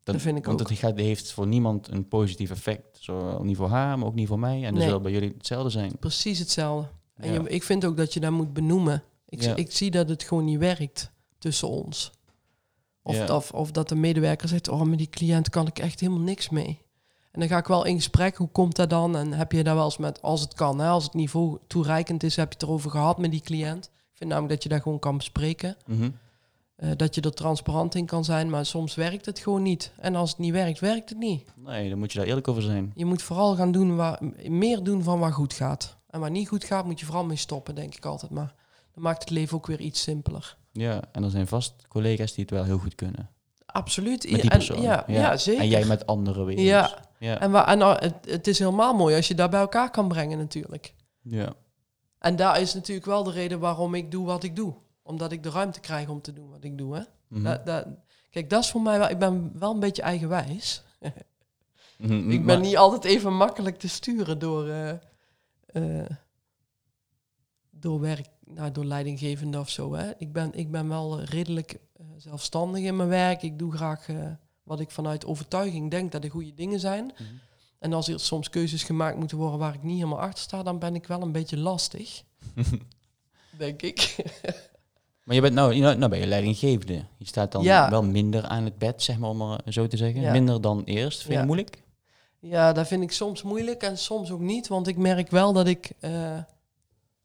Dat 0.04 0.22
vind 0.22 0.38
ik 0.38 0.46
want 0.46 0.62
ook. 0.62 0.70
het 0.70 1.00
heeft 1.00 1.32
voor 1.32 1.48
niemand 1.48 1.88
een 1.88 2.08
positief 2.08 2.50
effect. 2.52 2.98
Zowel 3.00 3.44
niet 3.44 3.58
voor 3.58 3.70
haar, 3.70 3.98
maar 3.98 4.08
ook 4.08 4.16
niet 4.16 4.28
voor 4.28 4.40
mij. 4.40 4.56
En 4.64 4.70
dat 4.74 4.74
Nee. 4.82 4.90
zal 4.90 5.00
bij 5.02 5.12
jullie 5.12 5.34
hetzelfde 5.38 5.70
zijn. 5.70 5.98
Precies 6.00 6.40
hetzelfde. 6.40 6.90
En 7.16 7.34
Ja. 7.34 7.42
je, 7.42 7.50
ik 7.50 7.64
vind 7.64 7.86
ook 7.86 7.98
dat 7.98 8.14
je 8.14 8.20
dat 8.20 8.32
moet 8.32 8.54
benoemen. 8.54 9.04
Ik, 9.26 9.42
Ja. 9.42 9.56
ik 9.56 9.72
zie 9.72 9.92
dat 9.92 10.10
het 10.10 10.24
gewoon 10.24 10.46
niet 10.46 10.60
werkt 10.60 11.12
tussen 11.38 11.68
ons. 11.68 12.12
Of, 13.04 13.16
Ja. 13.16 13.26
dat, 13.26 13.52
of 13.52 13.72
dat 13.72 13.90
de 13.90 13.96
medewerker 13.96 14.48
zegt, 14.48 14.68
oh, 14.68 14.82
met 14.82 14.98
die 14.98 15.10
cliënt 15.10 15.50
kan 15.50 15.68
ik 15.68 15.80
echt 15.80 16.00
helemaal 16.00 16.22
niks 16.24 16.50
mee. 16.50 16.82
En 17.32 17.40
dan 17.40 17.50
ga 17.50 17.58
ik 17.58 17.68
wel 17.68 17.86
in 17.86 17.96
gesprek, 17.96 18.36
hoe 18.36 18.50
komt 18.50 18.76
dat 18.76 18.90
dan? 18.90 19.16
En 19.18 19.34
heb 19.34 19.52
je 19.52 19.64
daar 19.64 19.76
wel 19.76 19.84
eens 19.86 19.98
met, 19.98 20.22
als 20.22 20.42
het 20.42 20.54
kan, 20.54 20.80
hè, 20.80 20.88
als 20.88 21.04
het 21.04 21.14
niveau 21.14 21.58
toereikend 21.68 22.24
is, 22.24 22.36
heb 22.36 22.48
je 22.48 22.54
het 22.54 22.64
erover 22.64 22.90
gehad 22.92 23.18
met 23.18 23.32
die 23.32 23.42
cliënt. 23.42 23.86
Ik 23.86 24.18
vind 24.18 24.30
namelijk 24.30 24.54
dat 24.54 24.64
je 24.64 24.70
dat 24.70 24.82
gewoon 24.82 25.00
kan 25.00 25.18
bespreken. 25.18 25.76
Mhm. 25.86 26.10
Eh, 26.82 26.90
dat 26.96 27.16
je 27.16 27.22
er 27.22 27.34
transparant 27.34 27.96
in 27.96 28.06
kan 28.06 28.24
zijn, 28.24 28.50
maar 28.50 28.66
soms 28.66 28.96
werkt 28.96 29.26
het 29.26 29.40
gewoon 29.40 29.62
niet. 29.62 29.92
En 29.98 30.16
als 30.16 30.30
het 30.30 30.40
niet 30.40 30.52
werkt, 30.52 30.80
werkt 30.80 31.10
het 31.10 31.18
niet. 31.18 31.44
Nee, 31.56 31.90
dan 31.90 32.00
moet 32.00 32.12
je 32.12 32.18
daar 32.18 32.28
eerlijk 32.28 32.48
over 32.48 32.62
zijn. 32.62 32.92
Je 32.96 33.06
moet 33.06 33.22
vooral 33.22 33.56
gaan 33.56 33.72
doen 33.72 33.96
waar, 33.96 34.20
meer 34.48 34.84
doen 34.84 35.04
van 35.04 35.20
waar 35.20 35.34
goed 35.34 35.54
gaat. 35.54 35.98
En 36.10 36.20
waar 36.20 36.32
niet 36.32 36.48
goed 36.48 36.64
gaat, 36.64 36.86
moet 36.86 37.00
je 37.00 37.06
vooral 37.06 37.26
mee 37.26 37.38
stoppen, 37.38 37.76
denk 37.76 37.96
ik 37.96 38.06
altijd. 38.06 38.32
Maar 38.32 38.54
dan 38.94 39.04
maakt 39.04 39.20
het 39.20 39.30
leven 39.30 39.58
ook 39.58 39.68
weer 39.68 39.80
iets 39.80 40.02
simpeler. 40.02 40.58
Ja, 40.72 41.02
en 41.12 41.24
er 41.24 41.30
zijn 41.30 41.48
vast 41.48 41.74
collega's 41.88 42.34
die 42.34 42.44
het 42.44 42.54
wel 42.54 42.64
heel 42.64 42.78
goed 42.78 42.96
kunnen. 42.96 43.30
Absoluut. 43.66 44.32
Met 44.32 44.42
die 44.42 44.50
persoon. 44.50 44.82
ja, 44.82 45.04
ja. 45.08 45.38
zeker. 45.38 45.62
En 45.62 45.68
jij 45.68 45.86
met 45.86 46.06
anderen 46.06 46.46
weer. 46.46 46.60
Ja. 46.60 46.98
Ja. 47.20 47.40
En, 47.40 47.52
waar, 47.52 47.68
en 47.68 47.78
nou, 47.78 47.98
het, 48.00 48.16
het 48.26 48.48
is 48.48 48.60
helemaal 48.60 48.94
mooi 48.94 49.16
als 49.16 49.28
je 49.28 49.36
daar 49.36 49.50
bij 49.50 49.60
elkaar 49.60 49.92
kan 49.92 50.08
brengen 50.08 50.38
natuurlijk. 50.38 50.94
ja. 51.22 51.54
En 52.20 52.36
daar 52.36 52.62
is 52.62 52.74
natuurlijk 52.74 53.06
wel 53.06 53.24
de 53.24 53.32
reden 53.32 53.60
waarom 53.60 53.96
ik 53.96 54.12
doe 54.12 54.26
wat 54.26 54.44
ik 54.44 54.56
doe. 54.56 54.74
Omdat 55.04 55.32
ik 55.32 55.44
de 55.44 55.50
ruimte 55.50 55.80
krijg 55.80 56.08
om 56.08 56.22
te 56.22 56.34
doen 56.34 56.50
wat 56.50 56.64
ik 56.64 56.78
doe. 56.78 56.96
Hè? 56.96 57.02
Mhm. 57.28 57.44
Dat, 57.44 57.66
dat, 57.66 57.88
kijk, 58.30 58.50
dat 58.50 58.64
is 58.64 58.72
voor 58.72 58.82
mij 58.82 58.98
wel... 58.98 59.10
Ik 59.10 59.20
ben 59.20 59.60
wel 59.60 59.74
een 59.74 59.80
beetje 59.80 60.02
eigenwijs. 60.02 60.84
Mhm, 61.98 62.32
Ik 62.32 62.46
ben 62.46 62.46
maar- 62.46 62.60
niet 62.60 62.78
altijd 62.78 63.04
even 63.04 63.36
makkelijk 63.36 63.80
te 63.80 63.88
sturen 63.88 64.40
door, 64.40 64.68
eh, 64.70 64.90
eh, 65.66 66.10
door 67.70 68.00
werk, 68.00 68.28
nou, 68.46 68.72
door 68.72 68.86
leidinggevende 68.86 69.60
of 69.60 69.70
zo. 69.70 69.94
Hè. 69.94 70.12
Ik, 70.18 70.34
ben, 70.34 70.54
ik 70.54 70.72
ben 70.72 70.88
wel 70.88 71.22
redelijk 71.22 71.72
eh, 71.72 72.06
zelfstandig 72.18 72.84
in 72.84 72.96
mijn 72.96 73.10
werk. 73.10 73.42
Ik 73.42 73.60
doe 73.60 73.72
graag 73.72 74.08
wat 74.64 74.80
ik 74.80 74.92
vanuit 74.92 75.26
overtuiging 75.26 75.92
denk 75.92 76.12
dat 76.12 76.22
de 76.22 76.30
goede 76.30 76.54
dingen 76.54 76.80
zijn. 76.80 77.06
Mhm. 77.06 77.24
En 77.80 77.94
als 77.94 78.08
er 78.08 78.20
soms 78.20 78.50
keuzes 78.50 78.84
gemaakt 78.84 79.18
moeten 79.18 79.38
worden 79.38 79.60
waar 79.60 79.74
ik 79.74 79.84
niet 79.84 79.96
helemaal 79.96 80.20
achter 80.20 80.44
sta, 80.44 80.64
dan 80.64 80.80
ben 80.80 80.96
ik 80.96 81.08
wel 81.08 81.22
een 81.22 81.32
beetje 81.32 81.58
lastig. 81.58 82.24
denk 83.58 83.82
ik. 83.82 84.16
Maar 85.24 85.36
je 85.36 85.42
bent 85.42 85.54
nou, 85.54 85.80
nou, 85.80 85.98
nou 85.98 86.10
ben 86.10 86.20
je 86.20 86.28
leidinggevende. 86.28 87.04
Je 87.18 87.26
staat 87.26 87.52
dan 87.52 87.64
Ja. 87.64 87.90
wel 87.90 88.04
minder 88.04 88.44
aan 88.46 88.64
het 88.64 88.78
bed, 88.78 89.04
zeg 89.04 89.18
maar, 89.18 89.30
om 89.30 89.38
maar 89.38 89.60
zo 89.70 89.88
te 89.88 89.98
zeggen. 89.98 90.22
Ja. 90.22 90.32
Minder 90.32 90.62
dan 90.62 90.84
eerst. 90.84 91.20
Vind 91.22 91.34
je 91.34 91.40
Ja. 91.40 91.46
moeilijk? 91.46 91.84
ja, 92.40 92.74
dat 92.74 92.88
vind 92.88 93.04
ik 93.04 93.12
soms 93.12 93.44
moeilijk 93.44 93.84
en 93.84 93.98
soms 93.98 94.32
ook 94.32 94.40
niet. 94.40 94.68
Want 94.68 94.88
ik 94.88 94.98
merk 94.98 95.30
wel 95.30 95.54
dat 95.54 95.68
ik 95.68 95.92
eh, 96.00 96.38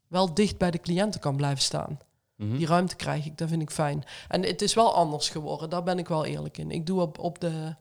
wel 0.07 0.33
dicht 0.33 0.57
bij 0.57 0.71
de 0.71 0.79
cliënten 0.79 1.19
kan 1.19 1.35
blijven 1.35 1.61
staan. 1.63 1.99
Mhm. 2.35 2.57
Die 2.57 2.67
ruimte 2.67 2.95
krijg 2.95 3.25
ik, 3.25 3.37
dat 3.37 3.49
vind 3.49 3.61
ik 3.61 3.69
fijn. 3.71 4.03
En 4.27 4.43
het 4.43 4.61
is 4.61 4.73
wel 4.73 4.93
anders 4.93 5.29
geworden, 5.29 5.69
daar 5.69 5.83
ben 5.83 5.99
ik 5.99 6.07
wel 6.07 6.25
eerlijk 6.25 6.57
in. 6.57 6.71
Ik 6.71 6.85
doe 6.85 7.01
op, 7.01 7.19
op, 7.19 7.39
de, 7.39 7.75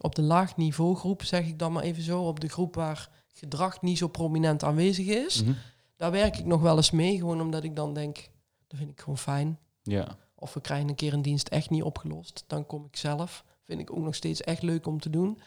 op 0.00 0.14
de 0.14 0.22
laag 0.22 0.56
niveau 0.56 0.96
groep, 0.96 1.22
zeg 1.22 1.46
ik 1.46 1.58
dan 1.58 1.72
maar 1.72 1.82
even 1.82 2.02
zo, 2.02 2.22
op 2.22 2.40
de 2.40 2.48
groep 2.48 2.74
waar 2.74 3.08
gedrag 3.34 3.82
niet 3.82 3.98
zo 3.98 4.08
prominent 4.08 4.64
aanwezig 4.64 5.06
is. 5.06 5.42
Mhm. 5.42 5.52
Daar 5.96 6.10
werk 6.10 6.38
ik 6.38 6.44
nog 6.44 6.60
wel 6.60 6.76
eens 6.76 6.90
mee, 6.90 7.16
gewoon 7.18 7.40
omdat 7.40 7.64
ik 7.64 7.76
dan 7.76 7.94
denk, 7.94 8.28
dat 8.72 8.80
vind 8.80 8.92
ik 8.92 9.00
gewoon 9.00 9.18
fijn. 9.18 9.58
Ja. 9.82 10.16
Of 10.34 10.54
we 10.54 10.60
krijgen 10.60 10.88
een 10.88 10.94
keer 10.94 11.12
een 11.12 11.22
dienst 11.22 11.48
echt 11.48 11.70
niet 11.70 11.82
opgelost, 11.82 12.44
dan 12.46 12.66
kom 12.66 12.84
ik 12.84 12.96
zelf. 12.96 13.44
Vind 13.62 13.80
ik 13.80 13.90
ook 13.90 14.04
nog 14.04 14.14
steeds 14.14 14.40
echt 14.40 14.62
leuk 14.62 14.86
om 14.86 15.00
te 15.00 15.10
doen. 15.10 15.38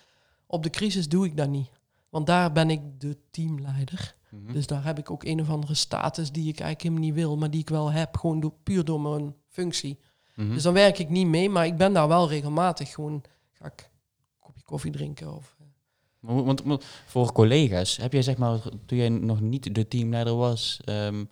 Op 0.47 0.63
de 0.63 0.69
crisis 0.69 1.09
doe 1.09 1.25
ik 1.25 1.37
dat 1.37 1.49
niet. 1.49 1.69
Want 2.09 2.27
daar 2.27 2.51
ben 2.51 2.69
ik 2.69 2.81
de 2.99 3.17
teamleider. 3.31 4.15
Mhm. 4.29 4.53
Dus 4.53 4.67
daar 4.67 4.83
heb 4.83 4.97
ik 4.99 5.11
ook 5.11 5.23
een 5.23 5.41
of 5.41 5.49
andere 5.49 5.73
status 5.73 6.31
die 6.31 6.47
ik 6.47 6.59
eigenlijk 6.59 6.81
helemaal 6.81 7.03
niet 7.03 7.13
wil, 7.13 7.37
maar 7.37 7.51
die 7.51 7.59
ik 7.61 7.69
wel 7.69 7.91
heb, 7.91 8.17
gewoon 8.17 8.39
door, 8.39 8.53
puur 8.63 8.85
door 8.85 9.01
mijn 9.01 9.35
functie. 9.47 9.99
Mhm. 10.35 10.53
Dus 10.53 10.63
dan 10.63 10.73
werk 10.73 10.99
ik 10.99 11.09
niet 11.09 11.27
mee, 11.27 11.49
maar 11.49 11.65
ik 11.65 11.77
ben 11.77 11.93
daar 11.93 12.07
wel 12.07 12.29
regelmatig. 12.29 12.93
Gewoon 12.93 13.23
ga 13.51 13.65
ik 13.65 13.81
een 13.81 14.39
kopje 14.39 14.63
koffie 14.63 14.91
drinken 14.91 15.35
of... 15.35 15.55
eh, 15.59 16.41
want 16.45 16.85
voor 17.05 17.31
collega's, 17.31 17.97
heb 17.97 18.13
jij 18.13 18.21
zeg 18.21 18.37
maar, 18.37 18.59
toen 18.85 18.97
jij 18.97 19.09
nog 19.09 19.41
niet 19.41 19.75
de 19.75 19.87
teamleider 19.87 20.35
was, 20.35 20.79
ehm, 20.85 21.25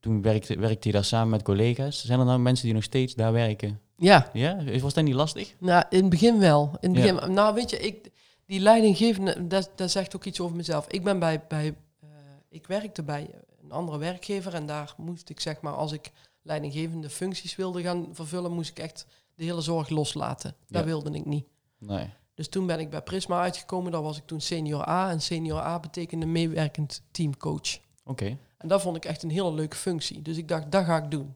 toen 0.00 0.22
werkte, 0.22 0.58
werkte 0.58 0.88
je 0.88 0.94
daar 0.94 1.04
samen 1.04 1.28
met 1.30 1.42
collega's. 1.42 2.04
Zijn 2.06 2.18
er 2.20 2.24
nou 2.26 2.38
mensen 2.38 2.64
die 2.64 2.74
nog 2.74 2.82
steeds 2.82 3.14
daar 3.14 3.32
werken? 3.32 3.80
Ja, 3.96 4.30
Ja? 4.32 4.64
Was 4.80 4.94
dat 4.94 5.04
niet 5.04 5.14
lastig? 5.14 5.54
nou, 5.58 5.84
in 5.90 6.00
het 6.00 6.08
begin 6.10 6.38
wel. 6.38 6.70
In 6.80 6.94
het 6.94 7.04
Ja. 7.04 7.14
begin, 7.14 7.32
Nou, 7.32 7.54
weet 7.54 7.70
je, 7.70 7.78
ik, 7.78 8.10
die 8.46 8.60
leidinggevende, 8.60 9.46
dat, 9.46 9.70
dat 9.76 9.90
zegt 9.90 10.16
ook 10.16 10.24
iets 10.24 10.40
over 10.40 10.56
mezelf. 10.56 10.86
Ik 10.88 11.04
ben 11.04 11.18
bij, 11.18 11.42
bij 11.48 11.74
eh, 12.00 12.08
ik 12.48 12.66
werkte 12.66 13.02
bij 13.02 13.30
een 13.62 13.72
andere 13.72 13.98
werkgever 13.98 14.54
en 14.54 14.66
daar 14.66 14.94
moest 14.96 15.28
ik 15.28 15.40
zeg 15.40 15.60
maar, 15.60 15.72
als 15.74 15.92
ik 15.92 16.10
leidinggevende 16.42 17.10
functies 17.10 17.56
wilde 17.56 17.82
gaan 17.82 18.08
vervullen, 18.12 18.52
moest 18.52 18.70
ik 18.70 18.78
echt 18.78 19.06
de 19.34 19.44
hele 19.44 19.60
zorg 19.60 19.88
loslaten. 19.88 20.54
Dat 20.68 20.84
wilde 20.84 21.10
ik 21.10 21.24
niet. 21.26 21.44
Nee. 21.78 22.08
Dus 22.34 22.48
toen 22.48 22.66
ben 22.66 22.78
ik 22.80 22.90
bij 22.90 23.02
Prisma 23.02 23.40
uitgekomen. 23.40 23.92
Daar 23.92 24.02
was 24.02 24.16
ik 24.16 24.26
toen 24.26 24.40
senior 24.40 24.88
A. 24.88 25.10
En 25.10 25.20
senior 25.20 25.58
A 25.60 25.80
betekende 25.80 26.26
meewerkend 26.26 27.02
teamcoach. 27.10 27.78
Oké. 28.04 28.36
En 28.60 28.68
dat 28.68 28.82
vond 28.82 28.96
ik 28.96 29.04
echt 29.04 29.22
een 29.22 29.30
hele 29.30 29.52
leuke 29.52 29.76
functie. 29.76 30.22
Dus 30.22 30.36
ik 30.36 30.48
dacht, 30.48 30.72
dat 30.72 30.84
ga 30.84 30.96
ik 30.96 31.10
doen. 31.10 31.34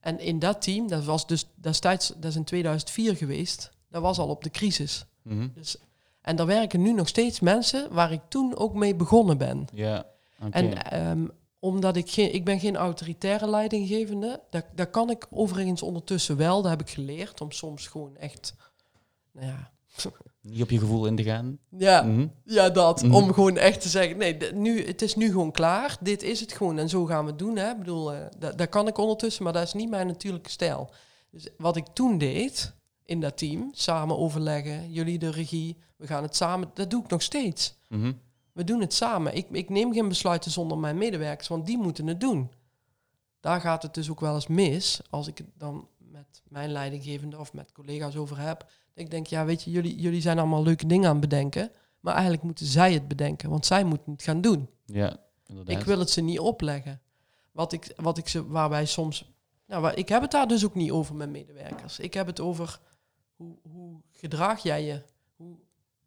En 0.00 0.18
in 0.18 0.38
dat 0.38 0.62
team, 0.62 0.88
dat 0.88 1.04
was 1.04 1.26
dus 1.26 1.46
destijds, 1.54 2.08
dat 2.08 2.24
is 2.24 2.36
in 2.36 2.44
2004 2.44 3.16
geweest. 3.16 3.70
Dat 3.88 4.02
was 4.02 4.18
al 4.18 4.28
op 4.28 4.42
de 4.42 4.50
crisis. 4.50 5.06
Mhm. 5.22 5.48
Dus, 5.54 5.76
en 6.20 6.36
daar 6.36 6.46
werken 6.46 6.82
nu 6.82 6.92
nog 6.92 7.08
steeds 7.08 7.40
mensen 7.40 7.92
waar 7.92 8.12
ik 8.12 8.20
toen 8.28 8.56
ook 8.56 8.74
mee 8.74 8.94
begonnen 8.94 9.38
ben. 9.38 9.66
Ja. 9.74 10.06
En 10.50 10.90
ehm, 10.90 11.26
omdat 11.58 11.96
ik 11.96 12.10
geen, 12.10 12.34
ik 12.34 12.44
ben 12.44 12.60
geen 12.60 12.76
autoritaire 12.76 13.48
leidinggevende, 13.48 14.40
dat, 14.50 14.64
dat 14.74 14.90
kan 14.90 15.10
ik 15.10 15.26
overigens 15.30 15.82
ondertussen 15.82 16.36
wel. 16.36 16.62
Dat 16.62 16.70
heb 16.70 16.80
ik 16.80 16.90
geleerd 16.90 17.40
om 17.40 17.52
soms 17.52 17.86
gewoon 17.86 18.16
echt, 18.16 18.54
nou 19.32 19.46
ja, 19.46 19.70
Niet 20.42 20.62
op 20.62 20.70
je 20.70 20.78
gevoel 20.78 21.06
in 21.06 21.16
te 21.16 21.22
gaan. 21.22 21.58
ja, 21.78 22.02
Mhm. 22.02 22.26
Ja, 22.44 22.70
dat. 22.70 23.02
Mhm. 23.02 23.14
Om 23.14 23.32
gewoon 23.32 23.56
echt 23.56 23.80
te 23.80 23.88
zeggen, 23.88 24.16
nee, 24.16 24.52
nu, 24.52 24.86
het 24.86 25.02
is 25.02 25.14
nu 25.14 25.30
gewoon 25.30 25.50
klaar. 25.52 25.96
Dit 26.00 26.22
is 26.22 26.40
het 26.40 26.52
gewoon 26.52 26.78
en 26.78 26.88
zo 26.88 27.04
gaan 27.04 27.24
we 27.24 27.30
het 27.30 27.38
doen. 27.38 27.56
Hè. 27.56 27.70
Ik 27.70 27.78
bedoel, 27.78 28.12
eh, 28.14 28.26
dat 28.56 28.68
kan 28.68 28.88
ik 28.88 28.98
ondertussen, 28.98 29.44
maar 29.44 29.52
dat 29.52 29.62
is 29.62 29.72
niet 29.72 29.90
mijn 29.90 30.06
natuurlijke 30.06 30.50
stijl. 30.50 30.90
Dus 31.30 31.48
wat 31.56 31.76
ik 31.76 31.86
toen 31.92 32.18
deed 32.18 32.74
in 33.04 33.20
dat 33.20 33.36
team, 33.38 33.70
samen 33.72 34.18
overleggen, 34.18 34.92
jullie 34.92 35.18
de 35.18 35.30
regie, 35.30 35.76
we 35.96 36.06
gaan 36.06 36.22
het 36.22 36.36
samen, 36.36 36.70
dat 36.74 36.90
doe 36.90 37.02
ik 37.04 37.10
nog 37.10 37.22
steeds. 37.22 37.74
Mhm. 37.88 38.12
We 38.52 38.64
doen 38.64 38.80
het 38.80 38.94
samen. 38.94 39.36
Ik, 39.36 39.46
ik 39.50 39.68
neem 39.68 39.92
geen 39.92 40.08
besluiten 40.08 40.50
zonder 40.50 40.78
mijn 40.78 40.98
medewerkers, 40.98 41.48
want 41.48 41.66
die 41.66 41.78
moeten 41.78 42.06
het 42.06 42.20
doen. 42.20 42.50
Daar 43.40 43.60
gaat 43.60 43.82
het 43.82 43.94
dus 43.94 44.10
ook 44.10 44.20
wel 44.20 44.34
eens 44.34 44.46
mis, 44.46 45.00
als 45.10 45.26
ik 45.26 45.38
het 45.38 45.46
dan 45.58 45.88
met 46.26 46.42
mijn 46.48 46.70
leidinggevende 46.70 47.38
of 47.38 47.52
met 47.52 47.72
collega's 47.72 48.16
over 48.16 48.38
heb. 48.38 48.70
Ik 48.94 49.10
denk, 49.10 49.26
ja, 49.26 49.44
weet 49.44 49.62
je, 49.62 49.70
jullie, 49.70 50.00
jullie 50.00 50.20
zijn 50.20 50.38
allemaal 50.38 50.62
leuke 50.62 50.86
dingen 50.86 51.08
aan 51.08 51.16
het 51.20 51.28
bedenken, 51.28 51.70
maar 52.00 52.12
eigenlijk 52.12 52.42
moeten 52.42 52.66
zij 52.66 52.92
het 52.92 53.08
bedenken, 53.08 53.50
want 53.50 53.66
zij 53.66 53.84
moeten 53.84 54.12
het 54.12 54.22
gaan 54.22 54.40
doen. 54.40 54.68
Ja, 54.86 55.16
inderdaad. 55.46 55.78
Ik 55.78 55.84
wil 55.84 55.98
het 55.98 56.10
ze 56.10 56.20
niet 56.20 56.38
opleggen. 56.38 57.00
Wat 57.52 57.72
ik, 57.72 57.92
wat 57.96 58.18
ik 58.18 58.28
ze, 58.28 58.46
waar 58.48 58.68
wij 58.68 58.86
soms. 58.86 59.30
Nou, 59.66 59.82
waar- 59.82 59.96
ik 59.98 60.08
heb 60.08 60.22
het 60.22 60.30
daar 60.30 60.48
dus 60.48 60.64
ook 60.64 60.74
niet 60.74 60.90
over 60.90 61.14
met 61.14 61.30
medewerkers. 61.30 61.98
Ik 61.98 62.14
heb 62.14 62.26
het 62.26 62.40
over 62.40 62.78
hoe, 63.36 63.56
hoe 63.70 64.00
gedraag 64.10 64.62
jij 64.62 64.84
je? 64.84 65.02
Hoe, 65.36 65.56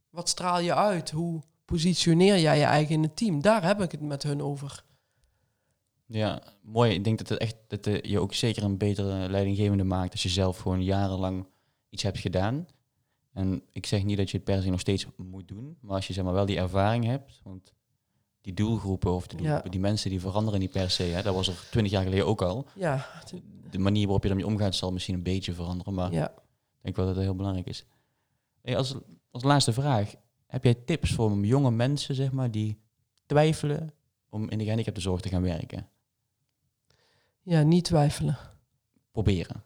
wat 0.10 0.30
straal 0.30 0.60
je 0.60 0.76
uit? 0.76 1.12
Hoe 1.12 1.42
positioneer 1.66 2.40
jij 2.40 2.58
je 2.58 2.64
eigen 2.64 2.96
in 2.96 3.04
het 3.04 3.16
team? 3.16 3.42
Daar 3.42 3.64
heb 3.64 3.82
ik 3.82 3.92
het 3.92 4.02
met 4.02 4.24
hun 4.24 4.42
over. 4.42 4.84
Ja, 6.08 6.42
mooi. 6.62 6.92
Ik 6.94 7.04
denk 7.04 7.18
dat 7.18 7.30
het 7.30 7.40
echt 7.40 7.56
dat 7.68 7.88
eh, 7.88 8.02
je 8.02 8.20
ook 8.20 8.34
zeker 8.34 8.64
een 8.64 8.78
betere 8.78 9.30
leidinggevende 9.30 9.84
maakt 9.84 10.12
als 10.12 10.24
je 10.24 10.30
zelf 10.30 10.58
gewoon 10.58 10.84
jarenlang 10.84 11.46
iets 11.90 12.04
hebt 12.04 12.18
gedaan. 12.20 12.68
En 13.34 13.64
ik 13.72 13.86
zeg 13.86 14.04
niet 14.04 14.18
dat 14.18 14.30
je 14.30 14.36
het 14.38 14.46
per 14.46 14.62
se 14.62 14.70
nog 14.70 14.80
steeds 14.80 15.06
moet 15.18 15.48
doen, 15.48 15.78
maar 15.82 15.96
als 15.96 16.08
je 16.08 16.14
zeg 16.14 16.24
maar 16.24 16.34
wel 16.34 16.46
die 16.46 16.58
ervaring 16.58 17.06
hebt, 17.06 17.40
want 17.44 17.74
die 18.42 18.54
doelgroepen 18.54 19.14
of 19.14 19.28
de 19.28 19.44
Ja. 19.44 19.62
die 19.70 19.80
mensen 19.80 20.10
die 20.10 20.20
veranderen 20.20 20.60
niet 20.60 20.72
per 20.72 20.90
se. 20.90 21.04
Hè. 21.04 21.22
Dat 21.22 21.36
was 21.36 21.48
er 21.48 21.68
twintig 21.72 21.92
jaar 21.94 22.04
geleden 22.04 22.26
ook 22.26 22.42
al. 22.42 22.66
Ja, 22.76 23.06
De 23.70 23.80
manier 23.80 24.04
waarop 24.04 24.24
je 24.24 24.30
ermee 24.30 24.46
omgaat 24.46 24.76
zal 24.76 24.92
misschien 24.92 25.16
een 25.16 25.24
beetje 25.24 25.54
veranderen, 25.54 25.94
maar 25.94 26.12
ja. 26.12 26.30
ik 26.30 26.82
denk 26.82 26.96
wel 26.96 27.06
dat 27.06 27.16
dat 27.16 27.24
heel 27.24 27.36
belangrijk 27.36 27.68
is. 27.68 27.86
Hey, 28.62 28.78
als, 28.78 28.96
als 29.32 29.44
laatste 29.44 29.74
vraag, 29.74 30.14
heb 30.48 30.64
jij 30.64 30.74
tips 30.74 31.12
voor 31.12 31.46
jonge 31.46 31.72
mensen 31.72 32.16
zeg 32.16 32.32
maar, 32.32 32.52
die 32.52 32.78
twijfelen 33.26 33.94
om 34.30 34.50
in 34.50 34.58
de 34.58 34.64
gehandicaptenzorg 34.64 35.22
te 35.22 35.30
gaan 35.30 35.42
werken? 35.42 35.90
Ja, 37.46 37.62
niet 37.62 37.84
twijfelen. 37.84 38.38
Proberen. 39.12 39.64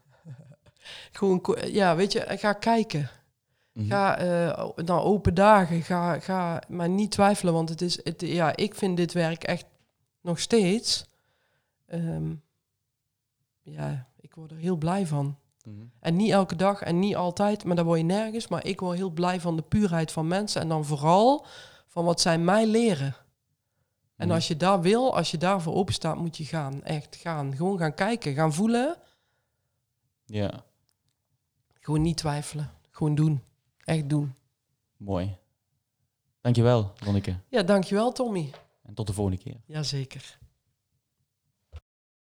Gewoon, 1.12 1.56
ja, 1.66 1.96
weet 1.96 2.12
je, 2.12 2.24
ga 2.28 2.52
kijken. 2.52 3.10
Mhm. 3.72 3.86
Ga 3.86 4.18
eh, 4.18 4.68
naar 4.76 5.02
open 5.02 5.34
dagen. 5.34 5.82
Ga, 5.82 6.18
ga 6.18 6.62
maar 6.68 6.88
niet 6.88 7.10
twijfelen, 7.10 7.52
want 7.52 7.68
het 7.68 7.80
is, 7.80 8.04
het, 8.04 8.20
ja, 8.20 8.56
ik 8.56 8.74
vind 8.74 8.96
dit 8.96 9.12
werk 9.12 9.44
echt 9.44 9.64
nog 10.20 10.38
steeds. 10.38 11.08
ehm, 11.86 12.34
ja, 13.62 14.08
ik 14.20 14.34
word 14.34 14.50
er 14.50 14.56
heel 14.56 14.76
blij 14.76 15.06
van. 15.06 15.38
Mhm. 15.64 15.84
En 16.00 16.16
niet 16.16 16.30
elke 16.30 16.56
dag 16.56 16.82
en 16.82 16.98
niet 16.98 17.16
altijd, 17.16 17.64
maar 17.64 17.76
daar 17.76 17.84
word 17.84 17.98
je 17.98 18.04
nergens. 18.04 18.48
Maar 18.48 18.66
ik 18.66 18.80
word 18.80 18.96
heel 18.96 19.10
blij 19.10 19.40
van 19.40 19.56
de 19.56 19.62
puurheid 19.62 20.12
van 20.12 20.28
mensen 20.28 20.60
en 20.60 20.68
dan 20.68 20.84
vooral 20.84 21.46
van 21.86 22.04
wat 22.04 22.20
zij 22.20 22.38
mij 22.38 22.66
leren. 22.66 23.16
En 24.20 24.26
Mhm. 24.26 24.34
als 24.34 24.48
je 24.48 24.56
daar 24.56 24.80
wil, 24.80 25.14
als 25.16 25.30
je 25.30 25.38
daarvoor 25.38 25.74
open 25.74 25.94
staat, 25.94 26.16
moet 26.16 26.36
je 26.36 26.44
gaan. 26.44 26.82
Echt 26.84 27.16
gaan. 27.16 27.56
Gewoon 27.56 27.78
gaan 27.78 27.94
kijken, 27.94 28.34
gaan 28.34 28.52
voelen. 28.52 28.96
Ja, 30.26 30.64
Gewoon 31.80 32.02
niet 32.02 32.16
twijfelen. 32.16 32.70
Gewoon 32.90 33.14
doen. 33.14 33.42
Echt 33.84 34.08
doen. 34.08 34.34
mooi. 34.96 35.36
Dankjewel, 36.40 36.92
Lonneke. 37.04 37.36
Ja, 37.48 37.62
dankjewel 37.62 38.12
Tommy. 38.12 38.50
En 38.82 38.94
tot 38.94 39.06
de 39.06 39.12
volgende 39.12 39.42
keer. 39.42 39.56
Jazeker. 39.66 40.38